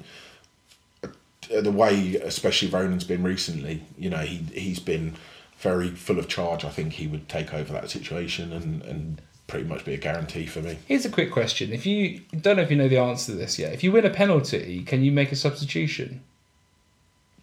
uh, 1.04 1.62
the 1.62 1.72
way, 1.72 2.16
especially 2.16 2.70
Ronan's 2.70 3.04
been 3.04 3.24
recently, 3.24 3.84
you 3.98 4.10
know, 4.10 4.20
he, 4.20 4.38
he's 4.54 4.80
been 4.80 5.16
very 5.60 5.90
full 5.90 6.20
of 6.20 6.28
charge. 6.28 6.64
I 6.64 6.70
think 6.70 6.94
he 6.94 7.08
would 7.08 7.28
take 7.28 7.54
over 7.54 7.74
that 7.74 7.90
situation 7.90 8.54
and, 8.54 8.82
and 8.84 9.22
pretty 9.48 9.66
much 9.66 9.86
be 9.86 9.94
a 9.94 9.98
guarantee 9.98 10.46
for 10.46 10.62
me. 10.62 10.78
Here's 10.88 11.06
a 11.06 11.10
quick 11.10 11.32
question: 11.32 11.74
If 11.74 11.86
you 11.86 12.22
don't 12.40 12.58
know 12.58 12.64
if 12.64 12.70
you 12.72 12.78
know 12.78 12.88
the 12.88 12.98
answer 12.98 13.32
to 13.32 13.38
this 13.38 13.58
yet, 13.58 13.74
if 13.74 13.84
you 13.84 13.92
win 13.92 14.06
a 14.06 14.10
penalty, 14.10 14.84
can 14.84 15.04
you 15.04 15.12
make 15.12 15.32
a 15.32 15.36
substitution? 15.36 16.22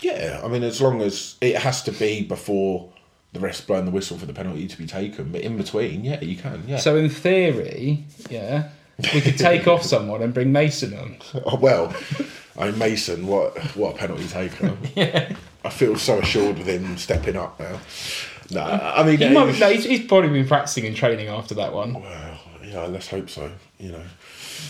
Yeah, 0.00 0.40
I 0.44 0.48
mean, 0.48 0.62
as 0.62 0.80
long 0.80 1.00
as 1.00 1.36
it 1.40 1.56
has 1.56 1.82
to 1.84 1.92
be 1.92 2.22
before 2.22 2.92
the 3.32 3.40
rest 3.40 3.66
blowing 3.66 3.84
the 3.84 3.90
whistle 3.90 4.18
for 4.18 4.26
the 4.26 4.32
penalty 4.32 4.66
to 4.68 4.78
be 4.78 4.86
taken, 4.86 5.32
but 5.32 5.40
in 5.40 5.56
between, 5.56 6.04
yeah, 6.04 6.20
you 6.20 6.36
can. 6.36 6.62
Yeah. 6.66 6.78
So 6.78 6.96
in 6.96 7.08
theory, 7.08 8.04
yeah, 8.30 8.70
we 9.12 9.20
could 9.20 9.38
take 9.38 9.66
off 9.66 9.82
someone 9.82 10.22
and 10.22 10.32
bring 10.32 10.52
Mason 10.52 10.96
on. 10.96 11.16
Oh, 11.46 11.56
well, 11.56 11.94
I 12.58 12.70
mean, 12.70 12.78
Mason, 12.78 13.26
what 13.26 13.58
what 13.76 13.94
a 13.94 13.98
penalty 13.98 14.28
taker. 14.28 14.76
Yeah, 14.94 15.34
I 15.64 15.70
feel 15.70 15.96
so 15.96 16.18
assured 16.18 16.58
with 16.58 16.66
him 16.66 16.96
stepping 16.96 17.36
up 17.36 17.58
now. 17.58 17.80
No, 18.50 18.60
I 18.62 19.02
mean, 19.04 19.18
he 19.18 19.28
might, 19.30 19.58
no, 19.58 19.70
he's, 19.70 19.84
he's 19.84 20.06
probably 20.06 20.30
been 20.30 20.46
practicing 20.46 20.86
and 20.86 20.94
training 20.94 21.28
after 21.28 21.54
that 21.54 21.72
one. 21.72 21.94
well, 21.94 22.38
yeah, 22.64 22.86
let's 22.86 23.08
hope 23.08 23.30
so. 23.30 23.50
You 23.78 23.92
know, 23.92 24.02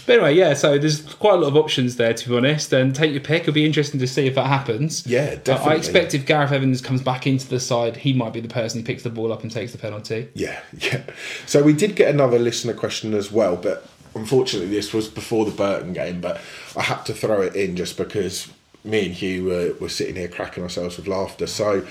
But 0.06 0.14
anyway, 0.14 0.34
yeah. 0.34 0.54
So 0.54 0.78
there's 0.78 1.02
quite 1.14 1.34
a 1.34 1.36
lot 1.36 1.48
of 1.48 1.56
options 1.56 1.96
there, 1.96 2.12
to 2.14 2.28
be 2.28 2.36
honest. 2.36 2.72
And 2.72 2.94
take 2.94 3.12
your 3.12 3.20
pick. 3.20 3.42
It'll 3.42 3.52
be 3.52 3.64
interesting 3.66 4.00
to 4.00 4.06
see 4.06 4.26
if 4.26 4.34
that 4.34 4.46
happens. 4.46 5.06
Yeah, 5.06 5.36
Uh, 5.46 5.52
I 5.52 5.74
expect 5.74 6.14
if 6.14 6.26
Gareth 6.26 6.52
Evans 6.52 6.80
comes 6.80 7.02
back 7.02 7.26
into 7.26 7.48
the 7.48 7.60
side, 7.60 7.96
he 7.98 8.12
might 8.12 8.32
be 8.32 8.40
the 8.40 8.48
person 8.48 8.80
who 8.80 8.86
picks 8.86 9.02
the 9.02 9.10
ball 9.10 9.32
up 9.32 9.42
and 9.42 9.50
takes 9.52 9.72
the 9.72 9.78
penalty. 9.78 10.28
yeah, 10.34 10.60
yeah. 10.78 11.02
So 11.46 11.62
we 11.62 11.72
did 11.72 11.96
get 11.96 12.12
another 12.12 12.38
listener 12.38 12.74
question 12.74 13.14
as 13.14 13.30
well, 13.30 13.56
but 13.56 13.86
unfortunately, 14.14 14.68
this 14.70 14.92
was 14.92 15.08
before 15.08 15.44
the 15.44 15.50
Burton 15.52 15.92
game. 15.92 16.20
But 16.20 16.40
I 16.76 16.82
had 16.82 17.04
to 17.06 17.14
throw 17.14 17.42
it 17.42 17.54
in 17.54 17.76
just 17.76 17.96
because 17.96 18.50
me 18.84 19.06
and 19.06 19.14
Hugh 19.14 19.44
were, 19.44 19.74
were 19.80 19.88
sitting 19.88 20.16
here 20.16 20.28
cracking 20.28 20.62
ourselves 20.62 20.96
with 20.96 21.06
laughter. 21.06 21.46
So, 21.46 21.86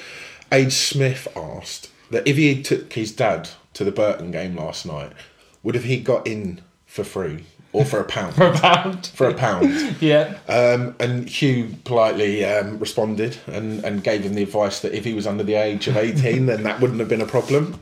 Age 0.53 0.73
Smith 0.73 1.27
asked 1.35 1.89
that 2.11 2.27
if 2.27 2.37
he 2.37 2.61
took 2.61 2.93
his 2.93 3.11
dad 3.11 3.49
to 3.73 3.83
the 3.83 3.91
Burton 3.91 4.29
game 4.31 4.55
last 4.55 4.85
night, 4.85 5.11
would 5.63 5.73
have 5.73 5.85
he 5.85 5.97
got 5.99 6.27
in 6.27 6.61
for 6.85 7.03
free 7.03 7.45
or 7.71 7.83
for 7.85 7.99
a 7.99 8.03
pound? 8.15 8.35
For 8.35 8.45
a 8.45 8.53
pound. 8.53 9.07
for 9.07 9.27
a 9.27 9.33
pound. 9.33 9.97
Yeah. 9.99 10.37
Um, 10.47 10.95
and 10.99 11.27
Hugh 11.27 11.75
politely 11.85 12.45
um, 12.45 12.77
responded 12.77 13.37
and, 13.47 13.83
and 13.83 14.03
gave 14.03 14.21
him 14.21 14.35
the 14.35 14.43
advice 14.43 14.79
that 14.81 14.93
if 14.93 15.03
he 15.05 15.13
was 15.13 15.25
under 15.25 15.43
the 15.43 15.55
age 15.55 15.87
of 15.87 15.97
18, 15.97 16.45
then 16.45 16.63
that 16.63 16.79
wouldn't 16.79 16.99
have 16.99 17.09
been 17.09 17.21
a 17.21 17.25
problem. 17.25 17.79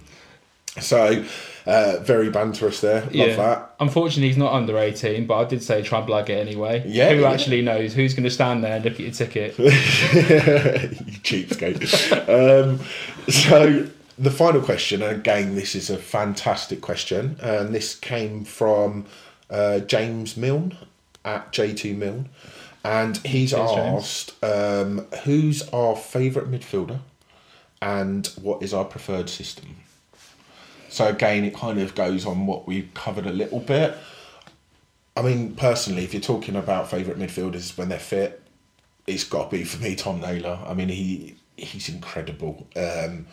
So, 0.80 1.26
uh, 1.66 1.98
very 2.02 2.30
banterous 2.30 2.80
there. 2.80 3.02
Love 3.02 3.14
yeah. 3.14 3.36
that. 3.36 3.76
Unfortunately, 3.80 4.28
he's 4.28 4.38
not 4.38 4.54
under 4.54 4.78
18, 4.78 5.28
but 5.28 5.38
I 5.38 5.46
did 5.46 5.62
say 5.62 5.82
try 5.82 6.00
and 6.00 6.08
blag 6.08 6.30
it 6.30 6.40
anyway. 6.40 6.84
Yeah, 6.88 7.14
Who 7.14 7.22
yeah. 7.22 7.32
actually 7.32 7.62
knows? 7.62 7.94
Who's 7.94 8.14
going 8.14 8.24
to 8.24 8.30
stand 8.30 8.64
there 8.64 8.76
and 8.78 8.86
look 8.86 8.94
at 8.94 9.00
your 9.00 9.12
ticket? 9.12 9.58
you 9.60 9.70
cheapskate. 11.20 11.82
um, 12.30 12.80
so, 13.30 13.88
the 14.18 14.32
final 14.32 14.62
question, 14.62 15.02
and 15.02 15.18
again, 15.18 15.56
this 15.56 15.76
is 15.76 15.90
a 15.90 15.98
fantastic 15.98 16.80
question, 16.80 17.38
and 17.42 17.76
this 17.76 17.96
came 17.96 18.46
from 18.46 19.06
uh, 19.50 19.80
James 19.80 20.38
Milne 20.38 20.78
at 21.26 21.52
J2 21.52 21.98
Milne. 21.98 22.30
And 22.84 23.18
he's 23.18 23.54
asked, 23.54 24.44
um, 24.44 25.06
who's 25.24 25.68
our 25.70 25.96
favourite 25.96 26.50
midfielder 26.50 27.00
and 27.80 28.26
what 28.42 28.64
is 28.64 28.74
our 28.74 28.86
preferred 28.86 29.30
system? 29.30 29.76
So 30.92 31.08
again, 31.08 31.46
it 31.46 31.56
kind 31.56 31.80
of 31.80 31.96
goes 31.96 32.26
on 32.26 32.46
what 32.46 32.68
we've 32.68 32.94
covered 32.94 33.26
a 33.26 33.32
little 33.32 33.62
bit. 33.62 33.98
I 35.16 35.22
mean, 35.22 35.56
personally, 35.56 36.04
if 36.04 36.14
you're 36.14 36.22
talking 36.22 36.58
about 36.58 36.90
favourite 36.90 37.18
midfielders 37.18 37.78
when 37.78 37.88
they're 37.88 37.98
fit, 37.98 38.42
it's 39.08 39.24
got 39.24 39.50
to 39.50 39.58
be 39.58 39.64
for 39.64 39.82
me 39.82 39.96
Tom 39.96 40.20
Naylor. 40.20 40.60
I 40.66 40.74
mean, 40.74 40.90
he 40.90 41.36
he's 41.56 41.88
incredible. 41.88 42.68
Um, 42.76 43.28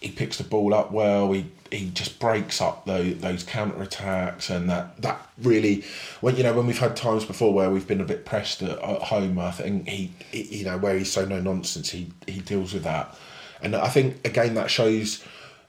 he 0.00 0.10
picks 0.10 0.38
the 0.38 0.44
ball 0.44 0.74
up 0.74 0.90
well. 0.90 1.30
He 1.30 1.46
he 1.70 1.90
just 1.90 2.18
breaks 2.18 2.60
up 2.60 2.86
those, 2.86 3.18
those 3.18 3.44
counter 3.44 3.80
attacks, 3.80 4.50
and 4.50 4.68
that 4.68 5.00
that 5.00 5.28
really 5.42 5.84
when 6.20 6.34
you 6.34 6.42
know 6.42 6.54
when 6.54 6.66
we've 6.66 6.78
had 6.78 6.96
times 6.96 7.24
before 7.24 7.54
where 7.54 7.70
we've 7.70 7.86
been 7.86 8.00
a 8.00 8.04
bit 8.04 8.24
pressed 8.24 8.62
at, 8.62 8.78
at 8.82 9.02
home. 9.02 9.38
I 9.38 9.52
think 9.52 9.88
he, 9.88 10.10
he 10.32 10.58
you 10.58 10.64
know 10.64 10.76
where 10.76 10.98
he's 10.98 11.12
so 11.12 11.24
no 11.24 11.40
nonsense. 11.40 11.90
He 11.90 12.10
he 12.26 12.40
deals 12.40 12.74
with 12.74 12.82
that, 12.82 13.16
and 13.62 13.76
I 13.76 13.88
think 13.88 14.26
again 14.26 14.54
that 14.54 14.72
shows 14.72 15.24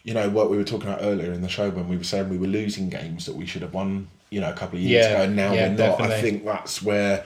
you 0.05 0.13
know 0.13 0.29
what 0.29 0.49
we 0.49 0.55
were 0.55 0.63
talking 0.63 0.87
about 0.87 1.01
earlier 1.01 1.33
in 1.33 1.41
the 1.41 1.49
show 1.49 1.69
when 1.69 1.89
we 1.89 1.97
were 1.97 2.03
saying 2.03 2.29
we 2.29 2.37
were 2.37 2.47
losing 2.47 2.89
games 2.89 3.25
that 3.25 3.35
we 3.35 3.45
should 3.45 3.63
have 3.63 3.73
won 3.73 4.07
you 4.29 4.39
know 4.39 4.49
a 4.49 4.53
couple 4.53 4.77
of 4.77 4.83
years 4.83 5.05
Yeah, 5.05 5.11
ago. 5.13 5.23
And 5.23 5.35
now 5.35 5.53
yeah, 5.53 5.69
we're 5.69 5.77
not. 5.77 6.01
I 6.01 6.21
think 6.21 6.45
that's 6.45 6.81
where 6.81 7.25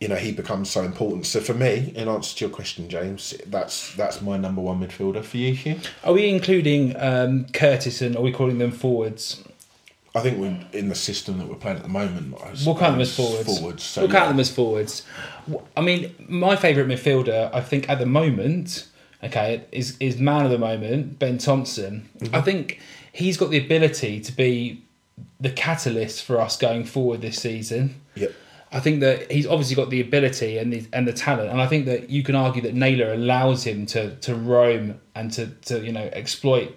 you 0.00 0.08
know 0.08 0.16
he 0.16 0.32
becomes 0.32 0.70
so 0.70 0.82
important. 0.82 1.26
So 1.26 1.40
for 1.40 1.54
me, 1.54 1.92
in 1.94 2.08
answer 2.08 2.36
to 2.38 2.44
your 2.46 2.54
question, 2.54 2.88
James, 2.88 3.34
that's 3.46 3.94
that's 3.94 4.22
my 4.22 4.38
number 4.38 4.62
one 4.62 4.80
midfielder. 4.80 5.22
For 5.22 5.36
you, 5.36 5.54
Hugh? 5.54 5.78
Are 6.02 6.14
we 6.14 6.28
including 6.28 6.96
um, 6.96 7.44
Curtis 7.52 8.00
and 8.00 8.16
are 8.16 8.22
we 8.22 8.32
calling 8.32 8.58
them 8.58 8.72
forwards? 8.72 9.44
I 10.14 10.20
think 10.20 10.38
we're 10.38 10.58
in 10.72 10.88
the 10.88 10.96
system 10.96 11.38
that 11.38 11.46
we're 11.46 11.54
playing 11.54 11.76
at 11.76 11.84
the 11.84 11.88
moment. 11.88 12.34
I 12.42 12.54
We'll 12.66 12.76
count 12.76 12.94
them 12.94 13.00
as 13.00 13.14
forwards. 13.14 13.58
Forwards. 13.58 13.82
So 13.84 14.00
we'll 14.00 14.10
yeah. 14.10 14.18
count 14.18 14.30
them 14.30 14.40
as 14.40 14.50
forwards. 14.50 15.06
I 15.76 15.80
mean, 15.82 16.12
my 16.28 16.56
favourite 16.56 16.88
midfielder, 16.88 17.48
I 17.54 17.60
think, 17.60 17.88
at 17.88 18.00
the 18.00 18.06
moment, 18.06 18.88
okay, 19.22 19.64
is 19.72 19.96
is 20.00 20.18
man 20.18 20.44
of 20.44 20.50
the 20.50 20.58
moment, 20.58 21.18
Ben 21.18 21.38
Thompson. 21.38 22.08
Mm-hmm. 22.18 22.34
I 22.34 22.40
think 22.40 22.80
he's 23.12 23.36
got 23.36 23.50
the 23.50 23.58
ability 23.58 24.20
to 24.20 24.32
be 24.32 24.82
the 25.38 25.50
catalyst 25.50 26.24
for 26.24 26.40
us 26.40 26.56
going 26.56 26.84
forward 26.84 27.20
this 27.20 27.40
season. 27.40 28.00
Yep. 28.14 28.32
I 28.72 28.78
think 28.78 29.00
that 29.00 29.30
he's 29.30 29.46
obviously 29.46 29.74
got 29.74 29.90
the 29.90 30.00
ability 30.00 30.58
and 30.58 30.72
the 30.72 30.86
and 30.92 31.06
the 31.06 31.12
talent, 31.12 31.50
and 31.50 31.60
I 31.60 31.66
think 31.66 31.86
that 31.86 32.08
you 32.08 32.22
can 32.22 32.36
argue 32.36 32.62
that 32.62 32.74
Naylor 32.74 33.12
allows 33.12 33.64
him 33.64 33.86
to 33.86 34.14
to 34.16 34.34
roam 34.34 35.00
and 35.14 35.32
to 35.32 35.48
to 35.66 35.84
you 35.84 35.92
know 35.92 36.08
exploit 36.12 36.76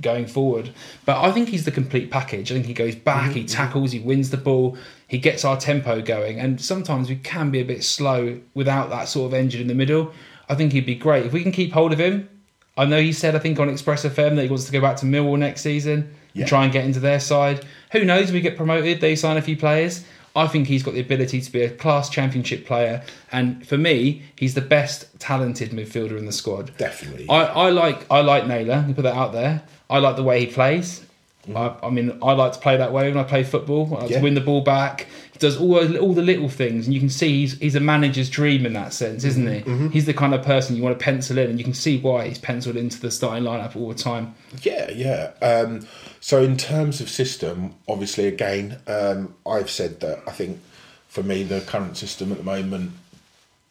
going 0.00 0.26
forward. 0.26 0.70
But 1.04 1.20
I 1.22 1.32
think 1.32 1.48
he's 1.48 1.64
the 1.64 1.70
complete 1.70 2.10
package. 2.10 2.52
I 2.52 2.54
think 2.54 2.66
he 2.66 2.74
goes 2.74 2.94
back, 2.94 3.32
he 3.32 3.44
tackles, 3.44 3.92
he 3.92 3.98
wins 3.98 4.30
the 4.30 4.36
ball, 4.36 4.76
he 5.08 5.18
gets 5.18 5.44
our 5.44 5.56
tempo 5.56 6.00
going, 6.02 6.38
and 6.38 6.60
sometimes 6.60 7.08
we 7.08 7.16
can 7.16 7.50
be 7.50 7.60
a 7.60 7.64
bit 7.64 7.82
slow 7.82 8.40
without 8.54 8.90
that 8.90 9.08
sort 9.08 9.26
of 9.26 9.34
engine 9.34 9.60
in 9.60 9.66
the 9.66 9.74
middle. 9.74 10.12
I 10.48 10.54
think 10.54 10.72
he'd 10.72 10.86
be 10.86 10.94
great 10.94 11.26
if 11.26 11.32
we 11.32 11.42
can 11.42 11.52
keep 11.52 11.72
hold 11.72 11.92
of 11.92 11.98
him. 12.00 12.28
I 12.76 12.84
know 12.84 13.00
he 13.00 13.12
said 13.12 13.34
I 13.34 13.38
think 13.38 13.58
on 13.58 13.68
Express 13.68 14.04
FM 14.04 14.36
that 14.36 14.42
he 14.42 14.48
wants 14.48 14.66
to 14.66 14.72
go 14.72 14.80
back 14.80 14.96
to 14.98 15.06
Millwall 15.06 15.38
next 15.38 15.62
season 15.62 16.14
Yeah. 16.34 16.42
and 16.42 16.48
try 16.48 16.64
and 16.64 16.72
get 16.72 16.84
into 16.84 17.00
their 17.00 17.20
side. 17.20 17.64
Who 17.92 18.04
knows? 18.04 18.32
We 18.32 18.40
get 18.40 18.56
promoted, 18.56 19.00
they 19.00 19.16
sign 19.16 19.36
a 19.36 19.42
few 19.42 19.56
players. 19.56 20.04
I 20.34 20.46
think 20.48 20.66
he's 20.68 20.82
got 20.82 20.92
the 20.92 21.00
ability 21.00 21.40
to 21.40 21.50
be 21.50 21.62
a 21.62 21.70
class 21.70 22.10
championship 22.10 22.66
player, 22.66 23.02
and 23.32 23.66
for 23.66 23.78
me, 23.78 24.22
he's 24.38 24.52
the 24.52 24.60
best 24.60 25.06
talented 25.18 25.70
midfielder 25.70 26.18
in 26.18 26.26
the 26.26 26.32
squad. 26.32 26.76
Definitely. 26.76 27.26
I, 27.30 27.44
I 27.46 27.70
like 27.70 28.04
I 28.10 28.20
like 28.20 28.46
Naylor. 28.46 28.84
You 28.86 28.92
put 28.92 29.02
that 29.04 29.14
out 29.16 29.32
there. 29.32 29.62
I 29.88 29.98
like 29.98 30.16
the 30.16 30.22
way 30.22 30.40
he 30.40 30.46
plays. 30.46 31.00
Mm-hmm. 31.48 31.56
I, 31.56 31.86
I 31.86 31.90
mean, 31.90 32.18
I 32.22 32.32
like 32.34 32.52
to 32.52 32.58
play 32.58 32.76
that 32.76 32.92
way 32.92 33.08
when 33.08 33.16
I 33.16 33.22
play 33.24 33.44
football. 33.44 33.88
I 33.96 34.00
like 34.02 34.10
Yeah. 34.10 34.18
to 34.18 34.22
win 34.24 34.34
the 34.34 34.42
ball 34.42 34.60
back. 34.60 35.06
Does 35.38 35.56
all 35.56 35.74
those- 35.74 35.96
all 35.96 36.12
the 36.14 36.22
little 36.22 36.48
things, 36.48 36.86
and 36.86 36.94
you 36.94 37.00
can 37.00 37.10
see 37.10 37.40
he's 37.40 37.58
he's 37.58 37.74
a 37.74 37.80
manager's 37.80 38.30
dream 38.30 38.64
in 38.66 38.72
that 38.74 38.92
sense, 38.92 39.24
isn't 39.24 39.46
he? 39.46 39.88
He's 39.92 40.06
the 40.06 40.14
kind 40.14 40.34
of 40.34 40.42
person 40.42 40.76
you 40.76 40.82
want 40.82 40.98
to 40.98 41.02
pencil 41.04 41.36
in, 41.38 41.50
and 41.50 41.58
you 41.58 41.64
can 41.64 41.74
see 41.74 41.98
why 41.98 42.28
he's 42.28 42.38
penciled 42.38 42.76
into 42.76 43.00
the 43.00 43.10
starting 43.10 43.44
lineup 43.44 43.76
all 43.76 43.88
the 43.88 43.94
time. 43.94 44.34
Yeah, 44.62 44.90
yeah. 44.90 45.32
Um, 45.42 45.86
so 46.20 46.42
in 46.42 46.56
terms 46.56 47.00
of 47.00 47.08
system, 47.10 47.74
obviously, 47.88 48.26
again, 48.26 48.78
um, 48.86 49.34
I've 49.46 49.70
said 49.70 50.00
that 50.00 50.22
I 50.26 50.32
think 50.32 50.60
for 51.08 51.22
me, 51.22 51.42
the 51.42 51.60
current 51.60 51.96
system 51.96 52.32
at 52.32 52.38
the 52.38 52.44
moment 52.44 52.92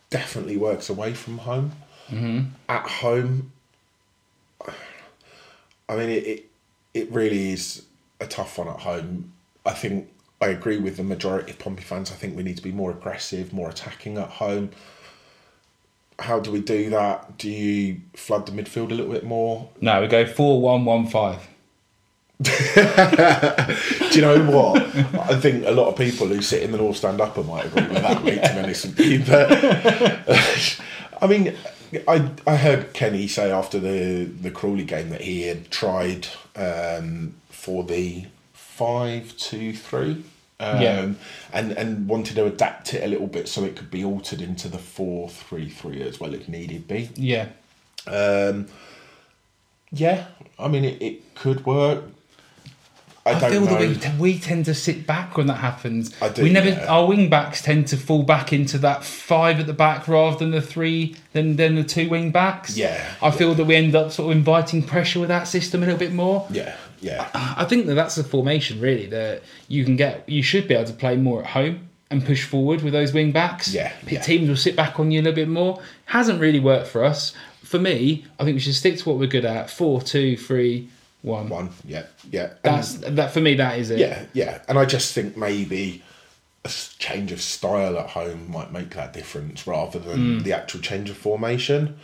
definitely 0.09 0.57
works 0.57 0.89
away 0.89 1.13
from 1.13 1.39
home. 1.39 1.71
Mm-hmm. 2.09 2.39
At 2.69 2.87
home, 2.87 3.51
I 5.89 5.95
mean, 5.95 6.09
it, 6.09 6.25
it 6.27 6.45
it 6.93 7.11
really 7.11 7.51
is 7.51 7.83
a 8.19 8.27
tough 8.27 8.57
one 8.57 8.67
at 8.67 8.79
home. 8.79 9.33
I 9.65 9.71
think 9.73 10.09
I 10.45 10.49
agree 10.49 10.77
with 10.77 10.97
the 10.97 11.03
majority 11.03 11.49
of 11.49 11.57
Pompey 11.57 11.81
fans. 11.81 12.11
I 12.11 12.15
think 12.15 12.37
we 12.37 12.43
need 12.43 12.57
to 12.57 12.61
be 12.61 12.71
more 12.71 12.91
aggressive, 12.91 13.51
more 13.51 13.67
attacking 13.67 14.19
at 14.19 14.29
home. 14.29 14.69
How 16.19 16.39
do 16.39 16.51
we 16.51 16.61
do 16.61 16.91
that? 16.91 17.39
Do 17.39 17.49
you 17.49 18.01
flood 18.13 18.45
the 18.45 18.51
midfield 18.51 18.91
a 18.91 18.93
little 18.93 19.11
bit 19.11 19.25
more? 19.25 19.69
No, 19.81 20.01
we 20.01 20.07
go 20.07 20.27
four 20.27 20.61
one 20.61 20.85
one 20.85 21.07
five. 21.07 21.47
Do 22.43 22.51
you 24.11 24.21
know 24.21 24.45
what? 24.45 24.83
I 24.85 25.39
think 25.39 25.65
a 25.65 25.71
lot 25.71 25.87
of 25.87 25.97
people 25.97 26.27
who 26.27 26.41
sit 26.41 26.61
in 26.61 26.71
the 26.71 26.77
North 26.77 26.97
Stand 26.97 27.19
Upper 27.19 27.43
might 27.43 27.65
agree 27.65 27.87
with 27.87 28.01
that, 28.03 28.23
mate, 28.23 28.43
to 28.43 28.53
be 28.53 28.59
honest 28.59 28.85
with 28.85 28.99
you. 28.99 29.23
But 29.25 30.79
I 31.23 31.27
mean, 31.27 31.55
I 32.07 32.29
I 32.45 32.57
heard 32.57 32.93
Kenny 32.93 33.27
say 33.27 33.51
after 33.51 33.79
the 33.79 34.25
the 34.25 34.51
Crawley 34.51 34.83
game 34.83 35.09
that 35.09 35.21
he 35.21 35.43
had 35.43 35.71
tried 35.71 36.27
um, 36.55 37.35
for 37.49 37.83
the 37.83 38.27
five 38.53 39.35
two 39.37 39.73
three. 39.73 40.23
Um, 40.59 40.81
Yeah. 40.81 41.11
and 41.51 41.71
and 41.73 42.07
wanted 42.07 42.35
to 42.35 42.45
adapt 42.45 42.93
it 42.93 43.03
a 43.03 43.07
little 43.07 43.27
bit 43.27 43.47
so 43.49 43.65
it 43.65 43.75
could 43.75 43.91
be 43.91 44.05
altered 44.05 44.41
into 44.41 44.69
the 44.69 44.77
four 44.77 45.29
three 45.29 45.67
three 45.69 46.01
as 46.01 46.19
well 46.19 46.33
if 46.33 46.47
needed 46.47 46.87
be. 46.87 47.09
Yeah. 47.15 47.47
Um, 48.07 48.67
yeah, 49.91 50.27
I 50.57 50.67
mean 50.67 50.85
it, 50.85 51.01
it 51.01 51.35
could 51.35 51.65
work. 51.65 52.03
I, 53.27 53.31
I 53.31 53.49
feel 53.49 53.61
know. 53.65 53.91
that 53.93 54.13
we, 54.19 54.33
we 54.33 54.39
tend 54.39 54.65
to 54.65 54.75
sit 54.75 55.07
back 55.07 55.35
when 55.35 55.47
that 55.47 55.55
happens. 55.55 56.13
I 56.21 56.29
do, 56.29 56.43
we 56.43 56.51
never 56.51 56.69
yeah. 56.69 56.85
our 56.85 57.07
wing 57.07 57.27
backs 57.27 57.59
tend 57.61 57.87
to 57.87 57.97
fall 57.97 58.21
back 58.21 58.53
into 58.53 58.77
that 58.79 59.03
five 59.03 59.59
at 59.59 59.65
the 59.65 59.73
back 59.73 60.07
rather 60.07 60.37
than 60.37 60.51
the 60.51 60.61
three 60.61 61.15
than 61.33 61.55
than 61.55 61.73
the 61.75 61.83
two 61.83 62.07
wing 62.07 62.29
backs. 62.31 62.77
Yeah, 62.77 63.03
I 63.23 63.31
feel 63.31 63.55
that 63.55 63.65
we 63.65 63.75
end 63.75 63.95
up 63.95 64.11
sort 64.11 64.31
of 64.31 64.37
inviting 64.37 64.83
pressure 64.83 65.19
with 65.19 65.29
that 65.29 65.47
system 65.47 65.81
a 65.81 65.85
little 65.87 65.99
bit 65.99 66.13
more. 66.13 66.47
yeah, 66.51 66.75
yeah, 67.09 67.29
I 67.33 67.65
think 67.65 67.85
that 67.87 67.95
that's 67.95 68.15
the 68.15 68.23
formation 68.23 68.79
really 68.81 69.05
that 69.07 69.43
you 69.67 69.83
can 69.85 69.95
get. 69.95 70.27
You 70.27 70.43
should 70.43 70.67
be 70.67 70.73
able 70.73 70.85
to 70.85 70.93
play 70.93 71.15
more 71.17 71.41
at 71.43 71.47
home 71.47 71.89
and 72.11 72.23
push 72.25 72.43
forward 72.45 72.81
with 72.83 72.93
those 72.93 73.13
wing 73.13 73.31
backs. 73.31 73.73
Yeah, 73.73 73.91
yeah. 74.07 74.21
teams 74.21 74.47
will 74.49 74.55
sit 74.67 74.75
back 74.75 74.99
on 74.99 75.11
you 75.11 75.19
a 75.21 75.23
little 75.23 75.35
bit 75.35 75.47
more. 75.49 75.81
Hasn't 76.05 76.39
really 76.39 76.59
worked 76.59 76.87
for 76.87 77.03
us. 77.03 77.33
For 77.63 77.79
me, 77.79 78.25
I 78.39 78.43
think 78.43 78.55
we 78.55 78.59
should 78.59 78.75
stick 78.75 78.97
to 78.99 79.09
what 79.09 79.17
we're 79.19 79.27
good 79.37 79.45
at: 79.45 79.69
four, 79.69 80.01
two, 80.01 80.37
three, 80.37 80.89
one. 81.21 81.49
one, 81.49 81.69
yeah, 81.83 82.03
yeah. 82.31 82.49
And- 82.63 82.75
That's 82.77 82.93
that 82.97 83.31
for 83.33 83.41
me. 83.41 83.55
That 83.55 83.79
is 83.79 83.89
it. 83.89 83.99
yeah, 83.99 84.25
yeah. 84.33 84.59
And 84.67 84.77
I 84.77 84.85
just 84.85 85.13
think 85.13 85.35
maybe 85.37 86.03
a 86.63 86.69
change 86.97 87.31
of 87.31 87.41
style 87.41 87.97
at 87.99 88.09
home 88.09 88.49
might 88.51 88.71
make 88.71 88.91
that 88.95 89.13
difference 89.13 89.67
rather 89.67 89.99
Mm. 89.99 90.05
than 90.05 90.43
the 90.43 90.53
actual 90.53 90.81
change 90.81 91.09
of 91.11 91.17
formation. 91.17 91.97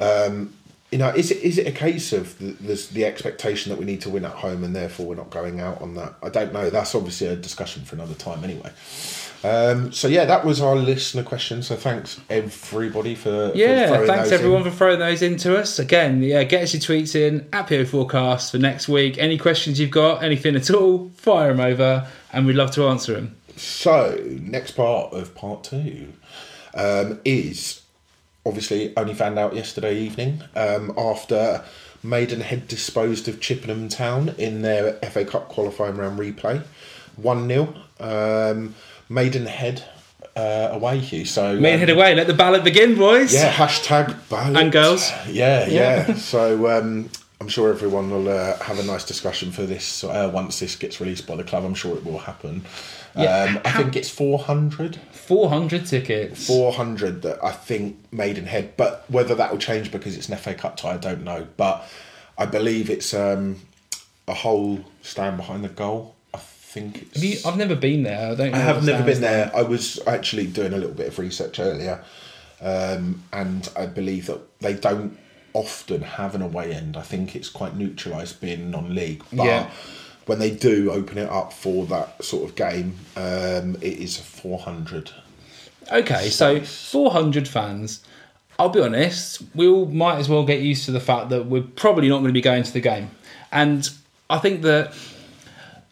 Um, 0.00 0.54
you 0.90 0.98
know, 0.98 1.10
is 1.10 1.30
it 1.30 1.38
is 1.42 1.58
it 1.58 1.66
a 1.66 1.72
case 1.72 2.12
of 2.12 2.38
the, 2.38 2.52
there's 2.60 2.88
the 2.88 3.04
expectation 3.04 3.70
that 3.70 3.78
we 3.78 3.84
need 3.84 4.00
to 4.02 4.10
win 4.10 4.24
at 4.24 4.32
home 4.32 4.64
and 4.64 4.74
therefore 4.74 5.06
we're 5.06 5.14
not 5.16 5.30
going 5.30 5.60
out 5.60 5.82
on 5.82 5.94
that? 5.94 6.14
I 6.22 6.30
don't 6.30 6.52
know. 6.52 6.70
That's 6.70 6.94
obviously 6.94 7.26
a 7.26 7.36
discussion 7.36 7.84
for 7.84 7.94
another 7.94 8.14
time, 8.14 8.42
anyway. 8.42 8.70
Um, 9.44 9.92
so 9.92 10.08
yeah, 10.08 10.24
that 10.24 10.44
was 10.44 10.60
our 10.60 10.74
listener 10.74 11.22
question. 11.22 11.62
So 11.62 11.76
thanks 11.76 12.20
everybody 12.28 13.14
for 13.14 13.50
for 13.50 13.56
Yeah, 13.56 13.88
throwing 13.88 14.06
thanks 14.06 14.32
everyone 14.32 14.62
in. 14.62 14.70
for 14.70 14.76
throwing 14.76 14.98
those 14.98 15.22
into 15.22 15.56
us. 15.56 15.78
Again, 15.78 16.22
yeah, 16.22 16.42
get 16.44 16.62
us 16.62 16.72
your 16.72 16.80
tweets 16.80 17.14
in 17.14 17.46
at 17.52 17.68
PO 17.68 17.84
Forecast 17.84 18.50
for 18.50 18.58
next 18.58 18.88
week. 18.88 19.18
Any 19.18 19.38
questions 19.38 19.78
you've 19.78 19.90
got, 19.90 20.22
anything 20.22 20.56
at 20.56 20.70
all, 20.70 21.10
fire 21.16 21.48
them 21.54 21.60
over, 21.60 22.08
and 22.32 22.46
we'd 22.46 22.56
love 22.56 22.70
to 22.72 22.88
answer 22.88 23.12
them. 23.12 23.36
So, 23.56 24.18
next 24.40 24.72
part 24.72 25.12
of 25.12 25.34
part 25.34 25.64
two 25.64 26.12
um, 26.74 27.20
is 27.24 27.82
obviously 28.46 28.96
only 28.96 29.14
found 29.14 29.38
out 29.38 29.54
yesterday 29.54 29.98
evening 29.98 30.42
um, 30.54 30.92
after 30.96 31.64
Maidenhead 32.02 32.68
disposed 32.68 33.28
of 33.28 33.40
Chippenham 33.40 33.88
Town 33.88 34.34
in 34.38 34.62
their 34.62 34.94
FA 34.94 35.24
Cup 35.24 35.48
qualifying 35.48 35.96
round 35.96 36.18
replay. 36.18 36.62
1 37.16 37.48
0. 37.48 37.74
Um, 38.00 38.74
Maidenhead 39.08 39.84
uh, 40.36 40.68
away, 40.72 40.98
Hugh. 40.98 41.24
So, 41.24 41.56
and 41.56 41.90
um, 41.90 41.96
away. 41.96 42.14
Let 42.14 42.26
the 42.26 42.34
ballot 42.34 42.62
begin, 42.62 42.96
boys. 42.96 43.34
yeah, 43.34 43.52
hashtag 43.52 44.16
ballot. 44.28 44.56
And 44.56 44.70
girls. 44.72 45.10
Yeah, 45.28 45.66
yeah. 45.66 46.14
so 46.14 46.78
um, 46.78 47.10
I'm 47.40 47.48
sure 47.48 47.70
everyone 47.70 48.10
will 48.10 48.28
uh, 48.28 48.56
have 48.58 48.78
a 48.78 48.84
nice 48.84 49.04
discussion 49.04 49.50
for 49.50 49.62
this 49.62 50.04
uh, 50.04 50.30
once 50.32 50.60
this 50.60 50.76
gets 50.76 51.00
released 51.00 51.26
by 51.26 51.36
the 51.36 51.44
club. 51.44 51.64
I'm 51.64 51.74
sure 51.74 51.96
it 51.96 52.04
will 52.04 52.18
happen. 52.18 52.64
Yeah, 53.16 53.44
Um, 53.44 53.60
I 53.64 53.72
think 53.72 53.96
it's 53.96 54.10
400. 54.10 55.00
400 55.28 55.86
tickets. 55.86 56.46
400 56.46 57.22
that 57.22 57.44
I 57.44 57.52
think 57.52 57.98
Maidenhead, 58.10 58.76
but 58.78 59.04
whether 59.08 59.34
that 59.34 59.52
will 59.52 59.58
change 59.58 59.92
because 59.92 60.16
it's 60.16 60.28
an 60.28 60.36
FA 60.38 60.54
Cup 60.54 60.76
tie, 60.78 60.94
I 60.94 60.96
don't 60.96 61.22
know. 61.22 61.46
But 61.58 61.86
I 62.38 62.46
believe 62.46 62.88
it's 62.88 63.12
um, 63.12 63.60
a 64.26 64.34
whole 64.34 64.84
stand 65.02 65.36
behind 65.36 65.64
the 65.64 65.68
goal. 65.68 66.14
I 66.32 66.38
think 66.38 67.02
it's. 67.02 67.14
Have 67.14 67.24
you, 67.24 67.36
I've 67.44 67.58
never 67.58 67.76
been 67.76 68.04
there. 68.04 68.32
I 68.32 68.34
don't. 68.34 68.52
Know 68.52 68.58
I 68.58 68.62
have 68.62 68.84
never 68.84 69.04
been 69.04 69.20
there. 69.20 69.52
I 69.54 69.62
was 69.62 70.00
actually 70.06 70.46
doing 70.46 70.72
a 70.72 70.78
little 70.78 70.94
bit 70.94 71.08
of 71.08 71.18
research 71.18 71.58
earlier, 71.60 72.02
um, 72.62 73.22
and 73.32 73.68
I 73.76 73.84
believe 73.84 74.26
that 74.26 74.60
they 74.60 74.74
don't 74.74 75.18
often 75.52 76.02
have 76.02 76.34
an 76.34 76.42
away 76.42 76.72
end. 76.72 76.96
I 76.96 77.02
think 77.02 77.36
it's 77.36 77.48
quite 77.48 77.76
neutralised 77.76 78.40
being 78.40 78.70
non-league, 78.70 79.24
but 79.32 79.44
Yeah. 79.44 79.70
When 80.28 80.38
they 80.38 80.50
do 80.50 80.90
open 80.92 81.18
it 81.18 81.28
up 81.28 81.52
for 81.52 81.84
that 81.86 82.22
sort 82.22 82.48
of 82.48 82.54
game, 82.54 82.94
um, 83.16 83.74
it 83.80 83.98
is 83.98 84.16
four 84.16 84.58
hundred. 84.60 85.10
Okay, 85.90 86.28
so 86.28 86.60
400 86.60 87.48
fans. 87.48 88.04
I'll 88.58 88.68
be 88.68 88.80
honest, 88.82 89.40
we 89.54 89.66
all 89.66 89.86
might 89.86 90.18
as 90.18 90.28
well 90.28 90.44
get 90.44 90.60
used 90.60 90.84
to 90.84 90.90
the 90.90 91.00
fact 91.00 91.30
that 91.30 91.46
we're 91.46 91.62
probably 91.62 92.08
not 92.10 92.16
going 92.16 92.28
to 92.28 92.32
be 92.34 92.42
going 92.42 92.62
to 92.62 92.72
the 92.72 92.80
game. 92.80 93.10
And 93.50 93.88
I 94.28 94.36
think 94.38 94.60
that 94.62 94.92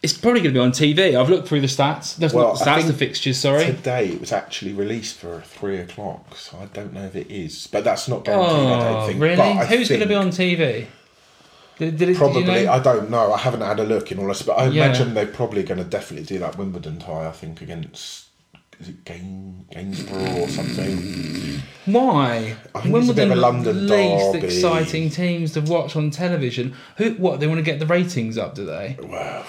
it's 0.03 0.13
probably 0.13 0.41
going 0.41 0.53
to 0.53 0.59
be 0.59 0.63
on 0.63 0.71
TV. 0.71 1.19
I've 1.19 1.29
looked 1.31 1.47
through 1.47 1.61
the 1.61 1.67
stats. 1.67 2.15
That's 2.15 2.31
Well, 2.31 2.49
not 2.49 2.59
the 2.59 2.65
stats, 2.65 2.85
the 2.85 2.93
fixtures, 2.93 3.39
sorry. 3.39 3.65
Today 3.65 4.09
it 4.09 4.19
was 4.19 4.31
actually 4.31 4.73
released 4.73 5.17
for 5.17 5.41
three 5.41 5.77
o'clock, 5.77 6.35
so 6.37 6.59
I 6.61 6.65
don't 6.65 6.93
know 6.93 7.05
if 7.05 7.15
it 7.15 7.31
is, 7.31 7.65
but 7.65 7.83
that's 7.83 8.07
not 8.07 8.23
guaranteed. 8.23 8.51
I 8.51 8.79
don't 8.79 8.95
Oh, 9.03 9.07
think. 9.07 9.19
really? 9.19 9.35
But 9.37 9.45
I 9.45 9.65
Who's 9.65 9.89
going 9.89 10.01
to 10.01 10.05
be 10.07 10.13
on 10.13 10.29
TV? 10.29 10.85
Did, 11.79 11.97
did 11.97 12.09
it, 12.09 12.17
Probably, 12.17 12.43
did 12.43 12.59
you 12.59 12.65
know? 12.65 12.71
I 12.71 12.79
don't 12.79 13.09
know. 13.09 13.31
I 13.33 13.37
haven't 13.37 13.61
had 13.61 13.79
a 13.79 13.83
look 13.83 14.11
in 14.11 14.19
all 14.19 14.27
this, 14.27 14.41
but 14.41 14.53
I 14.53 14.67
Yeah. 14.67 14.85
imagine 14.85 15.13
they're 15.13 15.27
probably 15.27 15.63
going 15.63 15.77
to 15.77 15.83
definitely 15.83 16.25
do 16.25 16.39
that 16.39 16.57
Wimbledon 16.57 16.97
tie. 16.99 17.27
I 17.27 17.31
think 17.31 17.61
against 17.61 18.25
is 18.79 18.89
it 18.89 19.05
Gain 19.05 19.65
Gainsborough 19.71 20.41
or 20.41 20.47
something. 20.49 21.61
Why? 21.85 22.55
I 22.75 22.81
think 22.81 22.95
it's 22.95 23.09
a 23.09 23.13
bit 23.13 23.25
of 23.25 23.37
a 23.37 23.41
London 23.41 23.87
least 23.87 24.33
derby. 24.33 24.45
exciting 24.45 25.09
teams 25.09 25.53
to 25.53 25.61
watch 25.61 25.95
on 25.95 26.11
television. 26.11 26.75
Who? 26.97 27.11
What? 27.13 27.39
They 27.39 27.47
want 27.47 27.57
to 27.57 27.63
get 27.63 27.79
the 27.79 27.87
ratings 27.87 28.37
up, 28.37 28.53
do 28.55 28.65
they? 28.65 28.97
Well, 29.01 29.45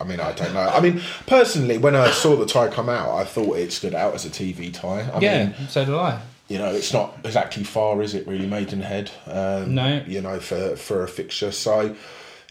I 0.00 0.04
mean, 0.04 0.20
I 0.20 0.32
don't 0.32 0.52
know. 0.54 0.68
I 0.68 0.80
mean, 0.80 1.00
personally, 1.26 1.78
when 1.78 1.96
I 1.96 2.10
saw 2.10 2.36
the 2.36 2.46
tie 2.46 2.68
come 2.68 2.88
out, 2.88 3.10
I 3.16 3.24
thought 3.24 3.56
it 3.56 3.72
stood 3.72 3.94
out 3.94 4.14
as 4.14 4.24
a 4.24 4.30
TV 4.30 4.72
tie. 4.72 5.08
I 5.12 5.18
yeah, 5.20 5.44
mean, 5.46 5.54
so 5.68 5.84
do 5.84 5.98
I. 5.98 6.20
you 6.50 6.58
know, 6.58 6.74
it's 6.74 6.92
not 6.92 7.16
exactly 7.24 7.62
far, 7.62 8.02
is 8.02 8.14
it? 8.14 8.26
Really, 8.26 8.46
Maidenhead. 8.46 9.10
Um, 9.26 9.74
No. 9.74 10.02
You 10.06 10.20
know, 10.20 10.40
for 10.40 10.74
for 10.76 11.04
a 11.04 11.08
fixture, 11.08 11.52
so 11.52 11.94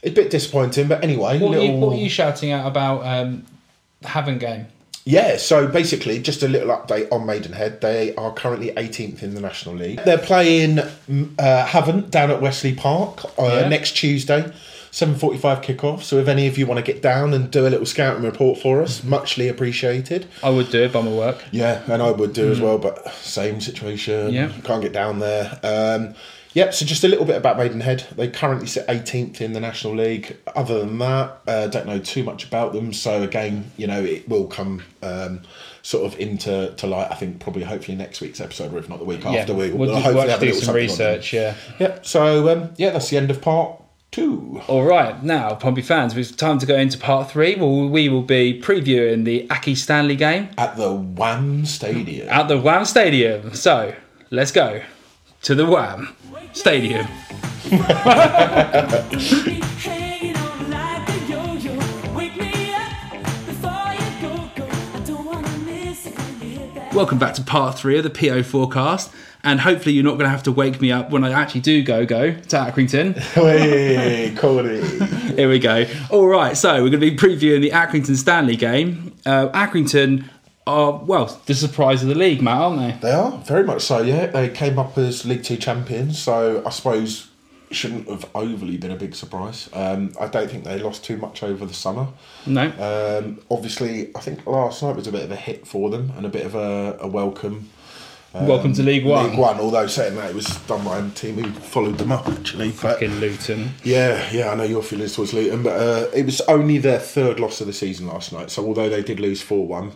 it's 0.01 0.13
a 0.13 0.15
bit 0.15 0.31
disappointing. 0.31 0.87
But 0.87 1.03
anyway, 1.03 1.37
What, 1.39 1.57
are 1.57 1.61
you, 1.63 1.73
what 1.73 1.93
are 1.93 1.99
you 1.99 2.09
shouting 2.09 2.51
out 2.51 2.65
about 2.65 3.05
um, 3.05 3.45
Havant 4.03 4.39
game? 4.39 4.67
Yeah, 5.05 5.37
so 5.37 5.67
basically, 5.67 6.19
just 6.19 6.43
a 6.43 6.47
little 6.47 6.69
update 6.69 7.11
on 7.11 7.25
Maidenhead. 7.25 7.81
They 7.81 8.15
are 8.15 8.31
currently 8.31 8.71
18th 8.71 9.23
in 9.23 9.33
the 9.33 9.41
National 9.41 9.75
League. 9.75 9.99
They're 10.05 10.17
playing 10.19 10.79
uh, 10.79 11.65
Havant 11.65 12.09
down 12.11 12.29
at 12.31 12.41
Westleigh 12.41 12.75
Park 12.75 13.25
uh, 13.39 13.43
Yeah. 13.61 13.67
next 13.69 13.97
Tuesday, 13.97 14.49
7.45 14.91 15.63
kickoff. 15.63 16.01
So 16.01 16.17
if 16.17 16.27
any 16.27 16.47
of 16.47 16.57
you 16.57 16.65
want 16.65 16.83
to 16.83 16.91
get 16.93 17.01
down 17.01 17.33
and 17.33 17.51
do 17.51 17.67
a 17.67 17.69
little 17.69 17.85
scouting 17.85 18.23
report 18.23 18.59
for 18.59 18.81
us, 18.81 19.03
muchly 19.03 19.47
appreciated. 19.47 20.27
I 20.43 20.49
would 20.49 20.69
do 20.71 20.83
it 20.83 20.93
by 20.93 21.01
my 21.01 21.11
work. 21.11 21.43
Yeah, 21.51 21.83
and 21.87 22.01
I 22.01 22.11
would 22.11 22.33
do 22.33 22.51
as 22.51 22.59
well, 22.59 22.77
but 22.77 23.07
same 23.13 23.61
situation. 23.61 24.31
Mm. 24.31 24.33
Yeah. 24.33 24.51
Can't 24.63 24.81
get 24.81 24.93
down 24.93 25.19
there. 25.19 25.59
Um, 25.63 26.15
yep, 26.53 26.73
so 26.73 26.85
just 26.85 27.03
a 27.03 27.07
little 27.07 27.25
bit 27.25 27.35
about 27.35 27.57
Maidenhead. 27.57 28.07
They 28.15 28.29
currently 28.29 28.65
sit 28.65 28.87
18th 28.87 29.41
in 29.41 29.53
the 29.53 29.59
National 29.59 29.95
League. 29.95 30.37
Other 30.55 30.79
than 30.79 30.97
that, 30.97 31.39
uh, 31.47 31.67
don't 31.67 31.85
know 31.85 31.99
too 31.99 32.23
much 32.23 32.45
about 32.45 32.73
them. 32.73 32.91
So 32.91 33.21
again, 33.21 33.71
you 33.77 33.85
know, 33.85 34.03
it 34.03 34.27
will 34.27 34.47
come 34.47 34.81
um, 35.03 35.41
sort 35.83 36.11
of 36.11 36.19
into 36.19 36.73
to 36.75 36.87
light. 36.87 37.11
I 37.11 37.15
think 37.15 37.39
probably 37.39 37.63
hopefully 37.63 37.95
next 37.95 38.21
week's 38.21 38.41
episode, 38.41 38.73
or 38.73 38.79
if 38.79 38.89
not 38.89 38.97
the 38.97 39.05
week 39.05 39.23
after. 39.23 39.53
We 39.53 39.71
we'll, 39.71 39.89
do, 39.89 39.93
hopefully 39.95 40.15
we'll 40.15 40.29
have 40.29 40.39
do 40.39 40.53
some 40.53 40.61
something 40.63 40.89
on 40.89 40.97
them. 40.97 41.15
research. 41.15 41.33
Yeah. 41.33 41.55
Yep. 41.79 42.05
So 42.07 42.49
um, 42.49 42.73
yeah, 42.77 42.89
that's 42.89 43.09
the 43.09 43.17
end 43.17 43.29
of 43.29 43.39
part 43.39 43.79
two. 44.11 44.61
All 44.67 44.83
right, 44.83 45.21
now 45.23 45.53
Pompey 45.55 45.81
fans, 45.81 46.15
it's 46.17 46.31
time 46.31 46.57
to 46.59 46.65
go 46.65 46.75
into 46.77 46.97
part 46.97 47.29
three. 47.31 47.55
Well, 47.55 47.89
we 47.89 48.09
will 48.09 48.21
be 48.23 48.59
previewing 48.61 49.23
the 49.25 49.47
Accy 49.47 49.75
Stanley 49.77 50.15
game 50.15 50.49
At 50.57 50.77
the 50.77 50.93
Wham 50.93 51.65
Stadium. 51.65 52.27
at 52.29 52.47
the 52.47 52.59
Wham 52.59 52.85
Stadium. 52.85 53.53
So 53.53 53.93
let's 54.31 54.51
go 54.51 54.81
to 55.43 55.55
the 55.55 55.65
Wham 55.65 56.15
Stadium. 56.53 57.05
Hanging 59.79 60.35
on 60.35 60.69
like 60.71 61.09
a 61.09 61.25
yo-yo. 61.29 61.77
Wake 62.15 62.35
me 62.37 62.73
up 62.73 63.11
before 63.45 63.93
you 63.93 64.21
go, 64.21 64.49
go. 64.55 64.67
I 64.95 64.99
don't 65.05 65.25
wanna 65.25 65.57
miss 65.59 66.07
it. 66.07 66.93
Welcome 66.95 67.19
back 67.19 67.35
to 67.35 67.43
part 67.43 67.77
three 67.77 67.97
of 67.97 68.03
the 68.03 68.09
PO 68.09 68.41
forecast, 68.43 69.11
and 69.43 69.59
hopefully 69.61 69.95
you're 69.95 70.03
not 70.03 70.11
going 70.11 70.25
to 70.25 70.29
have 70.29 70.43
to 70.43 70.51
wake 70.51 70.81
me 70.81 70.91
up 70.91 71.11
when 71.11 71.23
I 71.23 71.31
actually 71.31 71.61
do 71.61 71.83
go 71.83 72.05
go 72.05 72.33
to 72.33 72.55
Accrington. 72.57 73.17
Hey, 73.39 74.33
Cody. 74.35 74.81
Here 75.35 75.49
we 75.49 75.59
go. 75.59 75.85
All 76.09 76.27
right, 76.27 76.55
so 76.57 76.73
we're 76.83 76.89
going 76.89 76.91
to 76.91 76.97
be 76.99 77.15
previewing 77.15 77.61
the 77.61 77.71
Accrington 77.71 78.15
Stanley 78.15 78.55
game. 78.55 79.15
Uh, 79.25 79.47
Accrington 79.49 80.25
are 80.67 81.03
well 81.03 81.25
the 81.45 81.55
surprise 81.55 82.03
of 82.03 82.09
the 82.09 82.15
league, 82.15 82.41
Matt, 82.41 82.57
aren't 82.57 83.01
they? 83.01 83.09
They 83.09 83.13
are 83.13 83.37
very 83.39 83.63
much 83.63 83.81
so. 83.81 84.01
Yeah, 84.01 84.27
they 84.27 84.49
came 84.49 84.77
up 84.77 84.97
as 84.97 85.25
League 85.25 85.43
Two 85.43 85.57
champions, 85.57 86.19
so 86.19 86.63
I 86.65 86.69
suppose 86.69 87.29
shouldn't 87.71 88.07
have 88.09 88.27
overly 88.33 88.77
been 88.77 88.91
a 88.91 88.95
big 88.95 89.15
surprise. 89.15 89.69
Um, 89.73 90.13
I 90.19 90.27
don't 90.27 90.49
think 90.49 90.63
they 90.63 90.79
lost 90.79 91.03
too 91.03 91.17
much 91.17 91.43
over 91.43 91.65
the 91.65 91.73
summer. 91.73 92.07
No. 92.45 92.63
Um, 92.63 93.41
obviously, 93.49 94.15
I 94.15 94.21
think 94.21 94.45
last 94.47 94.81
night 94.81 94.95
was 94.95 95.07
a 95.07 95.11
bit 95.11 95.23
of 95.23 95.31
a 95.31 95.35
hit 95.35 95.67
for 95.67 95.89
them 95.89 96.11
and 96.17 96.25
a 96.25 96.29
bit 96.29 96.45
of 96.45 96.55
a, 96.55 96.97
a 96.99 97.07
welcome. 97.07 97.69
Um, 98.33 98.47
Welcome 98.47 98.73
to 98.73 98.83
League 98.83 99.05
One. 99.05 99.29
League 99.31 99.39
One, 99.39 99.59
although 99.59 99.87
saying 99.87 100.15
that 100.15 100.29
it 100.29 100.35
was 100.35 100.45
done 100.67 100.83
by 100.83 100.99
a 100.99 101.09
team 101.09 101.35
who 101.35 101.51
followed 101.59 101.97
them 101.97 102.11
up 102.11 102.27
actually. 102.27 102.71
Fucking 102.71 103.19
Luton. 103.19 103.71
yeah, 103.83 104.29
yeah, 104.31 104.49
I 104.51 104.55
know 104.55 104.63
your 104.63 104.83
feelings 104.83 105.15
towards 105.15 105.33
Luton, 105.33 105.63
but 105.63 105.79
uh, 105.79 106.09
it 106.13 106.25
was 106.25 106.41
only 106.41 106.77
their 106.77 106.99
third 106.99 107.39
loss 107.39 107.61
of 107.61 107.67
the 107.67 107.73
season 107.73 108.07
last 108.07 108.31
night. 108.31 108.51
So 108.51 108.65
although 108.65 108.89
they 108.89 109.01
did 109.01 109.19
lose 109.19 109.41
four 109.41 109.65
one, 109.67 109.91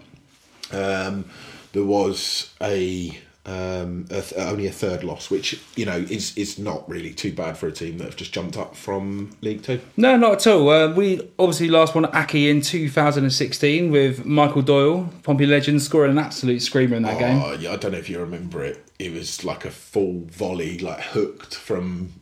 um, 0.72 1.26
there 1.74 1.84
was 1.84 2.54
a, 2.62 3.18
um, 3.46 4.06
a 4.10 4.22
th- 4.22 4.34
only 4.38 4.68
a 4.68 4.72
third 4.72 5.04
loss, 5.04 5.30
which 5.30 5.60
you 5.76 5.86
know 5.86 5.98
is 5.98 6.38
is 6.38 6.58
not 6.58 6.88
really 6.90 7.14
too 7.14 7.34
bad 7.34 7.58
for 7.58 7.68
a 7.68 7.72
team 7.72 7.98
that 7.98 8.06
have 8.06 8.16
just 8.16 8.34
jumped 8.34 8.58
up 8.58 8.76
from 8.76 9.36
League 9.42 9.64
Two. 9.64 9.82
No, 9.98 10.16
not 10.16 10.34
at 10.34 10.48
all. 10.48 10.70
Uh, 10.70 10.94
we 10.94 11.20
obviously 11.38 11.68
last 11.68 11.94
won 11.94 12.06
at 12.06 12.14
Accy 12.14 12.50
in 12.50 12.62
2016 12.62 13.92
with 13.92 14.26
Michael 14.26 14.62
Doyle, 14.62 15.10
Pompey 15.24 15.46
legend, 15.46 15.82
scoring 15.82 16.12
an 16.12 16.20
absolute 16.20 16.62
screamer 16.62 16.96
in 16.96 17.04
that 17.04 17.20
game. 17.20 17.42
Oh, 17.44 17.54
yeah, 17.54 17.74
I 17.74 17.76
don't 17.76 17.92
know 17.92 17.98
if 17.98 18.10
you 18.10 18.20
remember 18.20 18.64
it. 18.64 18.86
It 18.98 19.12
was 19.12 19.44
like 19.44 19.66
a 19.66 19.72
full 19.72 20.22
volley, 20.28 20.80
like 20.80 21.02
hooked 21.02 21.56
from 21.56 22.14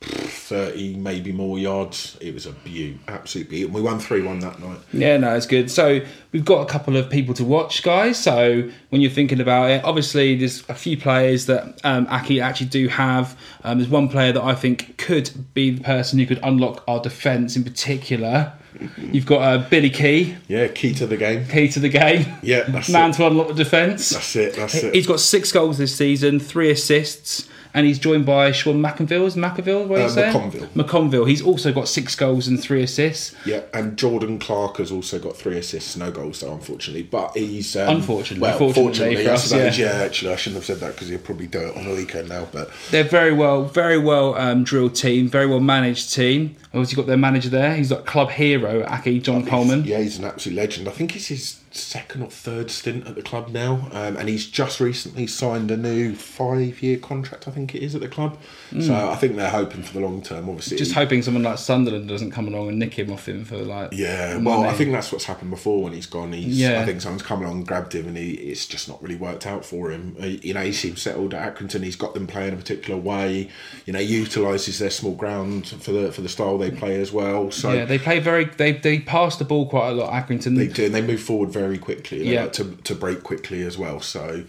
thirty, 0.00 0.94
maybe 0.96 1.32
more 1.32 1.58
yards. 1.58 2.16
It 2.20 2.32
was 2.34 2.46
a 2.46 2.52
beaut, 2.52 2.98
absolute 3.08 3.48
beaut. 3.48 3.66
And 3.66 3.74
we 3.74 3.82
won 3.82 3.98
three 3.98 4.22
one 4.22 4.38
that 4.40 4.60
night. 4.60 4.78
Yeah, 4.92 5.16
no, 5.16 5.34
it's 5.34 5.46
good. 5.46 5.70
So 5.70 6.00
we've 6.32 6.44
got 6.44 6.60
a 6.62 6.66
couple 6.70 6.96
of 6.96 7.10
people 7.10 7.34
to 7.34 7.44
watch, 7.44 7.82
guys. 7.82 8.18
So 8.22 8.70
when 8.90 9.00
you're 9.00 9.10
thinking 9.10 9.40
about 9.40 9.70
it, 9.70 9.84
obviously 9.84 10.36
there's 10.36 10.68
a 10.68 10.74
few 10.74 10.96
players 10.96 11.46
that 11.46 11.80
um, 11.84 12.06
Accy 12.06 12.40
actually 12.42 12.68
do 12.68 12.88
have. 12.88 13.38
Um, 13.64 13.78
there's 13.78 13.90
one 13.90 14.08
player 14.08 14.32
that 14.32 14.42
I 14.42 14.54
think 14.54 14.96
could 14.98 15.30
be 15.54 15.70
the 15.70 15.82
person 15.82 16.18
who 16.18 16.26
could 16.26 16.40
unlock 16.42 16.84
our 16.88 17.00
defence 17.00 17.56
in 17.56 17.64
particular. 17.64 18.52
You've 18.96 19.26
got 19.26 19.42
uh, 19.42 19.68
Billy 19.68 19.90
Kee, 19.90 20.36
Yeah, 20.46 20.68
key 20.68 20.94
to 20.94 21.06
the 21.06 21.16
game. 21.16 21.44
key 21.48 21.68
to 21.68 21.80
the 21.80 21.88
game. 21.88 22.26
Yeah, 22.42 22.62
that's 22.68 22.88
man 22.88 23.10
it. 23.10 23.14
to 23.14 23.26
unlock 23.26 23.48
the 23.48 23.54
defence. 23.54 24.10
That's 24.10 24.36
it. 24.36 24.54
That's 24.54 24.74
it. 24.76 24.94
He's 24.94 25.06
got 25.06 25.18
six 25.18 25.50
goals 25.50 25.78
this 25.78 25.96
season, 25.96 26.38
three 26.38 26.70
assists, 26.70 27.48
and 27.74 27.86
he's 27.86 27.98
joined 27.98 28.26
by 28.26 28.52
Sean 28.52 28.82
McInville. 28.82 29.26
Is 29.26 29.36
McInville? 29.36 29.86
What 29.86 30.00
Uh, 30.00 30.08
saying? 30.08 30.32
McConville. 30.34 30.68
McConville. 30.68 31.28
He's 31.28 31.42
also 31.42 31.72
got 31.72 31.88
six 31.88 32.14
goals 32.14 32.48
and 32.48 32.60
three 32.60 32.82
assists. 32.82 33.34
Yeah, 33.44 33.60
and 33.74 33.96
Jordan 33.96 34.38
Clark 34.38 34.78
has 34.78 34.90
also 34.92 35.18
got 35.18 35.36
three 35.36 35.58
assists, 35.58 35.96
no 35.96 36.10
goals 36.10 36.40
though, 36.40 36.52
unfortunately. 36.52 37.02
But 37.02 37.36
he's 37.36 37.76
um, 37.76 37.96
Unfortunately, 37.96 38.40
well, 38.42 38.58
fortunately 38.72 39.24
for 39.24 39.30
us, 39.32 39.52
yeah. 39.52 39.72
yeah. 39.72 39.86
Actually, 40.04 40.32
I 40.32 40.36
shouldn't 40.36 40.56
have 40.56 40.64
said 40.66 40.80
that 40.80 40.94
because 40.94 41.08
he'll 41.08 41.18
probably 41.18 41.46
do 41.46 41.60
it 41.60 41.76
on 41.76 41.84
the 41.88 41.94
weekend 41.94 42.28
now. 42.28 42.46
But 42.52 42.70
They're 42.90 43.04
very 43.04 43.32
well, 43.32 43.64
very 43.64 43.98
well 43.98 44.34
um, 44.36 44.64
drilled 44.64 44.94
team, 44.94 45.28
very 45.28 45.46
well 45.46 45.60
managed 45.60 46.12
team. 46.14 46.56
Obviously, 46.74 46.96
got 46.96 47.06
their 47.06 47.16
manager 47.16 47.48
there. 47.48 47.74
He's 47.74 47.88
got 47.90 48.06
club 48.06 48.30
hero 48.30 48.84
Accy 48.84 49.22
John 49.22 49.44
Coleman. 49.46 49.84
yeah, 49.84 49.98
he's 50.00 50.18
an 50.18 50.24
absolute 50.24 50.56
legend. 50.56 50.88
I 50.88 50.92
think 50.92 51.16
it's 51.16 51.26
his 51.28 51.60
second 51.70 52.22
or 52.22 52.30
third 52.30 52.70
stint 52.70 53.06
at 53.06 53.14
the 53.14 53.22
club 53.22 53.48
now, 53.48 53.88
um, 53.92 54.16
and 54.16 54.28
he's 54.28 54.46
just 54.46 54.80
recently 54.80 55.26
signed 55.26 55.70
a 55.70 55.76
new 55.76 56.14
five-year 56.14 56.98
contract. 56.98 57.46
I 57.48 57.50
think 57.50 57.74
it 57.74 57.82
is 57.82 57.94
at 57.94 58.00
the 58.00 58.08
club. 58.08 58.38
So 58.80 58.94
I 58.94 59.16
think 59.16 59.36
they're 59.36 59.50
hoping 59.50 59.82
for 59.82 59.94
the 59.94 60.00
long 60.00 60.22
term. 60.22 60.48
Obviously. 60.48 60.76
Just 60.76 60.92
hoping 60.92 61.22
someone 61.22 61.42
like 61.42 61.58
Sunderland 61.58 62.08
doesn't 62.08 62.30
come 62.30 62.48
along 62.48 62.68
and 62.68 62.78
nick 62.78 62.94
him 62.94 63.12
off 63.12 63.26
him 63.28 63.44
for 63.44 63.56
like. 63.58 63.90
Yeah, 63.92 64.36
well, 64.36 64.64
I 64.64 64.72
think 64.74 64.92
that's 64.92 65.10
what's 65.12 65.24
happened 65.24 65.50
before 65.50 65.82
when 65.82 65.92
he's 65.92 66.06
gone. 66.06 66.32
He's, 66.32 66.58
Yeah. 66.58 66.80
I 66.80 66.84
think 66.86 67.00
someone's 67.00 67.22
come 67.22 67.42
along 67.42 67.58
and 67.58 67.66
grabbed 67.66 67.94
him, 67.94 68.06
and 68.08 68.16
he, 68.16 68.32
it's 68.32 68.66
just 68.66 68.88
not 68.88 69.02
really 69.02 69.16
worked 69.16 69.46
out 69.46 69.64
for 69.64 69.90
him. 69.90 70.16
Uh, 70.20 70.26
You 70.26 70.54
know, 70.54 70.62
he 70.62 70.72
seems 70.72 71.02
settled 71.02 71.34
at 71.34 71.54
Accrington. 71.54 71.82
He's 71.82 71.96
got 71.96 72.14
them 72.14 72.26
playing 72.26 72.52
a 72.52 72.56
particular 72.56 72.98
way. 73.00 73.48
You 73.86 73.92
know, 73.92 73.98
utilises 74.00 74.78
their 74.78 74.90
small 74.90 75.14
ground 75.14 75.66
for 75.68 75.92
the 75.92 76.12
for 76.12 76.20
the 76.20 76.28
style 76.28 76.58
they 76.58 76.70
play 76.70 77.00
as 77.00 77.12
well. 77.12 77.50
So 77.50 77.72
Yeah, 77.72 77.84
they 77.84 77.98
play 77.98 78.18
very. 78.20 78.44
They 78.44 78.72
they 78.72 78.98
pass 79.00 79.36
the 79.36 79.44
ball 79.44 79.66
quite 79.68 79.90
a 79.90 79.92
lot. 79.92 80.12
Accrington. 80.12 80.56
they 80.56 80.66
do, 80.68 80.86
and 80.86 80.94
they 80.94 81.02
move 81.02 81.20
forward 81.20 81.50
very 81.58 81.78
quickly. 81.78 82.18
They 82.18 82.34
Yeah. 82.34 82.42
like 82.44 82.52
to 82.54 82.64
to 82.88 82.94
break 82.94 83.22
quickly 83.22 83.62
as 83.62 83.76
well. 83.78 84.00
So, 84.00 84.44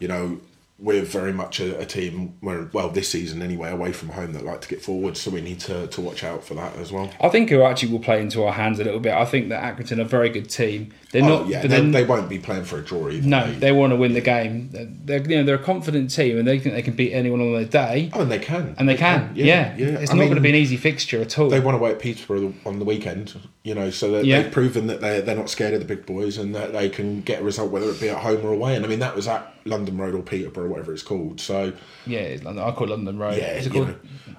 you 0.00 0.08
know. 0.08 0.40
We're 0.78 1.02
very 1.04 1.32
much 1.32 1.58
a, 1.58 1.78
a 1.80 1.86
team 1.86 2.36
where, 2.40 2.68
well, 2.74 2.90
this 2.90 3.08
season 3.08 3.40
anyway, 3.40 3.70
away 3.70 3.92
from 3.92 4.10
home 4.10 4.34
that 4.34 4.44
like 4.44 4.60
to 4.60 4.68
get 4.68 4.82
forward. 4.82 5.16
So 5.16 5.30
we 5.30 5.40
need 5.40 5.58
to, 5.60 5.86
to 5.86 6.00
watch 6.02 6.22
out 6.22 6.44
for 6.44 6.52
that 6.52 6.76
as 6.76 6.92
well. 6.92 7.10
I 7.18 7.30
think 7.30 7.50
it 7.50 7.58
actually 7.62 7.92
will 7.92 7.98
play 8.00 8.20
into 8.20 8.44
our 8.44 8.52
hands 8.52 8.78
a 8.78 8.84
little 8.84 9.00
bit. 9.00 9.14
I 9.14 9.24
think 9.24 9.48
that 9.48 9.62
Accrington 9.78 9.98
are 9.98 10.02
a 10.02 10.04
very 10.04 10.28
good 10.28 10.50
team. 10.50 10.92
They're 11.12 11.24
Oh, 11.24 11.28
not. 11.28 11.46
yeah, 11.48 11.62
but 11.62 11.70
they, 11.70 11.76
then 11.78 11.92
they 11.92 12.04
won't 12.04 12.28
be 12.28 12.38
playing 12.38 12.64
for 12.64 12.78
a 12.78 12.82
draw 12.82 13.08
either. 13.08 13.26
no, 13.26 13.46
mate. 13.46 13.60
they 13.60 13.72
want 13.72 13.92
to 13.92 13.96
win 13.96 14.12
the 14.12 14.20
game. 14.20 14.68
They're 15.06 15.22
you 15.22 15.36
know 15.38 15.44
they're 15.44 15.54
a 15.54 15.58
confident 15.58 16.10
team 16.14 16.36
and 16.36 16.46
they 16.46 16.58
think 16.58 16.74
they 16.74 16.82
can 16.82 16.94
beat 16.94 17.14
anyone 17.14 17.40
on 17.40 17.54
their 17.54 17.64
day, 17.64 18.10
Oh, 18.12 18.20
and 18.20 18.30
they 18.30 18.38
can. 18.38 18.74
and 18.78 18.86
they 18.86 18.96
can. 18.96 19.32
Yeah, 19.34 19.74
yeah. 19.78 19.86
It's 19.86 20.10
I 20.10 20.14
not 20.14 20.20
mean, 20.20 20.28
going 20.28 20.34
to 20.36 20.42
be 20.42 20.50
an 20.50 20.56
easy 20.56 20.76
fixture 20.76 21.22
at 21.22 21.38
all. 21.38 21.48
They 21.48 21.60
won 21.60 21.74
away 21.74 21.92
at 21.92 22.00
Peterborough 22.00 22.52
on 22.66 22.78
the 22.80 22.84
weekend, 22.84 23.32
you 23.62 23.74
know, 23.74 23.88
so 23.88 24.20
Yeah. 24.20 24.42
they've 24.42 24.52
proven 24.52 24.88
that 24.88 25.00
they're, 25.00 25.22
they're 25.22 25.36
not 25.36 25.48
scared 25.48 25.72
of 25.72 25.80
the 25.80 25.86
big 25.86 26.04
boys 26.04 26.36
and 26.36 26.54
that 26.54 26.74
they 26.74 26.90
can 26.90 27.22
get 27.22 27.40
a 27.40 27.44
result, 27.44 27.70
whether 27.70 27.88
it 27.88 27.98
be 27.98 28.10
at 28.10 28.18
home 28.18 28.44
or 28.44 28.52
away. 28.52 28.76
And 28.76 28.84
I 28.84 28.88
mean, 28.88 28.98
that 28.98 29.16
was 29.16 29.26
at 29.26 29.54
London 29.66 29.96
Road 29.98 30.14
or 30.14 30.22
Peterborough, 30.22 30.68
whatever 30.68 30.92
it's 30.92 31.02
called. 31.02 31.40
So, 31.40 31.72
yeah, 32.06 32.20
it's 32.20 32.42
London. 32.44 32.64
I 32.64 32.70
call 32.72 32.88
it 32.88 32.90
London 32.90 33.18
Road. 33.18 33.36
Yeah, 33.36 33.54
Is 33.54 33.66
it 33.66 33.72
called? 33.72 33.94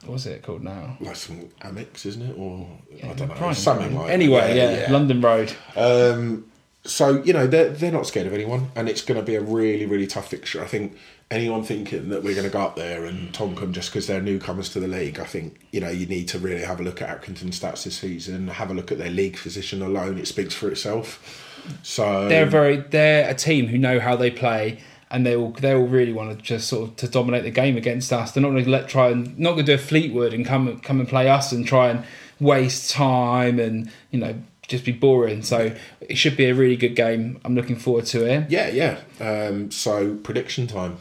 What's 0.05 0.25
it 0.25 0.41
called 0.43 0.63
now? 0.63 0.97
like 1.01 1.15
some 1.15 1.49
Amex, 1.61 2.05
isn't 2.05 2.21
it? 2.21 2.37
Or 2.37 2.67
I 3.03 3.13
don't 3.13 3.27
know, 3.27 3.35
Prime, 3.35 3.53
something 3.53 3.87
Prime. 3.89 3.97
like 4.03 4.11
Anyway, 4.11 4.53
that. 4.55 4.87
yeah, 4.87 4.91
London 4.91 5.21
Road. 5.21 5.53
Um, 5.75 6.45
so 6.85 7.21
you 7.23 7.33
know 7.33 7.47
they're 7.47 7.69
they're 7.69 7.91
not 7.91 8.07
scared 8.07 8.27
of 8.27 8.33
anyone, 8.33 8.71
and 8.75 8.87
it's 8.87 9.01
going 9.01 9.19
to 9.19 9.25
be 9.25 9.35
a 9.35 9.41
really 9.41 9.85
really 9.85 10.07
tough 10.07 10.29
fixture. 10.29 10.63
I 10.63 10.67
think 10.67 10.95
anyone 11.29 11.61
thinking 11.63 12.07
that 12.09 12.23
we're 12.23 12.33
going 12.35 12.47
to 12.47 12.53
go 12.53 12.61
up 12.61 12.77
there 12.77 13.03
and 13.03 13.33
tonk 13.33 13.59
them 13.59 13.73
just 13.73 13.89
because 13.91 14.07
they're 14.07 14.21
newcomers 14.21 14.69
to 14.69 14.79
the 14.79 14.87
league, 14.87 15.19
I 15.19 15.25
think 15.25 15.59
you 15.71 15.81
know 15.81 15.89
you 15.89 16.05
need 16.05 16.29
to 16.29 16.39
really 16.39 16.61
have 16.63 16.79
a 16.79 16.83
look 16.83 17.01
at 17.01 17.09
Accrington 17.21 17.47
stats 17.49 17.83
this 17.83 17.97
season, 17.97 18.47
have 18.47 18.71
a 18.71 18.73
look 18.73 18.91
at 18.93 18.97
their 18.99 19.11
league 19.11 19.35
position 19.37 19.81
alone. 19.81 20.17
It 20.17 20.27
speaks 20.29 20.53
for 20.55 20.69
itself. 20.71 21.43
So 21.83 22.29
They're 22.29 22.45
very. 22.45 22.77
They're 22.77 23.29
a 23.29 23.33
team 23.33 23.67
who 23.67 23.77
know 23.77 23.99
how 23.99 24.15
they 24.15 24.31
play. 24.31 24.79
And 25.09 25.25
they 25.25 25.37
will, 25.37 25.51
they 25.51 25.73
will 25.73 25.87
really 25.87 26.11
want 26.11 26.37
to 26.37 26.43
just 26.43 26.67
sort 26.67 26.89
of 26.89 26.95
to 26.97 27.07
dominate 27.07 27.43
the 27.43 27.51
game 27.51 27.77
against 27.77 28.11
us. 28.11 28.31
They're 28.31 28.43
not 28.43 28.49
going 28.49 28.65
to 28.65 28.69
let 28.69 28.89
try 28.89 29.09
and 29.09 29.37
not 29.39 29.53
going 29.53 29.65
to 29.65 29.71
do 29.71 29.75
a 29.75 29.77
Fleetwood 29.77 30.33
and 30.33 30.45
come 30.45 30.79
come 30.79 30.99
and 30.99 31.07
play 31.07 31.29
us 31.29 31.51
and 31.51 31.65
try 31.65 31.89
and 31.89 32.03
waste 32.39 32.91
time 32.91 33.57
and 33.59 33.89
you 34.11 34.19
know 34.19 34.35
just 34.67 34.83
be 34.83 34.91
boring. 34.91 35.41
So 35.43 35.73
it 36.01 36.17
should 36.17 36.35
be 36.35 36.45
a 36.45 36.53
really 36.53 36.75
good 36.75 36.95
game. 36.95 37.39
I'm 37.45 37.55
looking 37.55 37.77
forward 37.77 38.05
to 38.07 38.25
it. 38.25 38.51
yeah, 38.51 38.67
yeah. 38.67 38.99
Um, 39.19 39.71
so 39.71 40.15
prediction 40.15 40.67
time. 40.67 40.97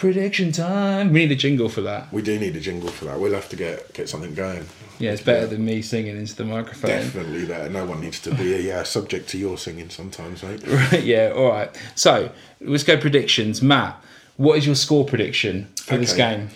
Prediction 0.00 0.50
time. 0.50 1.12
We 1.12 1.20
need 1.20 1.32
a 1.32 1.36
jingle 1.36 1.68
for 1.68 1.82
that. 1.82 2.10
We 2.10 2.22
do 2.22 2.38
need 2.38 2.56
a 2.56 2.60
jingle 2.60 2.88
for 2.88 3.04
that. 3.04 3.20
We'll 3.20 3.34
have 3.34 3.50
to 3.50 3.56
get 3.56 3.92
get 3.92 4.08
something 4.08 4.32
going. 4.32 4.64
Yeah, 4.98 5.12
it's 5.12 5.20
better 5.20 5.46
than 5.46 5.62
me 5.62 5.82
singing 5.82 6.16
into 6.16 6.34
the 6.34 6.44
microphone. 6.46 6.90
Definitely 6.90 7.44
there. 7.44 7.68
No 7.68 7.84
one 7.84 8.00
needs 8.00 8.18
to 8.20 8.34
be 8.34 8.56
yeah 8.62 8.82
subject 8.82 9.28
to 9.28 9.38
your 9.38 9.58
singing 9.58 9.90
sometimes, 9.90 10.42
mate. 10.42 10.66
Right, 10.66 11.02
yeah, 11.02 11.34
all 11.36 11.50
right. 11.50 11.78
So 11.96 12.32
let's 12.62 12.82
go 12.82 12.96
predictions. 12.96 13.60
Matt, 13.60 14.02
what 14.38 14.56
is 14.56 14.64
your 14.64 14.74
score 14.74 15.04
prediction 15.04 15.68
for 15.76 15.98
this 15.98 16.14
game? 16.14 16.48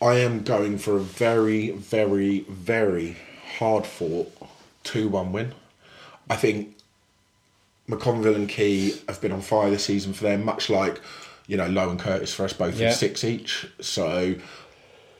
I 0.00 0.18
am 0.18 0.44
going 0.44 0.78
for 0.78 0.96
a 0.96 1.00
very, 1.00 1.72
very, 1.72 2.40
very 2.42 3.16
hard 3.58 3.84
fought 3.84 4.32
2 4.84 5.08
1 5.08 5.32
win. 5.32 5.54
I 6.30 6.36
think 6.36 6.76
McConville 7.88 8.36
and 8.36 8.48
Kee 8.48 8.94
have 9.08 9.20
been 9.20 9.32
on 9.32 9.40
fire 9.40 9.70
this 9.70 9.86
season 9.86 10.12
for 10.12 10.22
them, 10.22 10.44
much 10.44 10.70
like, 10.70 11.00
you 11.46 11.56
know, 11.56 11.66
Lowe 11.66 11.90
and 11.90 11.98
Curtis 11.98 12.32
for 12.32 12.44
us 12.44 12.52
both 12.52 12.78
Yeah. 12.78 12.92
six 12.92 13.24
each. 13.24 13.66
So 13.80 14.34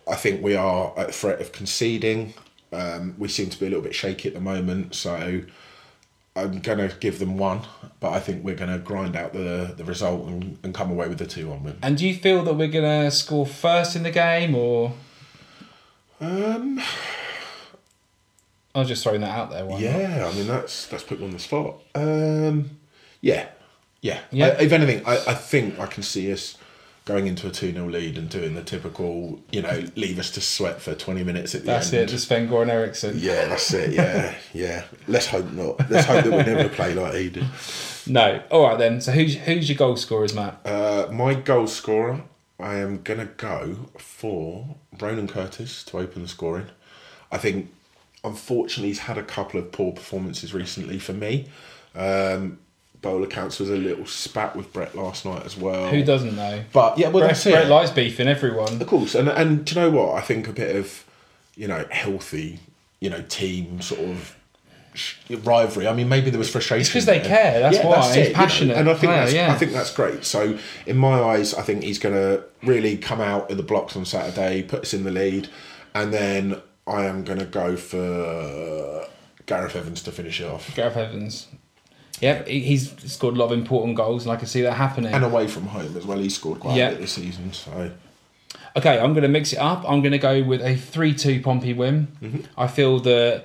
I 0.09 0.15
think 0.17 0.43
we 0.43 0.55
are 0.57 0.93
at 0.99 1.15
threat 1.15 1.41
of 1.41 1.53
conceding. 1.53 2.35
Um, 2.73 3.15
we 3.19 3.29
seem 3.29 3.51
to 3.51 3.59
be 3.61 3.67
a 3.67 3.69
little 3.69 3.85
bit 3.85 3.95
shaky 3.95 4.29
at 4.29 4.35
the 4.35 4.41
moment. 4.41 4.95
So 4.95 5.43
I'm 6.37 6.59
going 6.61 6.79
to 6.89 6.97
give 6.99 7.19
them 7.21 7.39
one, 7.39 7.61
but 8.01 8.13
I 8.13 8.19
think 8.21 8.45
we're 8.45 8.57
going 8.57 8.73
to 8.73 8.79
grind 8.79 9.15
out 9.17 9.33
the, 9.33 9.75
the 9.77 9.85
result 9.85 10.27
and, 10.27 10.59
and 10.63 10.75
come 10.75 10.91
away 10.91 11.09
with 11.09 11.19
the 11.19 11.27
2 11.27 11.49
1 11.49 11.63
win. 11.63 11.79
And 11.83 11.97
do 11.97 12.07
you 12.07 12.15
feel 12.15 12.43
that 12.43 12.55
we're 12.55 12.69
going 12.69 13.05
to 13.05 13.11
score 13.11 13.47
first 13.47 13.95
in 13.97 14.03
the 14.03 14.11
game 14.11 14.55
or. 14.55 14.93
Um, 16.21 16.81
I 18.75 18.81
was 18.81 18.89
just 18.89 19.03
throwing 19.05 19.21
that 19.21 19.31
out 19.31 19.51
there. 19.51 19.65
Why 19.65 19.75
not? 19.75 19.81
Yeah, 19.81 20.31
I 20.33 20.35
mean 20.37 20.47
that's 20.47 20.87
that's 20.87 21.03
put 21.05 21.21
me 21.21 21.27
on 21.27 21.33
the 21.33 21.39
spot. 21.39 21.77
Um, 21.95 22.71
yeah, 23.21 23.49
yeah. 24.05 24.21
Yeah. 24.31 24.47
I- 24.49 24.63
if 24.63 24.73
anything, 24.73 25.05
I, 25.07 25.17
I 25.29 25.35
think 25.35 25.79
I 25.81 25.87
can 25.87 26.03
see 26.03 26.31
us 26.33 26.57
going 27.07 27.27
into 27.27 27.47
a 27.47 27.51
2 27.51 27.73
0 27.73 27.89
lead 27.89 28.17
and 28.19 28.29
doing 28.29 28.55
the 28.55 28.63
typical, 28.63 29.41
you 29.51 29.63
know, 29.63 29.85
leave 29.97 30.19
us 30.19 30.31
to 30.33 30.41
sweat 30.41 30.81
for 30.81 30.95
20 30.95 31.25
minutes 31.25 31.55
at 31.55 31.63
the 31.63 31.67
That's 31.67 31.93
end. 31.93 32.03
That's 32.03 32.13
it, 32.13 32.17
the 32.17 32.21
Sven 32.21 32.49
Goran 32.49 32.69
Eriksson. 32.69 33.15
Yeah, 33.19 33.47
that's 33.47 33.73
it. 33.73 33.93
Yeah, 33.93 34.35
yeah. 34.53 34.85
Let's 35.09 35.27
hope 35.27 35.51
not. 35.53 35.91
Let's 35.91 36.07
hope 36.07 36.25
that 36.25 36.31
we 36.31 36.53
never 36.53 36.69
play 36.69 36.95
like 36.95 37.15
he 37.15 37.31
did. 37.31 37.47
No. 38.07 38.43
All 38.51 38.69
right 38.69 38.79
then. 38.79 39.01
So 39.01 39.13
who's 39.13 39.35
who's 39.37 39.69
your 39.69 39.79
goal 39.79 39.97
scorers, 39.97 40.35
Matt? 40.35 40.61
Uh, 40.67 41.09
my 41.11 41.35
goal 41.35 41.67
scorer, 41.67 42.23
I 42.61 42.77
am 42.77 43.03
going 43.03 43.21
to 43.21 43.27
go 43.27 43.91
for 43.99 44.77
Ronan 45.01 45.29
Curtis 45.29 45.83
to 45.85 45.99
open 45.99 46.23
the 46.23 46.29
scoring. 46.29 46.67
I 47.33 47.39
think, 47.39 47.73
unfortunately, 48.23 48.89
he's 48.89 49.01
had 49.01 49.19
a 49.19 49.23
couple 49.23 49.59
of 49.59 49.73
poor 49.73 49.93
performances 49.93 50.55
recently 50.55 50.99
for 50.99 51.13
me. 51.15 51.49
Um, 51.95 52.59
Bowler 53.05 53.27
Counts 53.27 53.61
was 53.61 53.69
a 53.69 53.77
little 53.77 54.07
spat 54.07 54.57
with 54.57 54.73
Brett 54.73 54.97
last 54.97 55.27
night 55.27 55.45
as 55.45 55.57
well. 55.57 55.91
Who 55.91 56.03
doesn't 56.03 56.35
know? 56.35 56.65
But 56.73 56.99
yeah, 56.99 57.09
well, 57.09 57.21
Brett, 57.21 57.33
that's 57.33 57.47
it. 57.47 57.53
Brett 57.53 57.69
likes 57.69 57.91
beefing 57.91 58.27
everyone. 58.27 58.81
Of 58.81 58.87
course, 58.89 59.15
and 59.15 59.29
and 59.29 59.65
do 59.65 59.75
you 59.75 59.81
know 59.83 59.91
what? 59.91 60.15
I 60.17 60.23
think 60.23 60.49
a 60.49 60.53
bit 60.53 60.75
of, 60.75 61.05
you 61.55 61.69
know, 61.69 61.85
healthy, 61.91 62.61
you 63.01 63.11
know, 63.11 63.23
team 63.29 63.83
sort 63.83 64.01
of 64.01 64.37
rivalry. 65.45 65.87
I 65.87 65.93
mean, 65.93 66.09
maybe 66.09 66.31
there 66.31 66.39
was 66.39 66.51
frustration 66.51 66.91
because 66.91 67.05
they 67.05 67.21
care, 67.21 67.61
that's 67.61 67.79
why. 67.85 68.07
He's 68.07 68.17
it, 68.17 68.21
you 68.21 68.29
know, 68.29 68.35
passionate 68.35 68.77
and 68.79 68.89
I 68.89 68.95
think 68.95 69.13
player, 69.13 69.21
that's 69.21 69.35
yeah. 69.35 69.53
I 69.53 69.57
think 69.57 69.73
that's 69.73 69.93
great. 69.93 70.25
So 70.25 70.59
in 70.87 70.97
my 70.97 71.21
eyes, 71.21 71.53
I 71.53 71.63
think 71.63 71.83
he's 71.83 71.99
going 71.99 72.15
to 72.15 72.43
really 72.63 72.97
come 72.97 73.21
out 73.21 73.51
in 73.51 73.59
the 73.59 73.63
blocks 73.63 73.97
on 73.97 74.07
Saturday, 74.07 74.63
put 74.63 74.81
us 74.83 74.95
in 74.95 75.05
the 75.05 75.11
lead, 75.11 75.49
and 75.95 76.13
then 76.13 76.63
I 76.87 77.05
am 77.05 77.23
going 77.25 77.39
to 77.39 77.45
go 77.45 77.77
for 77.77 79.07
Gareth 79.45 79.77
Evans 79.77 80.03
to 80.05 80.13
finish 80.13 80.41
it 80.41 80.49
off. 80.49 80.75
Gareth 80.75 80.97
Evans. 80.97 81.49
Yep, 82.21 82.47
he's 82.47 83.13
scored 83.13 83.35
a 83.35 83.39
lot 83.39 83.47
of 83.47 83.53
important 83.53 83.97
goals, 83.97 84.25
and 84.25 84.33
I 84.33 84.37
can 84.37 84.47
see 84.47 84.63
that 84.63 84.75
happening. 84.75 85.13
And 85.13 85.25
away 85.25 85.49
from 85.49 85.67
home 85.67 85.97
as 85.97 86.07
well, 86.07 86.19
he 86.19 86.29
scored 86.29 86.61
quite 86.61 86.77
Yeah. 86.77 86.89
a 86.89 86.91
bit 86.93 87.01
this 87.03 87.13
season. 87.13 87.53
So 87.53 87.91
Okay, 88.77 88.99
I'm 88.99 89.13
going 89.13 89.23
to 89.23 89.29
mix 89.29 89.53
it 89.53 89.59
up. 89.59 89.85
I'm 89.89 90.01
going 90.01 90.13
to 90.13 90.19
go 90.19 90.43
with 90.43 90.61
a 90.61 90.77
3 90.77 91.15
2 91.15 91.41
Pompey 91.41 91.73
win. 91.73 92.09
Mm-hmm. 92.23 92.41
I 92.59 92.67
feel 92.67 92.99
that 93.01 93.45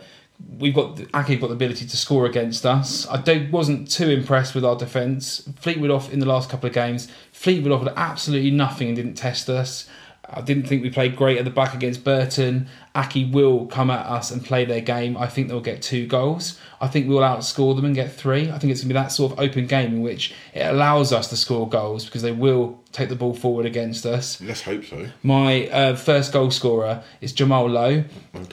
we've 0.58 0.74
got 0.74 0.96
Accy 0.96 1.40
got 1.40 1.48
the 1.48 1.54
ability 1.54 1.86
to 1.86 1.98
score 1.98 2.26
against 2.26 2.66
us. 2.66 3.08
I 3.08 3.18
don't, 3.22 3.52
wasn't 3.52 3.92
too 3.92 4.10
impressed 4.10 4.56
with 4.56 4.66
our 4.66 4.76
defence. 4.76 5.48
Fleetwood 5.58 5.92
off 5.92 6.12
in 6.12 6.20
the 6.20 6.26
last 6.26 6.50
couple 6.50 6.68
of 6.68 6.74
games. 6.74 7.10
Fleetwood 7.32 7.72
offered 7.72 7.94
absolutely 7.96 8.52
nothing 8.52 8.88
and 8.88 8.96
didn't 8.96 9.16
test 9.16 9.50
us. 9.50 9.88
I 10.32 10.42
didn't 10.42 10.68
think 10.68 10.84
we 10.84 10.90
played 10.90 11.16
great 11.16 11.38
at 11.38 11.46
the 11.46 11.52
back 11.52 11.74
against 11.74 12.04
Burton. 12.04 12.68
Accy 12.96 13.32
will 13.32 13.66
come 13.68 13.90
at 13.90 14.06
us 14.06 14.30
and 14.32 14.44
play 14.44 14.64
their 14.66 14.82
game. 14.82 15.18
I 15.18 15.28
think 15.28 15.48
they'll 15.48 15.60
get 15.62 15.82
two 15.82 16.06
goals. 16.08 16.60
I 16.82 16.88
think 16.88 17.08
we'll 17.10 17.20
outscore 17.20 17.76
them 17.76 17.86
and 17.86 17.96
get 17.96 18.12
three. 18.12 18.50
I 18.52 18.58
think 18.60 18.72
it's 18.72 18.82
going 18.82 18.90
to 18.90 18.94
be 18.94 18.94
that 18.94 19.12
sort 19.12 19.32
of 19.34 19.40
open 19.40 19.66
game 19.68 19.94
in 19.96 20.02
which 20.02 20.34
it 20.54 20.62
allows 20.62 21.12
us 21.12 21.28
to 21.30 21.38
score 21.38 21.68
goals 21.68 22.06
because 22.06 22.22
they 22.22 22.32
will 22.32 22.80
take 22.92 23.10
the 23.10 23.16
ball 23.16 23.34
forward 23.34 23.66
against 23.66 24.06
us. 24.06 24.40
let's 24.42 24.62
hope 24.62 24.86
so. 24.86 25.08
My 25.24 25.68
uh, 25.68 25.96
first 25.96 26.32
goal 26.34 26.52
scorer 26.52 27.04
is 27.22 27.34
Jamal 27.34 27.68
Lowe. 27.70 28.04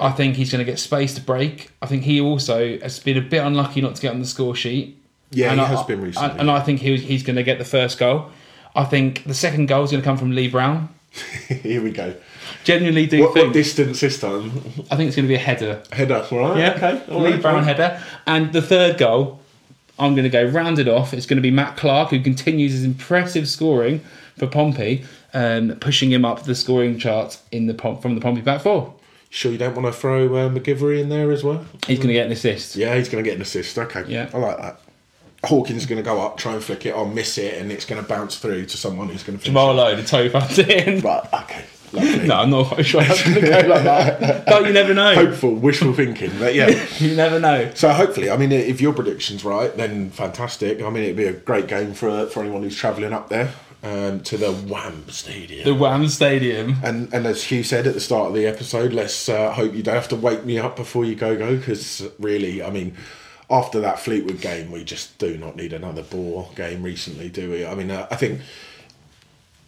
I 0.00 0.12
think 0.12 0.36
he's 0.36 0.50
going 0.50 0.64
to 0.64 0.70
get 0.70 0.78
space 0.78 1.14
to 1.14 1.20
break. 1.20 1.70
I 1.82 1.86
think 1.86 2.02
he 2.04 2.20
also 2.20 2.78
has 2.78 2.98
been 2.98 3.16
a 3.16 3.22
bit 3.22 3.38
unlucky 3.38 3.80
not 3.80 3.96
to 3.96 4.02
get 4.02 4.12
on 4.12 4.20
the 4.20 4.26
score 4.26 4.54
sheet. 4.56 5.02
Yeah, 5.30 5.50
And 5.50 5.60
he 5.60 5.66
I- 5.66 5.68
has 5.70 5.82
been 5.84 6.00
recently. 6.00 6.30
And, 6.30 6.40
and 6.42 6.50
I 6.50 6.60
think 6.60 6.80
he, 6.80 6.96
he's 6.96 7.22
going 7.22 7.36
to 7.36 7.42
get 7.42 7.58
the 7.58 7.64
first 7.64 7.98
goal. 7.98 8.30
I 8.74 8.84
think 8.84 9.24
the 9.24 9.34
second 9.34 9.66
goal 9.66 9.84
is 9.84 9.90
going 9.90 10.02
to 10.02 10.04
come 10.06 10.16
from 10.18 10.32
Lee 10.32 10.48
Brown. 10.48 10.90
Here 11.48 11.82
we 11.82 11.90
go. 11.90 12.14
Genuinely 12.64 13.06
do 13.06 13.20
What, 13.22 13.34
think. 13.34 13.46
what 13.46 13.52
distance 13.54 14.00
this 14.00 14.20
time? 14.20 14.50
I 14.90 14.96
think 14.96 15.08
it's 15.08 15.16
going 15.16 15.24
to 15.24 15.28
be 15.28 15.34
a 15.34 15.38
header. 15.38 15.82
Header, 15.92 16.26
all 16.30 16.38
right? 16.38 16.58
Yeah, 16.58 16.74
okay. 16.74 17.12
all 17.12 17.20
Lee 17.20 17.32
right, 17.32 17.42
Brown 17.42 17.64
right. 17.64 17.64
header. 17.76 18.02
And 18.26 18.52
the 18.52 18.62
third 18.62 18.98
goal, 18.98 19.40
I'm 19.98 20.14
going 20.14 20.24
to 20.24 20.30
go 20.30 20.44
rounded 20.44 20.88
off. 20.88 21.14
It's 21.14 21.26
going 21.26 21.36
to 21.36 21.42
be 21.42 21.50
Matt 21.50 21.76
Clarke, 21.76 22.10
who 22.10 22.20
continues 22.20 22.72
his 22.72 22.84
impressive 22.84 23.48
scoring 23.48 24.00
for 24.36 24.46
Pompey, 24.46 25.04
um, 25.32 25.76
pushing 25.80 26.10
him 26.12 26.24
up 26.24 26.42
the 26.44 26.54
scoring 26.54 26.98
chart 26.98 27.38
in 27.50 27.66
the 27.66 27.74
from 28.02 28.14
the 28.14 28.20
Pompey 28.20 28.42
back 28.42 28.60
four. 28.60 28.94
Sure, 29.30 29.50
you 29.52 29.58
don't 29.58 29.74
want 29.74 29.86
to 29.86 29.92
throw 29.92 30.26
uh, 30.36 30.48
McGivery 30.48 31.00
in 31.00 31.08
there 31.08 31.30
as 31.32 31.42
well? 31.42 31.64
He's 31.86 31.98
going 31.98 32.08
to 32.08 32.14
get 32.14 32.26
an 32.26 32.32
assist. 32.32 32.76
Yeah, 32.76 32.94
he's 32.96 33.08
going 33.08 33.22
to 33.22 33.28
get 33.28 33.36
an 33.36 33.42
assist. 33.42 33.76
Okay, 33.76 34.04
Yeah. 34.06 34.30
I 34.32 34.38
like 34.38 34.56
that. 34.58 34.80
Hawkins 35.44 35.82
is 35.82 35.86
going 35.86 36.02
to 36.02 36.02
go 36.02 36.20
up, 36.20 36.36
try 36.36 36.54
and 36.54 36.62
flick 36.62 36.86
it 36.86 36.94
on, 36.94 37.14
miss 37.14 37.38
it, 37.38 37.60
and 37.60 37.70
it's 37.70 37.84
going 37.84 38.02
to 38.02 38.08
bounce 38.08 38.36
through 38.38 38.66
to 38.66 38.76
someone 38.76 39.08
who's 39.08 39.22
going 39.22 39.38
to. 39.38 39.44
Jamal. 39.44 39.74
Lowe, 39.74 39.94
the 39.94 40.02
toe 40.02 40.28
runs 40.28 40.58
in. 40.58 41.00
Right, 41.00 41.28
okay. 41.32 41.64
Lovely. 41.92 42.26
No, 42.26 42.34
I'm 42.36 42.50
not 42.50 42.66
quite 42.66 42.84
sure 42.84 43.02
that's 43.02 43.22
going 43.22 43.34
to 43.36 43.40
go 43.42 43.68
like 43.68 43.84
that. 43.84 44.46
But 44.46 44.66
you 44.66 44.72
never 44.72 44.92
know. 44.92 45.14
Hopeful, 45.14 45.54
wishful 45.54 45.92
thinking, 45.92 46.32
but 46.38 46.54
yeah. 46.54 46.84
You 46.98 47.14
never 47.14 47.38
know. 47.38 47.70
So 47.74 47.92
hopefully, 47.92 48.30
I 48.30 48.36
mean, 48.36 48.50
if 48.52 48.80
your 48.80 48.92
prediction's 48.92 49.44
right, 49.44 49.74
then 49.76 50.10
fantastic. 50.10 50.82
I 50.82 50.90
mean, 50.90 51.04
it'd 51.04 51.16
be 51.16 51.26
a 51.26 51.32
great 51.32 51.68
game 51.68 51.94
for 51.94 52.26
for 52.26 52.40
anyone 52.40 52.62
who's 52.62 52.76
travelling 52.76 53.12
up 53.12 53.28
there 53.28 53.52
um, 53.82 54.20
to 54.20 54.36
the 54.36 54.52
Wham 54.52 55.08
Stadium. 55.08 55.64
The 55.64 55.74
Wham 55.74 56.08
Stadium. 56.08 56.76
And 56.82 57.12
and 57.14 57.26
as 57.26 57.44
Hugh 57.44 57.62
said 57.62 57.86
at 57.86 57.94
the 57.94 58.00
start 58.00 58.28
of 58.28 58.34
the 58.34 58.46
episode, 58.46 58.92
let's 58.92 59.28
uh, 59.28 59.52
hope 59.52 59.74
you 59.74 59.82
don't 59.82 59.94
have 59.94 60.08
to 60.08 60.16
wake 60.16 60.44
me 60.44 60.58
up 60.58 60.76
before 60.76 61.04
you 61.04 61.14
go 61.14 61.36
go 61.36 61.56
because 61.56 62.08
really, 62.18 62.62
I 62.62 62.70
mean, 62.70 62.96
after 63.50 63.80
that 63.80 63.98
Fleetwood 64.00 64.40
game, 64.40 64.70
we 64.70 64.82
just 64.84 65.18
do 65.18 65.36
not 65.36 65.56
need 65.56 65.72
another 65.72 66.02
ball 66.02 66.50
game 66.56 66.82
recently, 66.82 67.28
do 67.28 67.50
we? 67.50 67.64
I 67.64 67.74
mean, 67.74 67.90
uh, 67.90 68.06
I 68.10 68.16
think 68.16 68.40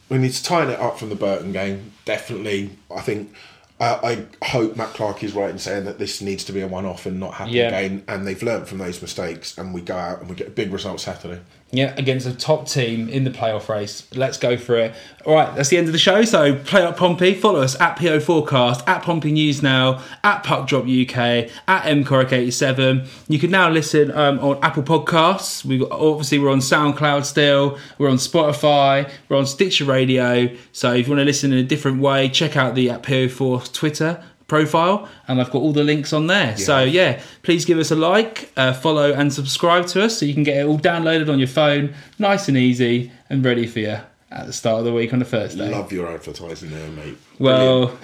we 0.08 0.18
need 0.18 0.32
to 0.32 0.42
tighten 0.42 0.70
it 0.74 0.80
up 0.80 0.98
from 0.98 1.10
the 1.10 1.14
Burton 1.14 1.52
game. 1.52 1.92
Definitely, 2.04 2.70
I 2.94 3.00
think. 3.00 3.32
Uh, 3.80 4.24
I 4.42 4.46
hope 4.48 4.74
Matt 4.74 4.88
Clarke 4.94 5.22
is 5.22 5.34
right 5.34 5.50
in 5.50 5.58
saying 5.58 5.84
that 5.84 6.00
this 6.00 6.20
needs 6.20 6.42
to 6.46 6.52
be 6.52 6.60
a 6.62 6.66
one-off 6.66 7.06
and 7.06 7.20
not 7.20 7.34
happen 7.34 7.54
Yeah. 7.54 7.68
again. 7.68 8.02
And 8.08 8.26
they've 8.26 8.42
learnt 8.42 8.66
from 8.66 8.78
those 8.78 9.00
mistakes, 9.00 9.56
and 9.56 9.72
we 9.72 9.82
go 9.82 9.94
out 9.94 10.20
and 10.20 10.28
we 10.28 10.34
get 10.34 10.48
a 10.48 10.50
big 10.50 10.72
result 10.72 11.00
Saturday. 11.00 11.40
Yeah, 11.70 11.94
against 11.98 12.26
a 12.26 12.34
top 12.34 12.66
team 12.66 13.10
in 13.10 13.24
the 13.24 13.30
playoff 13.30 13.68
race. 13.68 14.08
Let's 14.14 14.38
go 14.38 14.56
for 14.56 14.76
it. 14.76 14.94
All 15.26 15.34
right, 15.34 15.54
that's 15.54 15.68
the 15.68 15.76
end 15.76 15.86
of 15.86 15.92
the 15.92 15.98
show. 15.98 16.24
So 16.24 16.54
play 16.54 16.82
up 16.82 16.96
Pompey. 16.96 17.34
Follow 17.34 17.60
us 17.60 17.78
at 17.78 17.98
PO 17.98 18.20
Forecast, 18.20 18.88
at 18.88 19.02
Pompey 19.02 19.32
News 19.32 19.62
Now, 19.62 20.02
at 20.24 20.42
Puck 20.44 20.66
Drop 20.66 20.84
UK, 20.84 21.50
at 21.68 21.82
MCorrick87. 21.82 23.06
You 23.28 23.38
can 23.38 23.50
now 23.50 23.68
listen 23.68 24.10
um, 24.12 24.38
on 24.38 24.58
Apple 24.62 24.82
Podcasts. 24.82 25.62
We 25.62 25.86
obviously 25.90 26.38
we're 26.38 26.50
on 26.50 26.60
SoundCloud 26.60 27.26
still. 27.26 27.78
We're 27.98 28.08
on 28.08 28.16
Spotify. 28.16 29.10
We're 29.28 29.36
on 29.36 29.46
Stitcher 29.46 29.84
Radio. 29.84 30.56
So 30.72 30.94
if 30.94 31.06
you 31.06 31.12
want 31.12 31.20
to 31.20 31.26
listen 31.26 31.52
in 31.52 31.58
a 31.58 31.64
different 31.64 32.00
way, 32.00 32.30
check 32.30 32.56
out 32.56 32.74
the 32.74 32.88
at 32.88 33.02
PO4 33.02 33.70
Twitter 33.74 34.24
profile 34.48 35.08
and 35.28 35.40
I've 35.40 35.50
got 35.50 35.60
all 35.60 35.72
the 35.72 35.84
links 35.84 36.12
on 36.12 36.26
there. 36.26 36.56
So 36.56 36.80
yeah, 36.82 37.20
please 37.42 37.64
give 37.64 37.78
us 37.78 37.90
a 37.90 37.96
like, 37.96 38.50
uh, 38.56 38.72
follow 38.72 39.12
and 39.12 39.32
subscribe 39.32 39.86
to 39.88 40.02
us 40.02 40.18
so 40.18 40.26
you 40.26 40.34
can 40.34 40.42
get 40.42 40.56
it 40.56 40.66
all 40.66 40.78
downloaded 40.78 41.30
on 41.30 41.38
your 41.38 41.48
phone, 41.48 41.94
nice 42.18 42.48
and 42.48 42.56
easy 42.56 43.12
and 43.30 43.44
ready 43.44 43.66
for 43.66 43.78
you 43.80 43.98
at 44.30 44.46
the 44.46 44.52
start 44.52 44.80
of 44.80 44.84
the 44.84 44.92
week 44.92 45.12
on 45.12 45.22
a 45.22 45.24
Thursday. 45.24 45.70
Love 45.70 45.92
your 45.92 46.08
advertising 46.08 46.70
there, 46.70 46.88
mate. 46.90 47.16
well, 47.38 47.96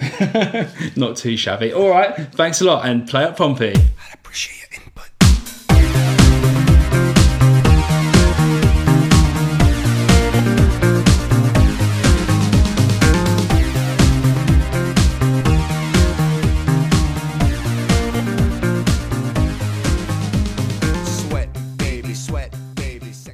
not 0.95 1.17
too 1.17 1.35
shabby. 1.35 1.73
All 1.73 1.89
right, 1.89 2.15
thanks 2.33 2.61
a 2.61 2.65
lot 2.65 2.87
and 2.87 3.07
play 3.07 3.23
up 3.23 3.37
Pompey. 3.37 3.73
I 3.75 4.13
appreciate 4.13 4.64